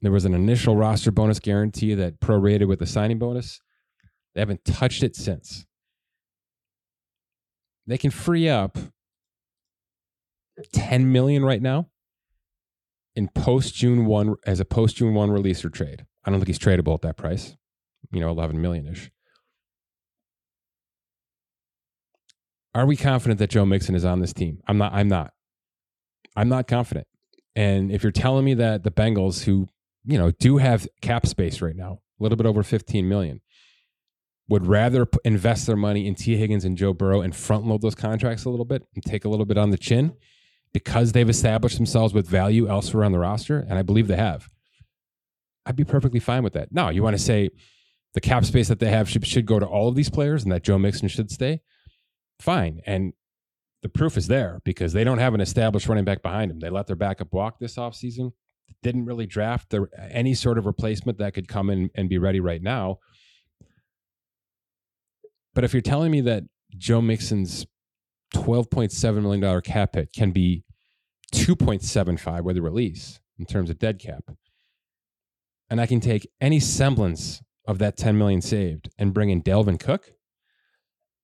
There 0.01 0.12
was 0.12 0.24
an 0.24 0.35
initial 0.35 0.76
roster 0.76 1.11
bonus 1.11 1.39
guarantee 1.39 1.95
that 1.95 2.20
prorated 2.20 2.66
with 2.66 2.80
the 2.80 2.87
signing 2.87 3.18
bonus. 3.18 3.61
They 4.35 4.41
haven't 4.41 4.64
touched 4.64 5.03
it 5.03 5.14
since. 5.14 5.66
They 7.87 7.99
can 7.99 8.11
free 8.11 8.49
up 8.49 8.78
10 10.72 11.12
million 11.12 11.45
right 11.45 11.62
now 11.62 11.89
in 13.14 13.28
post 13.28 13.74
June 13.74 14.07
1 14.07 14.37
as 14.47 14.61
a 14.61 14.64
post 14.64 14.97
June 14.97 15.14
1 15.14 15.30
release 15.30 15.64
or 15.64 15.70
trade. 15.70 16.07
I 16.25 16.31
don't 16.31 16.39
think 16.39 16.49
he's 16.49 16.59
tradable 16.59 16.95
at 16.95 17.03
that 17.03 17.16
price, 17.16 17.57
you 18.12 18.20
know, 18.20 18.31
11 18.31 18.61
million 18.61 18.87
ish. 18.87 19.11
Are 22.75 22.87
we 22.87 22.97
confident 22.97 23.39
that 23.39 23.51
Joe 23.51 23.66
Mixon 23.66 23.95
is 23.95 24.05
on 24.05 24.20
this 24.20 24.33
team? 24.33 24.62
I'm 24.66 24.79
not. 24.79 24.95
I'm 24.95 25.09
not. 25.09 25.33
I'm 26.35 26.49
not 26.49 26.66
confident. 26.66 27.07
And 27.55 27.93
if 27.93 28.03
you're 28.03 28.12
telling 28.12 28.47
me 28.47 28.55
that 28.55 28.83
the 28.83 28.91
Bengals, 28.91 29.45
who 29.45 29.68
you 30.05 30.18
know, 30.18 30.31
do 30.33 30.59
have 30.59 30.87
cap 31.01 31.27
space 31.27 31.61
right 31.61 31.77
now, 31.77 32.01
a 32.18 32.23
little 32.23 32.37
bit 32.37 32.47
over 32.47 32.62
15 32.62 33.09
million, 33.09 33.41
would 34.49 34.66
rather 34.66 35.07
invest 35.25 35.66
their 35.66 35.77
money 35.77 36.07
in 36.07 36.14
Tee 36.14 36.37
Higgins 36.37 36.64
and 36.64 36.77
Joe 36.77 36.93
Burrow 36.93 37.20
and 37.20 37.35
front 37.35 37.66
load 37.66 37.83
those 37.83 37.95
contracts 37.95 38.45
a 38.45 38.51
little 38.51 38.64
bit 38.64 38.87
and 38.95 39.05
take 39.05 39.25
a 39.25 39.29
little 39.29 39.47
bit 39.47 39.57
on 39.57 39.70
the 39.70 39.79
chin 39.79 40.14
because 40.73 41.12
they've 41.12 41.29
established 41.29 41.77
themselves 41.77 42.12
with 42.12 42.27
value 42.27 42.68
elsewhere 42.68 43.05
on 43.05 43.12
the 43.12 43.18
roster. 43.18 43.59
And 43.61 43.79
I 43.79 43.83
believe 43.83 44.09
they 44.09 44.16
have. 44.16 44.49
I'd 45.66 45.76
be 45.76 45.84
perfectly 45.84 46.20
fine 46.20 46.42
with 46.42 46.54
that. 46.54 46.72
Now, 46.72 46.88
you 46.88 47.02
want 47.02 47.16
to 47.16 47.22
say 47.22 47.50
the 48.14 48.20
cap 48.20 48.44
space 48.44 48.68
that 48.68 48.80
they 48.80 48.90
have 48.90 49.08
should, 49.08 49.26
should 49.26 49.46
go 49.46 49.58
to 49.58 49.66
all 49.66 49.88
of 49.88 49.94
these 49.94 50.10
players 50.10 50.42
and 50.42 50.52
that 50.52 50.64
Joe 50.64 50.78
Mixon 50.78 51.08
should 51.08 51.30
stay? 51.30 51.60
Fine. 52.40 52.80
And 52.86 53.12
the 53.82 53.88
proof 53.88 54.16
is 54.16 54.28
there 54.28 54.60
because 54.64 54.92
they 54.92 55.04
don't 55.04 55.18
have 55.18 55.34
an 55.34 55.40
established 55.40 55.88
running 55.88 56.04
back 56.04 56.22
behind 56.22 56.50
them. 56.50 56.60
They 56.60 56.70
let 56.70 56.86
their 56.86 56.96
backup 56.96 57.32
walk 57.32 57.58
this 57.58 57.76
offseason 57.76 58.32
didn't 58.82 59.04
really 59.04 59.26
draft 59.26 59.70
the, 59.70 59.86
any 60.10 60.34
sort 60.34 60.58
of 60.58 60.66
replacement 60.66 61.18
that 61.18 61.34
could 61.34 61.48
come 61.48 61.70
in 61.70 61.90
and 61.94 62.08
be 62.08 62.18
ready 62.18 62.40
right 62.40 62.62
now. 62.62 62.98
But 65.54 65.64
if 65.64 65.72
you're 65.72 65.82
telling 65.82 66.10
me 66.10 66.20
that 66.22 66.44
Joe 66.76 67.00
Mixon's 67.00 67.66
$12.7 68.34 69.22
million 69.22 69.60
cap 69.60 69.94
hit 69.94 70.12
can 70.12 70.30
be 70.30 70.64
2.75 71.34 72.42
with 72.42 72.56
a 72.56 72.62
release 72.62 73.20
in 73.38 73.44
terms 73.44 73.70
of 73.70 73.78
dead 73.78 73.98
cap, 73.98 74.24
and 75.73 75.81
I 75.81 75.87
can 75.87 76.01
take 76.01 76.29
any 76.39 76.61
semblance 76.61 77.41
of 77.66 77.79
that 77.79 77.97
10 77.97 78.18
million 78.18 78.43
saved 78.43 78.91
and 78.99 79.14
bring 79.14 79.31
in 79.31 79.43
Dalvin 79.43 79.81
Cook, 79.81 80.12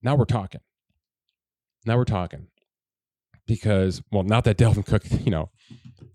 now 0.03 0.15
we're 0.15 0.25
talking. 0.25 0.63
Now 1.85 1.99
we're 1.99 2.07
talking. 2.07 2.47
Because, 3.47 4.01
well, 4.11 4.23
not 4.23 4.45
that 4.45 4.57
Dalvin 4.57 4.87
Cook, 4.87 5.03
you 5.27 5.31
know, 5.31 5.51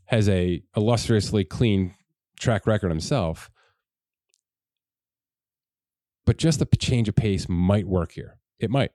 has 0.05 0.27
a 0.29 0.63
illustriously 0.75 1.43
clean 1.43 1.93
track 2.39 2.65
record 2.65 2.89
himself. 2.89 3.51
But 6.25 6.37
just 6.37 6.59
a 6.59 6.65
change 6.65 7.07
of 7.07 7.15
pace 7.15 7.47
might 7.47 7.85
work 7.85 8.13
here. 8.13 8.39
It 8.57 8.71
might. 8.71 8.93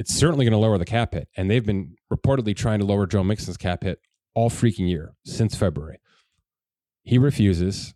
It's 0.00 0.12
certainly 0.12 0.44
going 0.44 0.50
to 0.50 0.58
lower 0.58 0.78
the 0.78 0.84
cap 0.84 1.14
hit. 1.14 1.28
And 1.36 1.48
they've 1.48 1.64
been 1.64 1.94
reportedly 2.12 2.56
trying 2.56 2.80
to 2.80 2.86
lower 2.86 3.06
Joe 3.06 3.22
Mixon's 3.22 3.56
cap 3.56 3.84
hit 3.84 4.00
all 4.34 4.50
freaking 4.50 4.88
year 4.88 5.14
since 5.24 5.54
February. 5.54 6.00
He 7.04 7.18
refuses. 7.18 7.94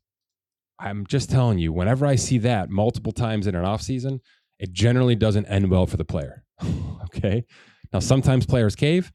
I'm 0.78 1.06
just 1.06 1.30
telling 1.30 1.58
you, 1.58 1.72
whenever 1.72 2.06
I 2.06 2.14
see 2.14 2.38
that 2.38 2.70
multiple 2.70 3.12
times 3.12 3.46
in 3.46 3.54
an 3.54 3.64
offseason, 3.64 4.20
it 4.58 4.72
generally 4.72 5.16
doesn't 5.16 5.46
end 5.46 5.70
well 5.70 5.86
for 5.86 5.96
the 5.96 6.04
player. 6.04 6.44
okay. 7.04 7.44
Now, 7.92 7.98
sometimes 7.98 8.46
players 8.46 8.76
cave 8.76 9.10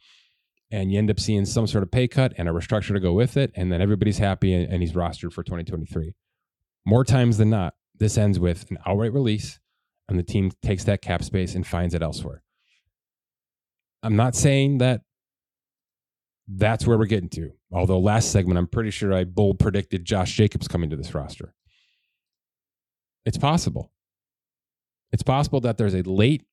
and 0.72 0.92
you 0.92 0.98
end 0.98 1.12
up 1.12 1.20
seeing 1.20 1.46
some 1.46 1.68
sort 1.68 1.84
of 1.84 1.92
pay 1.92 2.08
cut 2.08 2.34
and 2.38 2.50
a 2.50 2.52
restructure 2.52 2.94
to 2.94 3.00
go 3.00 3.14
with 3.14 3.38
it, 3.38 3.52
and 3.56 3.72
then 3.72 3.80
everybody's 3.80 4.18
happy 4.18 4.54
and, 4.56 4.74
and 4.74 4.82
he's 4.82 4.94
rostered 4.94 5.32
for 5.32 5.44
2023. 5.44 6.16
More 6.86 7.06
times 7.06 7.38
than 7.38 7.52
not, 7.52 7.76
this 8.00 8.18
ends 8.18 8.40
with 8.40 8.66
an 8.72 8.80
outright 8.86 9.14
release, 9.14 9.60
and 10.10 10.18
the 10.18 10.24
team 10.24 10.52
takes 10.64 10.84
that 10.86 11.04
cap 11.04 11.24
space 11.24 11.54
and 11.54 11.66
finds 11.66 11.94
it 11.94 12.02
elsewhere. 12.02 12.42
I'm 14.02 14.16
not 14.16 14.36
saying 14.36 14.80
that 14.80 15.02
that's 16.48 16.88
where 16.88 16.98
we're 16.98 17.06
getting 17.06 17.30
to. 17.30 17.52
Although 17.74 18.00
last 18.00 18.32
segment, 18.32 18.60
I'm 18.60 18.68
pretty 18.68 18.92
sure 18.92 19.14
I 19.14 19.24
bold 19.24 19.60
predicted 19.60 20.06
Josh 20.06 20.34
Jacobs 20.34 20.68
coming 20.68 20.92
to 20.92 20.96
this 20.96 21.16
roster. 21.16 21.56
It's 23.26 23.38
possible. 23.38 23.92
It's 25.12 25.24
possible 25.24 25.60
that 25.62 25.78
there's 25.78 25.96
a 25.96 26.04
late 26.04 26.44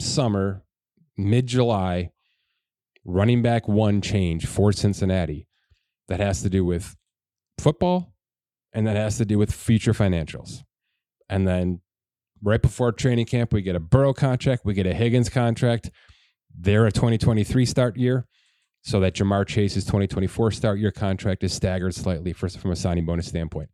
summer, 0.00 0.62
mid 1.16 1.46
July 1.46 2.12
running 3.04 3.42
back 3.42 3.66
one 3.66 4.00
change 4.00 4.46
for 4.46 4.72
Cincinnati 4.72 5.48
that 6.08 6.20
has 6.20 6.42
to 6.42 6.50
do 6.50 6.64
with 6.64 6.96
football 7.58 8.14
and 8.72 8.86
that 8.86 8.96
has 8.96 9.18
to 9.18 9.24
do 9.24 9.38
with 9.38 9.52
future 9.52 9.92
financials. 9.92 10.62
And 11.28 11.46
then 11.46 11.80
right 12.42 12.62
before 12.62 12.92
training 12.92 13.26
camp, 13.26 13.52
we 13.52 13.62
get 13.62 13.74
a 13.74 13.80
Burrow 13.80 14.12
contract, 14.12 14.64
we 14.64 14.74
get 14.74 14.86
a 14.86 14.94
Higgins 14.94 15.28
contract. 15.28 15.90
They're 16.56 16.86
a 16.86 16.92
2023 16.92 17.64
start 17.66 17.96
year. 17.96 18.26
So 18.82 18.98
that 19.00 19.14
Ja'Marr 19.14 19.46
Chase's 19.46 19.84
2024 19.84 20.50
start 20.50 20.78
year 20.78 20.90
contract 20.90 21.44
is 21.44 21.52
staggered 21.52 21.94
slightly 21.94 22.32
for, 22.32 22.48
from 22.48 22.72
a 22.72 22.76
signing 22.76 23.06
bonus 23.06 23.28
standpoint. 23.28 23.70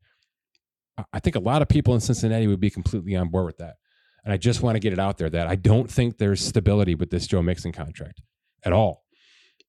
I 1.13 1.21
think 1.21 1.37
a 1.37 1.41
lot 1.41 1.63
of 1.63 1.69
people 1.69 1.95
in 1.95 2.01
Cincinnati 2.01 2.47
would 2.47 2.61
be 2.61 2.71
completely 2.71 3.17
on 3.17 3.29
board 3.29 3.47
with 3.47 3.59
that. 3.59 3.77
And 4.25 4.33
I 4.33 4.37
just 4.37 4.63
want 4.63 4.77
to 4.77 4.81
get 4.81 4.93
it 4.93 4.99
out 4.99 5.17
there 5.17 5.31
that 5.31 5.47
I 5.47 5.55
don't 5.55 5.91
think 5.91 6.19
there's 6.19 6.45
stability 6.45 6.95
with 6.95 7.11
this 7.11 7.27
Joe 7.27 7.41
Mixon 7.41 7.73
contract 7.73 8.21
at 8.65 8.73
all 8.73 9.05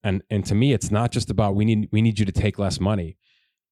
and 0.03 0.23
and 0.29 0.45
to 0.45 0.55
me 0.55 0.73
it's 0.73 0.91
not 0.91 1.11
just 1.11 1.29
about 1.29 1.55
we 1.55 1.65
need 1.65 1.89
we 1.91 2.01
need 2.01 2.19
you 2.19 2.25
to 2.25 2.31
take 2.31 2.59
less 2.59 2.79
money 2.79 3.17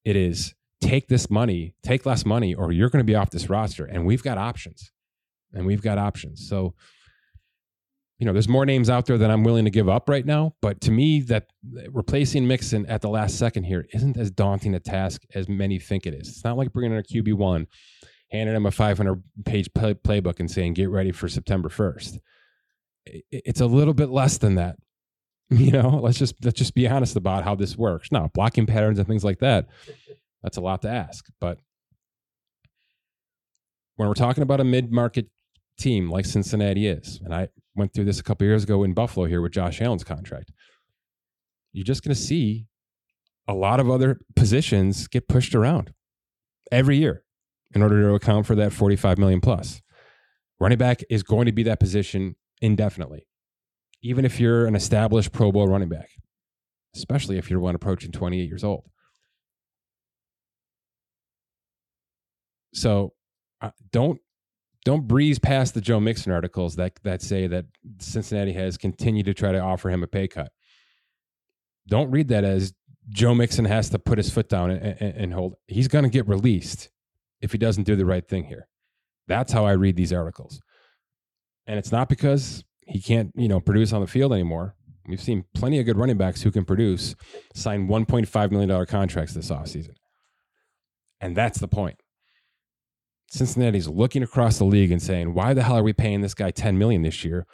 it 0.03 0.15
is 0.15 0.53
take 0.81 1.07
this 1.07 1.29
money 1.29 1.73
take 1.83 2.05
less 2.05 2.25
money 2.25 2.53
or 2.53 2.71
you're 2.71 2.89
going 2.89 3.03
to 3.03 3.07
be 3.07 3.15
off 3.15 3.29
this 3.29 3.49
roster 3.49 3.85
and 3.85 4.05
we've 4.05 4.23
got 4.23 4.37
options 4.37 4.91
and 5.53 5.65
we've 5.65 5.81
got 5.81 5.97
options 5.97 6.47
so 6.47 6.73
you 8.19 8.25
know 8.25 8.33
there's 8.33 8.47
more 8.49 8.65
names 8.65 8.89
out 8.89 9.05
there 9.05 9.17
that 9.17 9.29
i'm 9.29 9.43
willing 9.43 9.65
to 9.65 9.71
give 9.71 9.87
up 9.89 10.09
right 10.09 10.25
now 10.25 10.53
but 10.61 10.81
to 10.81 10.91
me 10.91 11.21
that 11.21 11.47
replacing 11.91 12.47
mixon 12.47 12.85
at 12.87 13.01
the 13.01 13.09
last 13.09 13.37
second 13.37 13.63
here 13.63 13.85
isn't 13.93 14.17
as 14.17 14.31
daunting 14.31 14.75
a 14.75 14.79
task 14.79 15.23
as 15.35 15.47
many 15.47 15.79
think 15.79 16.05
it 16.05 16.13
is 16.13 16.27
it's 16.27 16.43
not 16.43 16.57
like 16.57 16.73
bringing 16.73 16.91
in 16.91 16.99
a 16.99 17.03
qb1 17.03 17.65
handing 18.31 18.55
him 18.55 18.65
a 18.65 18.71
500 18.71 19.23
page 19.45 19.73
play- 19.73 19.93
playbook 19.93 20.39
and 20.39 20.49
saying 20.49 20.73
get 20.73 20.89
ready 20.89 21.11
for 21.11 21.27
september 21.27 21.69
1st 21.69 22.19
it's 23.31 23.61
a 23.61 23.65
little 23.65 23.93
bit 23.93 24.09
less 24.09 24.37
than 24.37 24.55
that 24.55 24.77
You 25.49 25.71
know, 25.71 25.99
let's 26.03 26.17
just 26.17 26.35
let's 26.43 26.57
just 26.57 26.75
be 26.75 26.89
honest 26.89 27.15
about 27.15 27.45
how 27.45 27.55
this 27.55 27.77
works. 27.77 28.11
Now, 28.11 28.29
blocking 28.33 28.65
patterns 28.65 28.99
and 28.99 29.07
things 29.07 29.23
like 29.23 29.39
that, 29.39 29.67
that's 30.43 30.57
a 30.57 30.61
lot 30.61 30.81
to 30.81 30.89
ask. 30.89 31.25
But 31.39 31.59
when 33.95 34.09
we're 34.09 34.13
talking 34.13 34.43
about 34.43 34.59
a 34.59 34.65
mid-market 34.65 35.27
team 35.79 36.09
like 36.11 36.25
Cincinnati 36.25 36.87
is, 36.87 37.21
and 37.23 37.33
I 37.33 37.47
went 37.77 37.93
through 37.93 38.05
this 38.05 38.19
a 38.19 38.23
couple 38.23 38.45
years 38.47 38.63
ago 38.63 38.83
in 38.83 38.93
Buffalo 38.93 39.27
here 39.27 39.41
with 39.41 39.53
Josh 39.53 39.81
Allen's 39.81 40.03
contract. 40.03 40.51
You're 41.71 41.85
just 41.85 42.03
going 42.03 42.15
to 42.15 42.21
see 42.21 42.65
a 43.47 43.53
lot 43.53 43.79
of 43.79 43.89
other 43.89 44.19
positions 44.35 45.07
get 45.07 45.27
pushed 45.27 45.55
around 45.55 45.93
every 46.71 46.97
year 46.97 47.23
in 47.73 47.81
order 47.81 48.01
to 48.01 48.15
account 48.15 48.45
for 48.45 48.55
that 48.55 48.73
45 48.73 49.17
million 49.17 49.39
plus. 49.39 49.81
Running 50.59 50.77
back 50.77 51.01
is 51.09 51.23
going 51.23 51.45
to 51.45 51.51
be 51.51 51.63
that 51.63 51.79
position 51.79 52.35
indefinitely, 52.61 53.27
even 54.01 54.25
if 54.25 54.39
you're 54.39 54.65
an 54.65 54.75
established 54.75 55.31
Pro 55.31 55.51
Bowl 55.51 55.67
running 55.67 55.89
back, 55.89 56.09
especially 56.95 57.37
if 57.37 57.49
you're 57.49 57.59
one 57.59 57.75
approaching 57.75 58.11
28 58.11 58.43
years 58.43 58.63
old. 58.63 58.89
So 62.73 63.13
uh, 63.61 63.71
don't 63.91 64.19
don't 64.87 65.05
breeze 65.05 65.37
past 65.37 65.73
the 65.73 65.81
Joe 65.81 65.99
Mixon 65.99 66.31
articles 66.31 66.77
that 66.77 66.93
that 67.03 67.21
say 67.21 67.45
that 67.45 67.65
Cincinnati 67.99 68.53
has 68.53 68.77
continued 68.77 69.25
to 69.25 69.33
try 69.33 69.51
to 69.51 69.59
offer 69.59 69.89
him 69.89 70.01
a 70.01 70.07
pay 70.07 70.29
cut. 70.29 70.53
Don't 71.89 72.09
read 72.09 72.29
that 72.29 72.45
as 72.45 72.73
Joe 73.09 73.35
Mixon 73.35 73.65
has 73.65 73.89
to 73.89 73.99
put 73.99 74.17
his 74.17 74.29
foot 74.29 74.47
down 74.47 74.71
and, 74.71 74.97
and, 75.01 75.15
and 75.17 75.33
hold. 75.33 75.55
He's 75.67 75.89
going 75.89 76.05
to 76.05 76.09
get 76.09 76.25
released 76.25 76.87
if 77.41 77.51
he 77.51 77.57
doesn't 77.57 77.83
do 77.83 77.97
the 77.97 78.05
right 78.05 78.25
thing 78.25 78.45
here. 78.45 78.69
That's 79.27 79.51
how 79.51 79.65
I 79.65 79.73
read 79.73 79.97
these 79.97 80.13
articles. 80.13 80.61
And 81.65 81.77
it's 81.77 81.91
not 81.91 82.07
because 82.07 82.63
he 82.79 83.01
can't, 83.01 83.33
you 83.35 83.49
know, 83.49 83.59
produce 83.59 83.91
on 83.91 83.99
the 83.99 84.07
field 84.07 84.31
anymore. 84.31 84.73
We've 85.05 85.19
seen 85.19 85.43
plenty 85.53 85.81
of 85.81 85.85
good 85.85 85.97
running 85.97 86.17
backs 86.17 86.43
who 86.43 86.51
can 86.51 86.63
produce 86.63 87.13
sign 87.53 87.89
$1.5 87.89 88.51
million 88.51 88.85
contracts 88.85 89.33
this 89.33 89.51
offseason. 89.51 89.95
And 91.19 91.35
that's 91.35 91.59
the 91.59 91.67
point. 91.67 91.99
Cincinnati's 93.29 93.87
looking 93.87 94.23
across 94.23 94.57
the 94.57 94.63
league 94.63 94.91
and 94.91 95.01
saying, 95.01 95.33
why 95.33 95.53
the 95.53 95.63
hell 95.63 95.77
are 95.77 95.83
we 95.83 95.93
paying 95.93 96.21
this 96.21 96.33
guy 96.33 96.51
10 96.51 96.77
million 96.77 97.01
this 97.01 97.25
year 97.25 97.45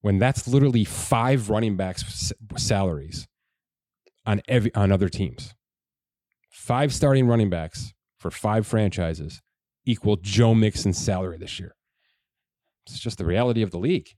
when 0.00 0.18
that's 0.18 0.48
literally 0.48 0.84
five 0.84 1.50
running 1.50 1.76
backs 1.76 2.32
salaries 2.56 3.28
on 4.26 4.42
every 4.48 4.74
on 4.74 4.92
other 4.92 5.08
teams. 5.08 5.54
Five 6.50 6.92
starting 6.92 7.26
running 7.26 7.50
backs 7.50 7.92
for 8.18 8.30
five 8.30 8.66
franchises 8.66 9.42
equal 9.86 10.16
Joe 10.16 10.54
Mixon's 10.54 10.98
salary 10.98 11.38
this 11.38 11.58
year. 11.58 11.74
It's 12.86 12.98
just 12.98 13.18
the 13.18 13.24
reality 13.24 13.62
of 13.62 13.70
the 13.70 13.78
league. 13.78 14.08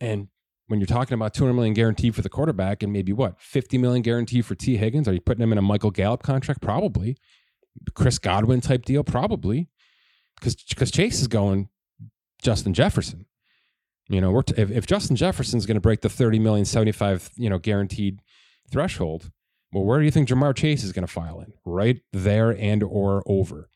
And 0.00 0.28
when 0.66 0.80
you're 0.80 0.86
talking 0.86 1.14
about 1.14 1.34
200 1.34 1.54
million 1.54 1.74
guaranteed 1.74 2.14
for 2.14 2.22
the 2.22 2.28
quarterback 2.28 2.82
and 2.82 2.92
maybe 2.92 3.12
what 3.12 3.40
50 3.40 3.78
million 3.78 4.02
guaranteed 4.02 4.46
for 4.46 4.54
Tee 4.54 4.76
Higgins, 4.76 5.08
are 5.08 5.12
you 5.12 5.20
putting 5.20 5.42
him 5.42 5.52
in 5.52 5.58
a 5.58 5.62
Michael 5.62 5.90
Gallup 5.90 6.22
contract? 6.22 6.60
Probably. 6.62 7.16
Chris 7.94 8.18
Godwin 8.18 8.60
type 8.60 8.84
deal, 8.84 9.04
probably. 9.04 9.68
Because 10.40 10.56
because 10.56 10.90
Chase 10.90 11.20
is 11.20 11.28
going 11.28 11.68
Justin 12.42 12.74
Jefferson. 12.74 13.26
You 14.08 14.20
know, 14.20 14.32
we're 14.32 14.42
t- 14.42 14.60
if, 14.60 14.70
if 14.70 14.86
Justin 14.86 15.14
Jefferson's 15.14 15.66
going 15.66 15.76
to 15.76 15.80
break 15.80 16.00
the 16.00 16.08
30 16.08 16.40
million, 16.40 16.64
75, 16.64 17.30
you 17.36 17.48
know, 17.48 17.58
guaranteed 17.58 18.20
threshold, 18.70 19.30
well, 19.72 19.84
where 19.84 20.00
do 20.00 20.04
you 20.04 20.10
think 20.10 20.28
Ja'Marr 20.28 20.56
Chase 20.56 20.82
is 20.82 20.92
going 20.92 21.06
to 21.06 21.12
file 21.12 21.40
in? 21.40 21.52
Right 21.64 22.00
there 22.12 22.50
and 22.50 22.82
or 22.82 23.22
over. 23.26 23.68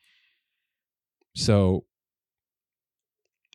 So 1.35 1.85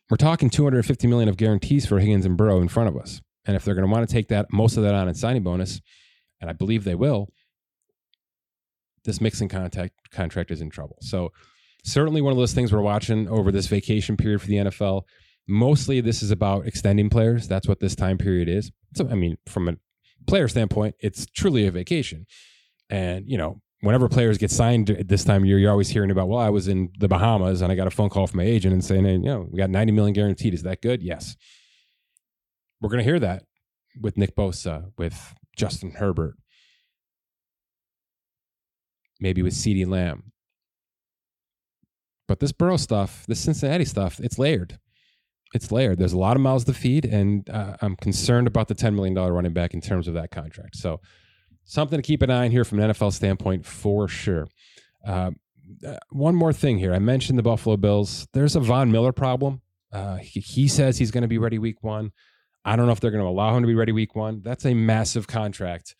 we're 0.09 0.17
talking 0.17 0.49
250 0.49 1.07
million 1.07 1.29
of 1.29 1.37
guarantees 1.37 1.85
for 1.85 1.99
Higgins 1.99 2.25
and 2.25 2.35
Burrow 2.35 2.61
in 2.61 2.67
front 2.67 2.89
of 2.89 2.97
us. 2.97 3.21
And 3.45 3.55
if 3.55 3.63
they're 3.63 3.75
going 3.75 3.87
to 3.87 3.91
want 3.91 4.07
to 4.07 4.13
take 4.13 4.29
that 4.29 4.51
most 4.51 4.77
of 4.77 4.83
that 4.83 4.95
on 4.95 5.07
in 5.07 5.13
signing 5.13 5.43
bonus, 5.43 5.81
and 6.39 6.49
I 6.49 6.53
believe 6.53 6.83
they 6.83 6.95
will, 6.95 7.29
this 9.03 9.21
Mixon 9.21 9.49
contact 9.49 9.93
contract 10.11 10.51
is 10.51 10.61
in 10.61 10.69
trouble. 10.69 10.97
So 11.01 11.31
certainly 11.83 12.21
one 12.21 12.31
of 12.31 12.37
those 12.37 12.53
things 12.53 12.71
we're 12.71 12.81
watching 12.81 13.27
over 13.27 13.51
this 13.51 13.67
vacation 13.67 14.17
period 14.17 14.41
for 14.41 14.47
the 14.47 14.55
NFL. 14.55 15.03
Mostly 15.47 16.01
this 16.01 16.21
is 16.21 16.31
about 16.31 16.67
extending 16.67 17.09
players. 17.09 17.47
That's 17.47 17.67
what 17.67 17.79
this 17.79 17.95
time 17.95 18.17
period 18.17 18.47
is. 18.47 18.71
So 18.95 19.07
I 19.09 19.15
mean, 19.15 19.37
from 19.47 19.67
a 19.67 19.75
player 20.27 20.47
standpoint, 20.47 20.95
it's 20.99 21.25
truly 21.25 21.65
a 21.65 21.71
vacation. 21.71 22.25
And, 22.89 23.25
you 23.27 23.37
know, 23.37 23.61
whenever 23.81 24.07
players 24.07 24.37
get 24.37 24.51
signed 24.51 24.89
at 24.89 25.07
this 25.07 25.23
time 25.23 25.43
of 25.43 25.47
year, 25.47 25.57
you're 25.57 25.71
always 25.71 25.89
hearing 25.89 26.11
about, 26.11 26.27
well, 26.27 26.39
I 26.39 26.49
was 26.49 26.67
in 26.67 26.91
the 26.99 27.07
Bahamas 27.07 27.61
and 27.61 27.71
I 27.71 27.75
got 27.75 27.87
a 27.87 27.91
phone 27.91 28.09
call 28.09 28.27
from 28.27 28.37
my 28.37 28.43
agent 28.43 28.73
and 28.73 28.83
saying, 28.83 29.05
hey, 29.05 29.13
you 29.13 29.19
know, 29.19 29.47
we 29.49 29.57
got 29.57 29.69
90 29.69 29.91
million 29.93 30.13
guaranteed. 30.13 30.53
Is 30.53 30.63
that 30.63 30.81
good? 30.81 31.01
Yes. 31.01 31.35
We're 32.79 32.89
going 32.89 33.03
to 33.03 33.09
hear 33.09 33.19
that 33.19 33.43
with 33.99 34.17
Nick 34.17 34.35
Bosa, 34.35 34.91
with 34.97 35.35
Justin 35.55 35.91
Herbert, 35.91 36.35
maybe 39.19 39.41
with 39.41 39.53
CeeDee 39.53 39.87
Lamb. 39.87 40.31
But 42.31 42.39
this 42.39 42.53
Burrow 42.53 42.77
stuff, 42.77 43.25
this 43.27 43.41
Cincinnati 43.41 43.83
stuff, 43.83 44.21
it's 44.21 44.39
layered 44.39 44.79
it's 45.53 45.71
layered. 45.71 45.97
There's 45.99 46.13
a 46.13 46.17
lot 46.17 46.35
of 46.35 46.41
mouths 46.41 46.63
to 46.65 46.73
feed, 46.73 47.05
and 47.05 47.49
uh, 47.49 47.75
I'm 47.81 47.95
concerned 47.97 48.47
about 48.47 48.67
the 48.67 48.75
$10 48.75 48.95
million 48.95 49.13
running 49.13 49.53
back 49.53 49.73
in 49.73 49.81
terms 49.81 50.07
of 50.07 50.13
that 50.13 50.31
contract. 50.31 50.77
So, 50.77 51.01
something 51.65 51.97
to 51.97 52.03
keep 52.03 52.21
an 52.21 52.29
eye 52.29 52.45
on 52.45 52.51
here 52.51 52.63
from 52.63 52.79
an 52.79 52.91
NFL 52.91 53.13
standpoint 53.13 53.65
for 53.65 54.07
sure. 54.07 54.47
Uh, 55.05 55.31
uh, 55.85 55.97
one 56.09 56.35
more 56.35 56.53
thing 56.53 56.77
here. 56.77 56.93
I 56.93 56.99
mentioned 56.99 57.37
the 57.37 57.43
Buffalo 57.43 57.77
Bills. 57.77 58.27
There's 58.33 58.55
a 58.55 58.59
Von 58.59 58.91
Miller 58.91 59.11
problem. 59.11 59.61
Uh, 59.91 60.17
he, 60.17 60.39
he, 60.39 60.67
says 60.67 60.97
he's 60.97 61.11
going 61.11 61.23
to 61.23 61.27
be 61.27 61.37
ready 61.37 61.59
week 61.59 61.83
one. 61.83 62.11
I 62.63 62.75
don't 62.75 62.85
know 62.85 62.93
if 62.93 63.01
they're 63.01 63.11
going 63.11 63.23
to 63.23 63.29
allow 63.29 63.55
him 63.55 63.63
to 63.63 63.67
be 63.67 63.75
ready 63.75 63.91
week 63.91 64.15
one. 64.15 64.41
That's 64.41 64.65
a 64.65 64.73
massive 64.73 65.27
contract 65.27 65.95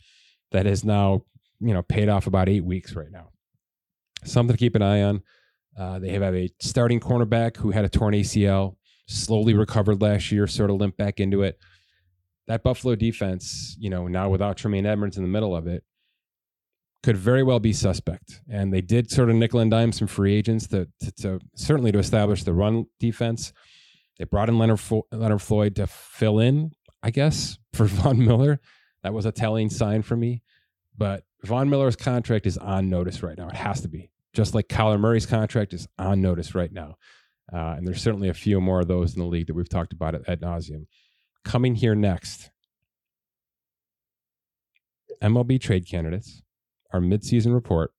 that 0.51 0.65
is 0.65 0.85
now, 0.85 1.23
you 1.59 1.73
know, 1.73 1.81
paid 1.81 2.07
off 2.07 2.27
about 2.27 2.47
eight 2.47 2.63
weeks 2.63 2.95
right 2.95 3.11
now. 3.11 3.29
Something 4.23 4.55
to 4.55 4.59
keep 4.59 4.75
an 4.75 4.81
eye 4.81 5.03
on. 5.03 5.23
Uh, 5.77 5.99
they 5.99 6.09
have 6.09 6.35
a 6.35 6.49
starting 6.59 6.99
cornerback 6.99 7.57
who 7.57 7.71
had 7.71 7.85
a 7.85 7.89
torn 7.89 8.13
ACL 8.13 8.75
slowly 9.07 9.53
recovered 9.53 10.01
last 10.01 10.31
year, 10.31 10.47
sort 10.47 10.69
of 10.69 10.77
limped 10.77 10.97
back 10.97 11.19
into 11.19 11.43
it. 11.43 11.57
That 12.47 12.63
Buffalo 12.63 12.95
defense, 12.95 13.75
you 13.79 13.89
know, 13.89 14.07
now 14.07 14.29
without 14.29 14.57
Tremaine 14.57 14.85
Edmunds 14.85 15.17
in 15.17 15.23
the 15.23 15.29
middle 15.29 15.55
of 15.55 15.67
it, 15.67 15.83
could 17.03 17.17
very 17.17 17.43
well 17.43 17.59
be 17.59 17.73
suspect. 17.73 18.41
And 18.49 18.73
they 18.73 18.81
did 18.81 19.09
sort 19.09 19.29
of 19.29 19.35
nickel 19.35 19.59
and 19.59 19.71
dime 19.71 19.91
some 19.91 20.07
free 20.07 20.35
agents 20.35 20.67
to, 20.67 20.87
to, 21.01 21.11
to 21.21 21.39
certainly 21.55 21.91
to 21.91 21.99
establish 21.99 22.43
the 22.43 22.53
run 22.53 22.85
defense. 22.99 23.53
They 24.17 24.25
brought 24.25 24.49
in 24.49 24.59
Leonard, 24.59 24.79
Fo- 24.79 25.07
Leonard 25.11 25.41
Floyd 25.41 25.75
to 25.77 25.87
fill 25.87 26.39
in, 26.39 26.71
I 27.01 27.09
guess, 27.11 27.57
for 27.73 27.85
Von 27.87 28.23
Miller. 28.23 28.59
That 29.03 29.13
was 29.13 29.25
a 29.25 29.31
telling 29.31 29.69
sign 29.69 30.03
for 30.03 30.15
me. 30.15 30.43
But 30.95 31.23
Von 31.43 31.69
Miller's 31.69 31.95
contract 31.95 32.45
is 32.45 32.57
on 32.57 32.89
notice 32.89 33.23
right 33.23 33.37
now. 33.37 33.47
It 33.47 33.55
has 33.55 33.81
to 33.81 33.87
be. 33.87 34.11
Just 34.33 34.55
like 34.55 34.67
Kyler 34.67 34.99
Murray's 34.99 35.25
contract 35.25 35.73
is 35.73 35.87
on 35.97 36.21
notice 36.21 36.55
right 36.55 36.71
now. 36.71 36.95
Uh, 37.51 37.75
and 37.77 37.85
there's 37.85 38.01
certainly 38.01 38.29
a 38.29 38.33
few 38.33 38.61
more 38.61 38.79
of 38.79 38.87
those 38.87 39.13
in 39.13 39.19
the 39.19 39.27
league 39.27 39.47
that 39.47 39.53
we've 39.53 39.67
talked 39.69 39.93
about 39.93 40.15
at, 40.15 40.27
at 40.27 40.41
nauseum. 40.41 40.85
Coming 41.43 41.75
here 41.75 41.95
next, 41.95 42.49
MLB 45.21 45.59
trade 45.59 45.87
candidates, 45.87 46.41
our 46.93 47.01
midseason 47.01 47.53
report, 47.53 47.91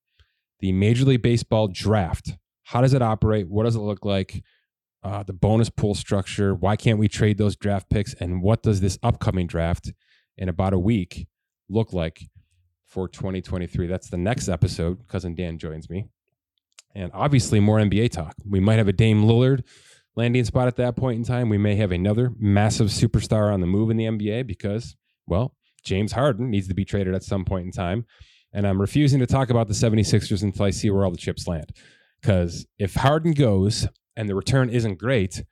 the 0.60 0.72
Major 0.72 1.04
League 1.04 1.22
Baseball 1.22 1.68
draft. 1.68 2.36
How 2.64 2.80
does 2.80 2.94
it 2.94 3.02
operate? 3.02 3.48
What 3.48 3.64
does 3.64 3.76
it 3.76 3.80
look 3.80 4.04
like? 4.04 4.42
Uh, 5.02 5.22
the 5.24 5.32
bonus 5.32 5.68
pool 5.68 5.94
structure. 5.94 6.54
Why 6.54 6.76
can't 6.76 6.98
we 6.98 7.08
trade 7.08 7.36
those 7.36 7.56
draft 7.56 7.90
picks? 7.90 8.14
And 8.14 8.40
what 8.40 8.62
does 8.62 8.80
this 8.80 8.98
upcoming 9.02 9.48
draft 9.48 9.92
in 10.38 10.48
about 10.48 10.72
a 10.72 10.78
week 10.78 11.26
look 11.68 11.92
like 11.92 12.28
for 12.86 13.08
2023? 13.08 13.88
That's 13.88 14.08
the 14.08 14.16
next 14.16 14.48
episode. 14.48 15.08
Cousin 15.08 15.34
Dan 15.34 15.58
joins 15.58 15.90
me 15.90 16.06
and 16.94 17.10
obviously 17.14 17.60
more 17.60 17.78
NBA 17.78 18.10
talk. 18.10 18.34
We 18.48 18.60
might 18.60 18.78
have 18.78 18.88
a 18.88 18.92
Dame 18.92 19.24
Lillard 19.24 19.62
landing 20.16 20.44
spot 20.44 20.68
at 20.68 20.76
that 20.76 20.96
point 20.96 21.18
in 21.18 21.24
time. 21.24 21.48
We 21.48 21.58
may 21.58 21.76
have 21.76 21.92
another 21.92 22.32
massive 22.38 22.88
superstar 22.88 23.52
on 23.52 23.60
the 23.60 23.66
move 23.66 23.90
in 23.90 23.96
the 23.96 24.04
NBA 24.04 24.46
because, 24.46 24.96
well, 25.26 25.54
James 25.84 26.12
Harden 26.12 26.50
needs 26.50 26.68
to 26.68 26.74
be 26.74 26.84
traded 26.84 27.14
at 27.14 27.24
some 27.24 27.44
point 27.44 27.66
in 27.66 27.72
time. 27.72 28.06
And 28.52 28.66
I'm 28.66 28.80
refusing 28.80 29.20
to 29.20 29.26
talk 29.26 29.50
about 29.50 29.68
the 29.68 29.74
76ers 29.74 30.42
until 30.42 30.66
I 30.66 30.70
see 30.70 30.90
where 30.90 31.04
all 31.04 31.10
the 31.10 31.16
chips 31.16 31.48
land. 31.48 31.70
Because 32.20 32.66
if 32.78 32.94
Harden 32.94 33.32
goes 33.32 33.86
and 34.14 34.28
the 34.28 34.34
return 34.34 34.68
isn't 34.68 34.98
great, 34.98 35.42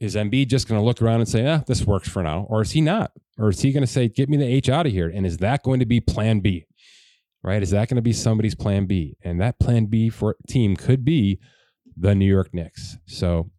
is 0.00 0.14
Embiid 0.14 0.48
just 0.48 0.68
going 0.68 0.80
to 0.80 0.84
look 0.84 1.00
around 1.00 1.20
and 1.20 1.28
say, 1.28 1.46
ah, 1.46 1.62
this 1.66 1.84
works 1.84 2.08
for 2.08 2.22
now? 2.22 2.46
Or 2.50 2.60
is 2.60 2.72
he 2.72 2.80
not? 2.80 3.12
Or 3.38 3.48
is 3.48 3.60
he 3.60 3.72
going 3.72 3.82
to 3.82 3.90
say, 3.90 4.08
get 4.08 4.28
me 4.28 4.36
the 4.36 4.46
H 4.46 4.68
out 4.68 4.86
of 4.86 4.92
here? 4.92 5.08
And 5.08 5.26
is 5.26 5.38
that 5.38 5.62
going 5.62 5.80
to 5.80 5.86
be 5.86 6.00
plan 6.00 6.40
B? 6.40 6.66
Right? 7.44 7.62
Is 7.62 7.70
that 7.70 7.88
going 7.88 7.96
to 7.96 8.02
be 8.02 8.12
somebody's 8.12 8.54
plan 8.54 8.86
B? 8.86 9.16
And 9.22 9.40
that 9.40 9.60
plan 9.60 9.84
B 9.86 10.08
for 10.08 10.36
team 10.48 10.74
could 10.76 11.04
be 11.04 11.38
the 11.96 12.14
New 12.14 12.24
York 12.24 12.52
Knicks. 12.54 12.96
So 13.06 13.50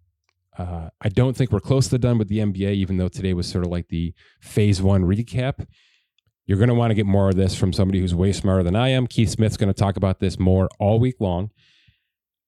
uh, 0.58 0.90
I 1.00 1.10
don't 1.10 1.38
think 1.38 1.52
we're 1.52 1.60
close 1.60 1.88
to 1.90 1.98
done 2.00 2.18
with 2.18 2.28
the 2.28 2.40
NBA, 2.40 2.74
even 2.74 2.98
though 2.98 3.08
today 3.08 3.34
was 3.34 3.48
sort 3.48 3.64
of 3.64 3.72
like 3.72 3.90
the 3.90 4.14
phase 4.42 4.82
one 4.82 5.04
recap. 5.04 5.68
You're 6.48 6.58
going 6.58 6.70
to 6.70 6.76
want 6.76 6.92
to 6.92 6.96
get 6.96 7.06
more 7.06 7.30
of 7.30 7.36
this 7.36 7.56
from 7.56 7.74
somebody 7.74 8.00
who's 8.00 8.16
way 8.16 8.32
smarter 8.32 8.64
than 8.64 8.76
I 8.76 8.90
am. 8.90 9.08
Keith 9.08 9.30
Smith's 9.30 9.58
going 9.58 9.74
to 9.74 9.80
talk 9.80 9.98
about 9.98 10.20
this 10.20 10.40
more 10.40 10.68
all 10.80 11.00
week 11.00 11.16
long. 11.20 11.52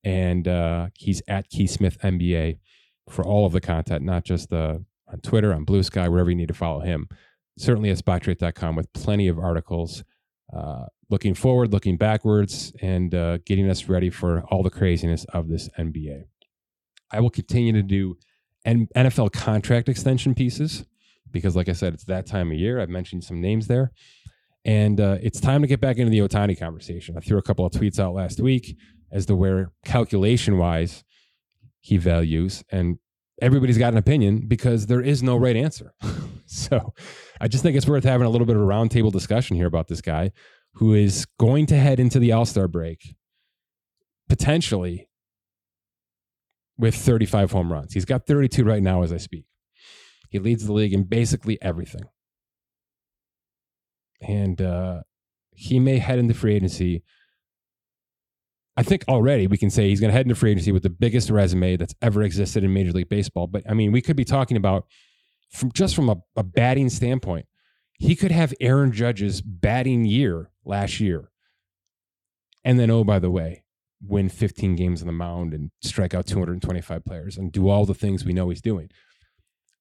And 0.04 0.48
uh, 0.48 0.88
he's 0.96 1.22
at 1.28 1.50
Keith 1.50 1.72
Smith 1.72 1.98
NBA 2.04 2.60
for 3.10 3.26
all 3.26 3.46
of 3.46 3.54
the 3.54 3.62
content, 3.62 4.04
not 4.04 4.24
just 4.24 4.52
uh, 4.54 4.78
on 5.12 5.20
Twitter, 5.22 5.54
on 5.54 5.66
Blue 5.66 5.84
Sky, 5.84 6.08
wherever 6.08 6.30
you 6.30 6.36
need 6.36 6.48
to 6.48 6.54
follow 6.54 6.80
him. 6.80 7.10
Certainly 7.58 7.90
at 7.90 7.98
spotrac.com 7.98 8.76
with 8.76 8.92
plenty 8.94 9.28
of 9.28 9.40
articles 9.40 10.04
uh, 10.56 10.86
looking 11.10 11.34
forward, 11.34 11.72
looking 11.72 11.98
backwards, 11.98 12.74
and 12.82 13.14
uh, 13.16 13.38
getting 13.46 13.70
us 13.70 13.88
ready 13.88 14.10
for 14.10 14.42
all 14.50 14.64
the 14.64 14.70
craziness 14.70 15.26
of 15.34 15.48
this 15.48 15.70
NBA. 15.78 16.26
I 17.12 17.20
will 17.22 17.30
continue 17.30 17.74
to 17.74 17.84
do 17.84 18.18
NFL 18.66 19.32
contract 19.32 19.88
extension 19.88 20.36
pieces 20.36 20.86
because, 21.32 21.56
like 21.56 21.70
I 21.70 21.74
said, 21.74 21.94
it's 21.94 22.06
that 22.06 22.26
time 22.26 22.52
of 22.52 22.58
year. 22.58 22.80
I've 22.80 22.90
mentioned 22.90 23.24
some 23.24 23.40
names 23.40 23.68
there. 23.68 23.92
And 24.66 25.00
uh, 25.00 25.18
it's 25.22 25.40
time 25.40 25.62
to 25.62 25.68
get 25.68 25.80
back 25.80 25.98
into 25.98 26.10
the 26.10 26.20
Ohtani 26.20 26.60
conversation. 26.60 27.16
I 27.18 27.22
threw 27.22 27.38
a 27.38 27.42
couple 27.42 27.66
of 27.66 27.72
tweets 27.72 28.00
out 28.00 28.14
last 28.14 28.42
week 28.42 28.78
as 29.12 29.26
to 29.28 29.36
where 29.36 29.72
calculation 29.86 30.58
wise 30.58 31.06
he 31.80 31.96
values. 31.96 32.66
And 32.70 32.98
everybody's 33.42 33.78
got 33.78 33.94
an 33.94 33.98
opinion 33.98 34.48
because 34.48 34.88
there 34.88 35.02
is 35.02 35.24
no 35.24 35.38
right 35.38 35.56
answer. 35.56 35.94
so 36.46 36.94
I 37.40 37.48
just 37.48 37.64
think 37.64 37.78
it's 37.78 37.88
worth 37.88 38.04
having 38.04 38.28
a 38.28 38.30
little 38.30 38.48
bit 38.48 38.58
of 38.58 38.62
a 38.62 38.66
roundtable 38.66 39.12
discussion 39.12 39.56
here 39.56 39.68
about 39.68 39.88
this 39.88 40.02
guy 40.02 40.32
who 40.78 40.94
is 40.94 41.26
going 41.40 41.66
to 41.68 41.78
head 41.78 42.00
into 42.00 42.20
the 42.20 42.32
All 42.32 42.46
Star 42.46 42.68
break 42.68 43.16
potentially 44.30 45.10
with 46.78 46.96
35 46.96 47.52
home 47.52 47.72
runs. 47.72 47.94
He's 47.94 48.06
got 48.06 48.28
32 48.28 48.64
right 48.64 48.84
now 48.84 49.02
as 49.02 49.12
I 49.12 49.18
speak. 49.18 49.46
He 50.30 50.40
leads 50.40 50.66
the 50.66 50.74
league 50.74 50.94
in 50.94 51.04
basically 51.04 51.58
everything. 51.62 52.04
And 54.22 54.62
uh, 54.62 55.02
he 55.52 55.80
may 55.80 55.98
head 55.98 56.20
into 56.20 56.34
free 56.34 56.56
agency. 56.56 57.04
I 58.76 58.84
think 58.84 59.06
already 59.08 59.48
we 59.48 59.58
can 59.58 59.72
say 59.72 59.90
he's 59.90 60.00
going 60.00 60.10
to 60.10 60.16
head 60.16 60.26
into 60.26 60.36
free 60.36 60.52
agency 60.52 60.72
with 60.72 60.84
the 60.84 60.90
biggest 60.90 61.32
resume 61.32 61.78
that's 61.78 61.96
ever 62.02 62.22
existed 62.22 62.64
in 62.64 62.74
Major 62.74 62.92
League 62.92 63.10
Baseball. 63.10 63.48
But 63.48 63.64
I 63.68 63.74
mean, 63.74 63.92
we 63.92 64.02
could 64.02 64.16
be 64.16 64.26
talking 64.26 64.58
about 64.58 64.86
from 65.52 65.72
just 65.72 65.96
from 65.96 66.10
a, 66.10 66.18
a 66.36 66.44
batting 66.44 66.90
standpoint, 66.90 67.48
he 67.98 68.16
could 68.16 68.32
have 68.32 68.54
Aaron 68.60 68.92
Judge's 68.92 69.42
batting 69.42 70.06
year 70.06 70.52
last 70.64 71.00
year. 71.00 71.32
And 72.64 72.80
then, 72.80 72.92
oh, 72.92 73.04
by 73.04 73.20
the 73.20 73.32
way, 73.32 73.64
win 74.06 74.30
15 74.30 74.76
games 74.76 75.02
on 75.02 75.08
the 75.08 75.14
mound 75.14 75.54
and 75.54 75.72
strike 75.82 76.14
out 76.14 76.28
225 76.28 77.04
players 77.06 77.38
and 77.38 77.52
do 77.52 77.70
all 77.70 77.86
the 77.86 77.94
things 77.94 78.24
we 78.24 78.34
know 78.34 78.50
he's 78.50 78.62
doing. 78.62 78.90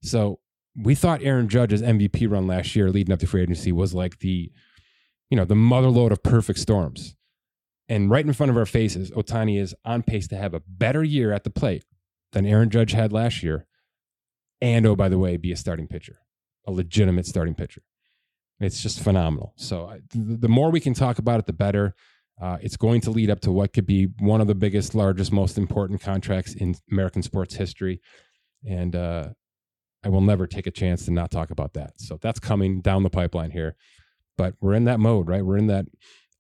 So 0.03 0.41
we 0.81 0.95
thought 0.95 1.23
Aaron 1.23 1.49
Judge's 1.49 1.83
MVP 1.83 2.31
run 2.31 2.47
last 2.47 2.75
year 2.77 2.91
leading 2.91 3.13
up 3.13 3.21
to 3.21 3.27
free 3.27 3.43
agency 3.43 3.73
was 3.73 3.95
like 3.95 4.21
the, 4.21 4.51
you 5.31 5.37
know, 5.37 5.45
the 5.45 5.55
motherload 5.55 6.13
of 6.13 6.23
perfect 6.23 6.59
storms. 6.59 7.17
And 7.89 8.11
right 8.11 8.25
in 8.25 8.33
front 8.33 8.51
of 8.51 8.57
our 8.57 8.67
faces, 8.67 9.11
Ohtani 9.11 9.61
is 9.61 9.75
on 9.85 10.03
pace 10.03 10.27
to 10.29 10.37
have 10.37 10.55
a 10.55 10.63
better 10.67 11.05
year 11.05 11.33
at 11.33 11.45
the 11.45 11.51
plate 11.51 11.85
than 12.33 12.47
Aaron 12.47 12.71
Judge 12.71 12.93
had 12.93 13.13
last 13.13 13.43
year. 13.43 13.67
And 14.61 14.87
oh, 14.87 14.97
by 14.97 15.09
the 15.09 15.19
way, 15.19 15.37
be 15.37 15.53
a 15.53 15.57
starting 15.57 15.87
pitcher, 15.87 16.19
a 16.67 16.73
legitimate 16.73 17.27
starting 17.27 17.55
pitcher. 17.55 17.83
It's 18.61 18.83
just 18.83 19.01
phenomenal. 19.01 19.53
So 19.57 19.99
the 20.15 20.49
more 20.49 20.71
we 20.71 20.81
can 20.81 20.95
talk 20.95 21.19
about 21.19 21.41
it, 21.41 21.47
the 21.47 21.53
better. 21.53 21.95
Uh, 22.41 22.59
it's 22.61 22.77
going 22.77 23.01
to 23.03 23.11
lead 23.11 23.31
up 23.31 23.41
to 23.41 23.53
what 23.53 23.73
could 23.73 23.87
be 23.87 24.09
one 24.19 24.41
of 24.41 24.47
the 24.47 24.55
biggest, 24.55 24.95
largest, 24.95 25.33
most 25.33 25.57
important 25.57 26.01
contracts 26.01 26.55
in 26.55 26.75
American 26.91 27.23
sports 27.23 27.55
history. 27.55 28.01
And 28.69 28.95
uh, 28.95 29.29
I 30.05 30.09
will 30.09 30.21
never 30.21 30.47
take 30.47 30.67
a 30.67 30.71
chance 30.71 31.05
to 31.07 31.11
not 31.11 31.31
talk 31.31 31.51
about 31.51 31.73
that. 31.75 31.93
So 31.97 32.19
that's 32.21 32.39
coming 32.39 32.81
down 32.81 33.03
the 33.03 33.11
pipeline 33.11 33.51
here. 33.51 33.75
But 34.37 34.55
we're 34.61 34.75
in 34.75 34.85
that 34.85 35.01
mode, 35.01 35.29
right? 35.29 35.45
We're 35.45 35.57
in 35.57 35.67
that 35.69 35.87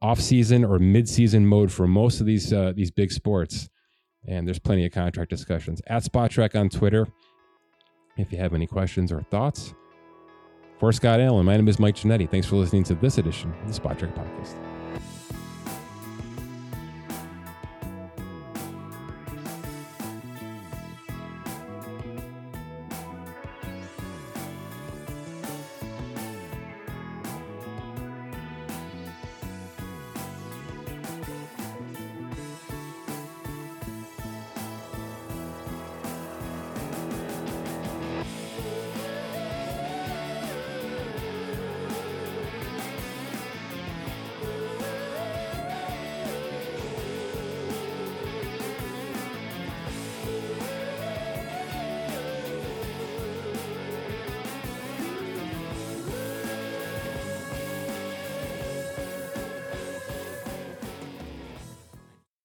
off-season 0.03 0.64
or 0.64 0.79
mid-season 0.79 1.47
mode 1.47 1.73
for 1.73 1.87
most 1.87 2.21
of 2.21 2.27
these 2.27 2.53
uh, 2.53 2.73
these 2.77 2.91
big 2.91 3.11
sports, 3.11 3.71
and 4.29 4.47
there's 4.47 4.59
plenty 4.59 4.85
of 4.85 4.93
contract 4.93 5.31
discussions 5.31 5.81
at 5.87 6.05
Spot 6.05 6.31
Spotrac 6.31 6.59
on 6.59 6.69
Twitter. 6.69 7.09
If 8.19 8.31
you 8.33 8.39
have 8.39 8.53
any 8.53 8.67
questions 8.67 9.11
or 9.11 9.23
thoughts, 9.23 9.75
for 10.79 10.93
Scott 10.93 11.20
Allen, 11.20 11.47
my 11.47 11.57
name 11.57 11.68
is 11.68 11.79
Mike 11.79 11.97
Ginnitti. 11.97 12.31
Thanks 12.31 12.47
for 12.47 12.57
listening 12.57 12.85
to 12.85 12.95
this 12.95 13.18
edition 13.18 13.53
of 13.62 13.74
the 13.74 13.81
Spotrac 13.81 14.14
Podcast. 14.14 14.76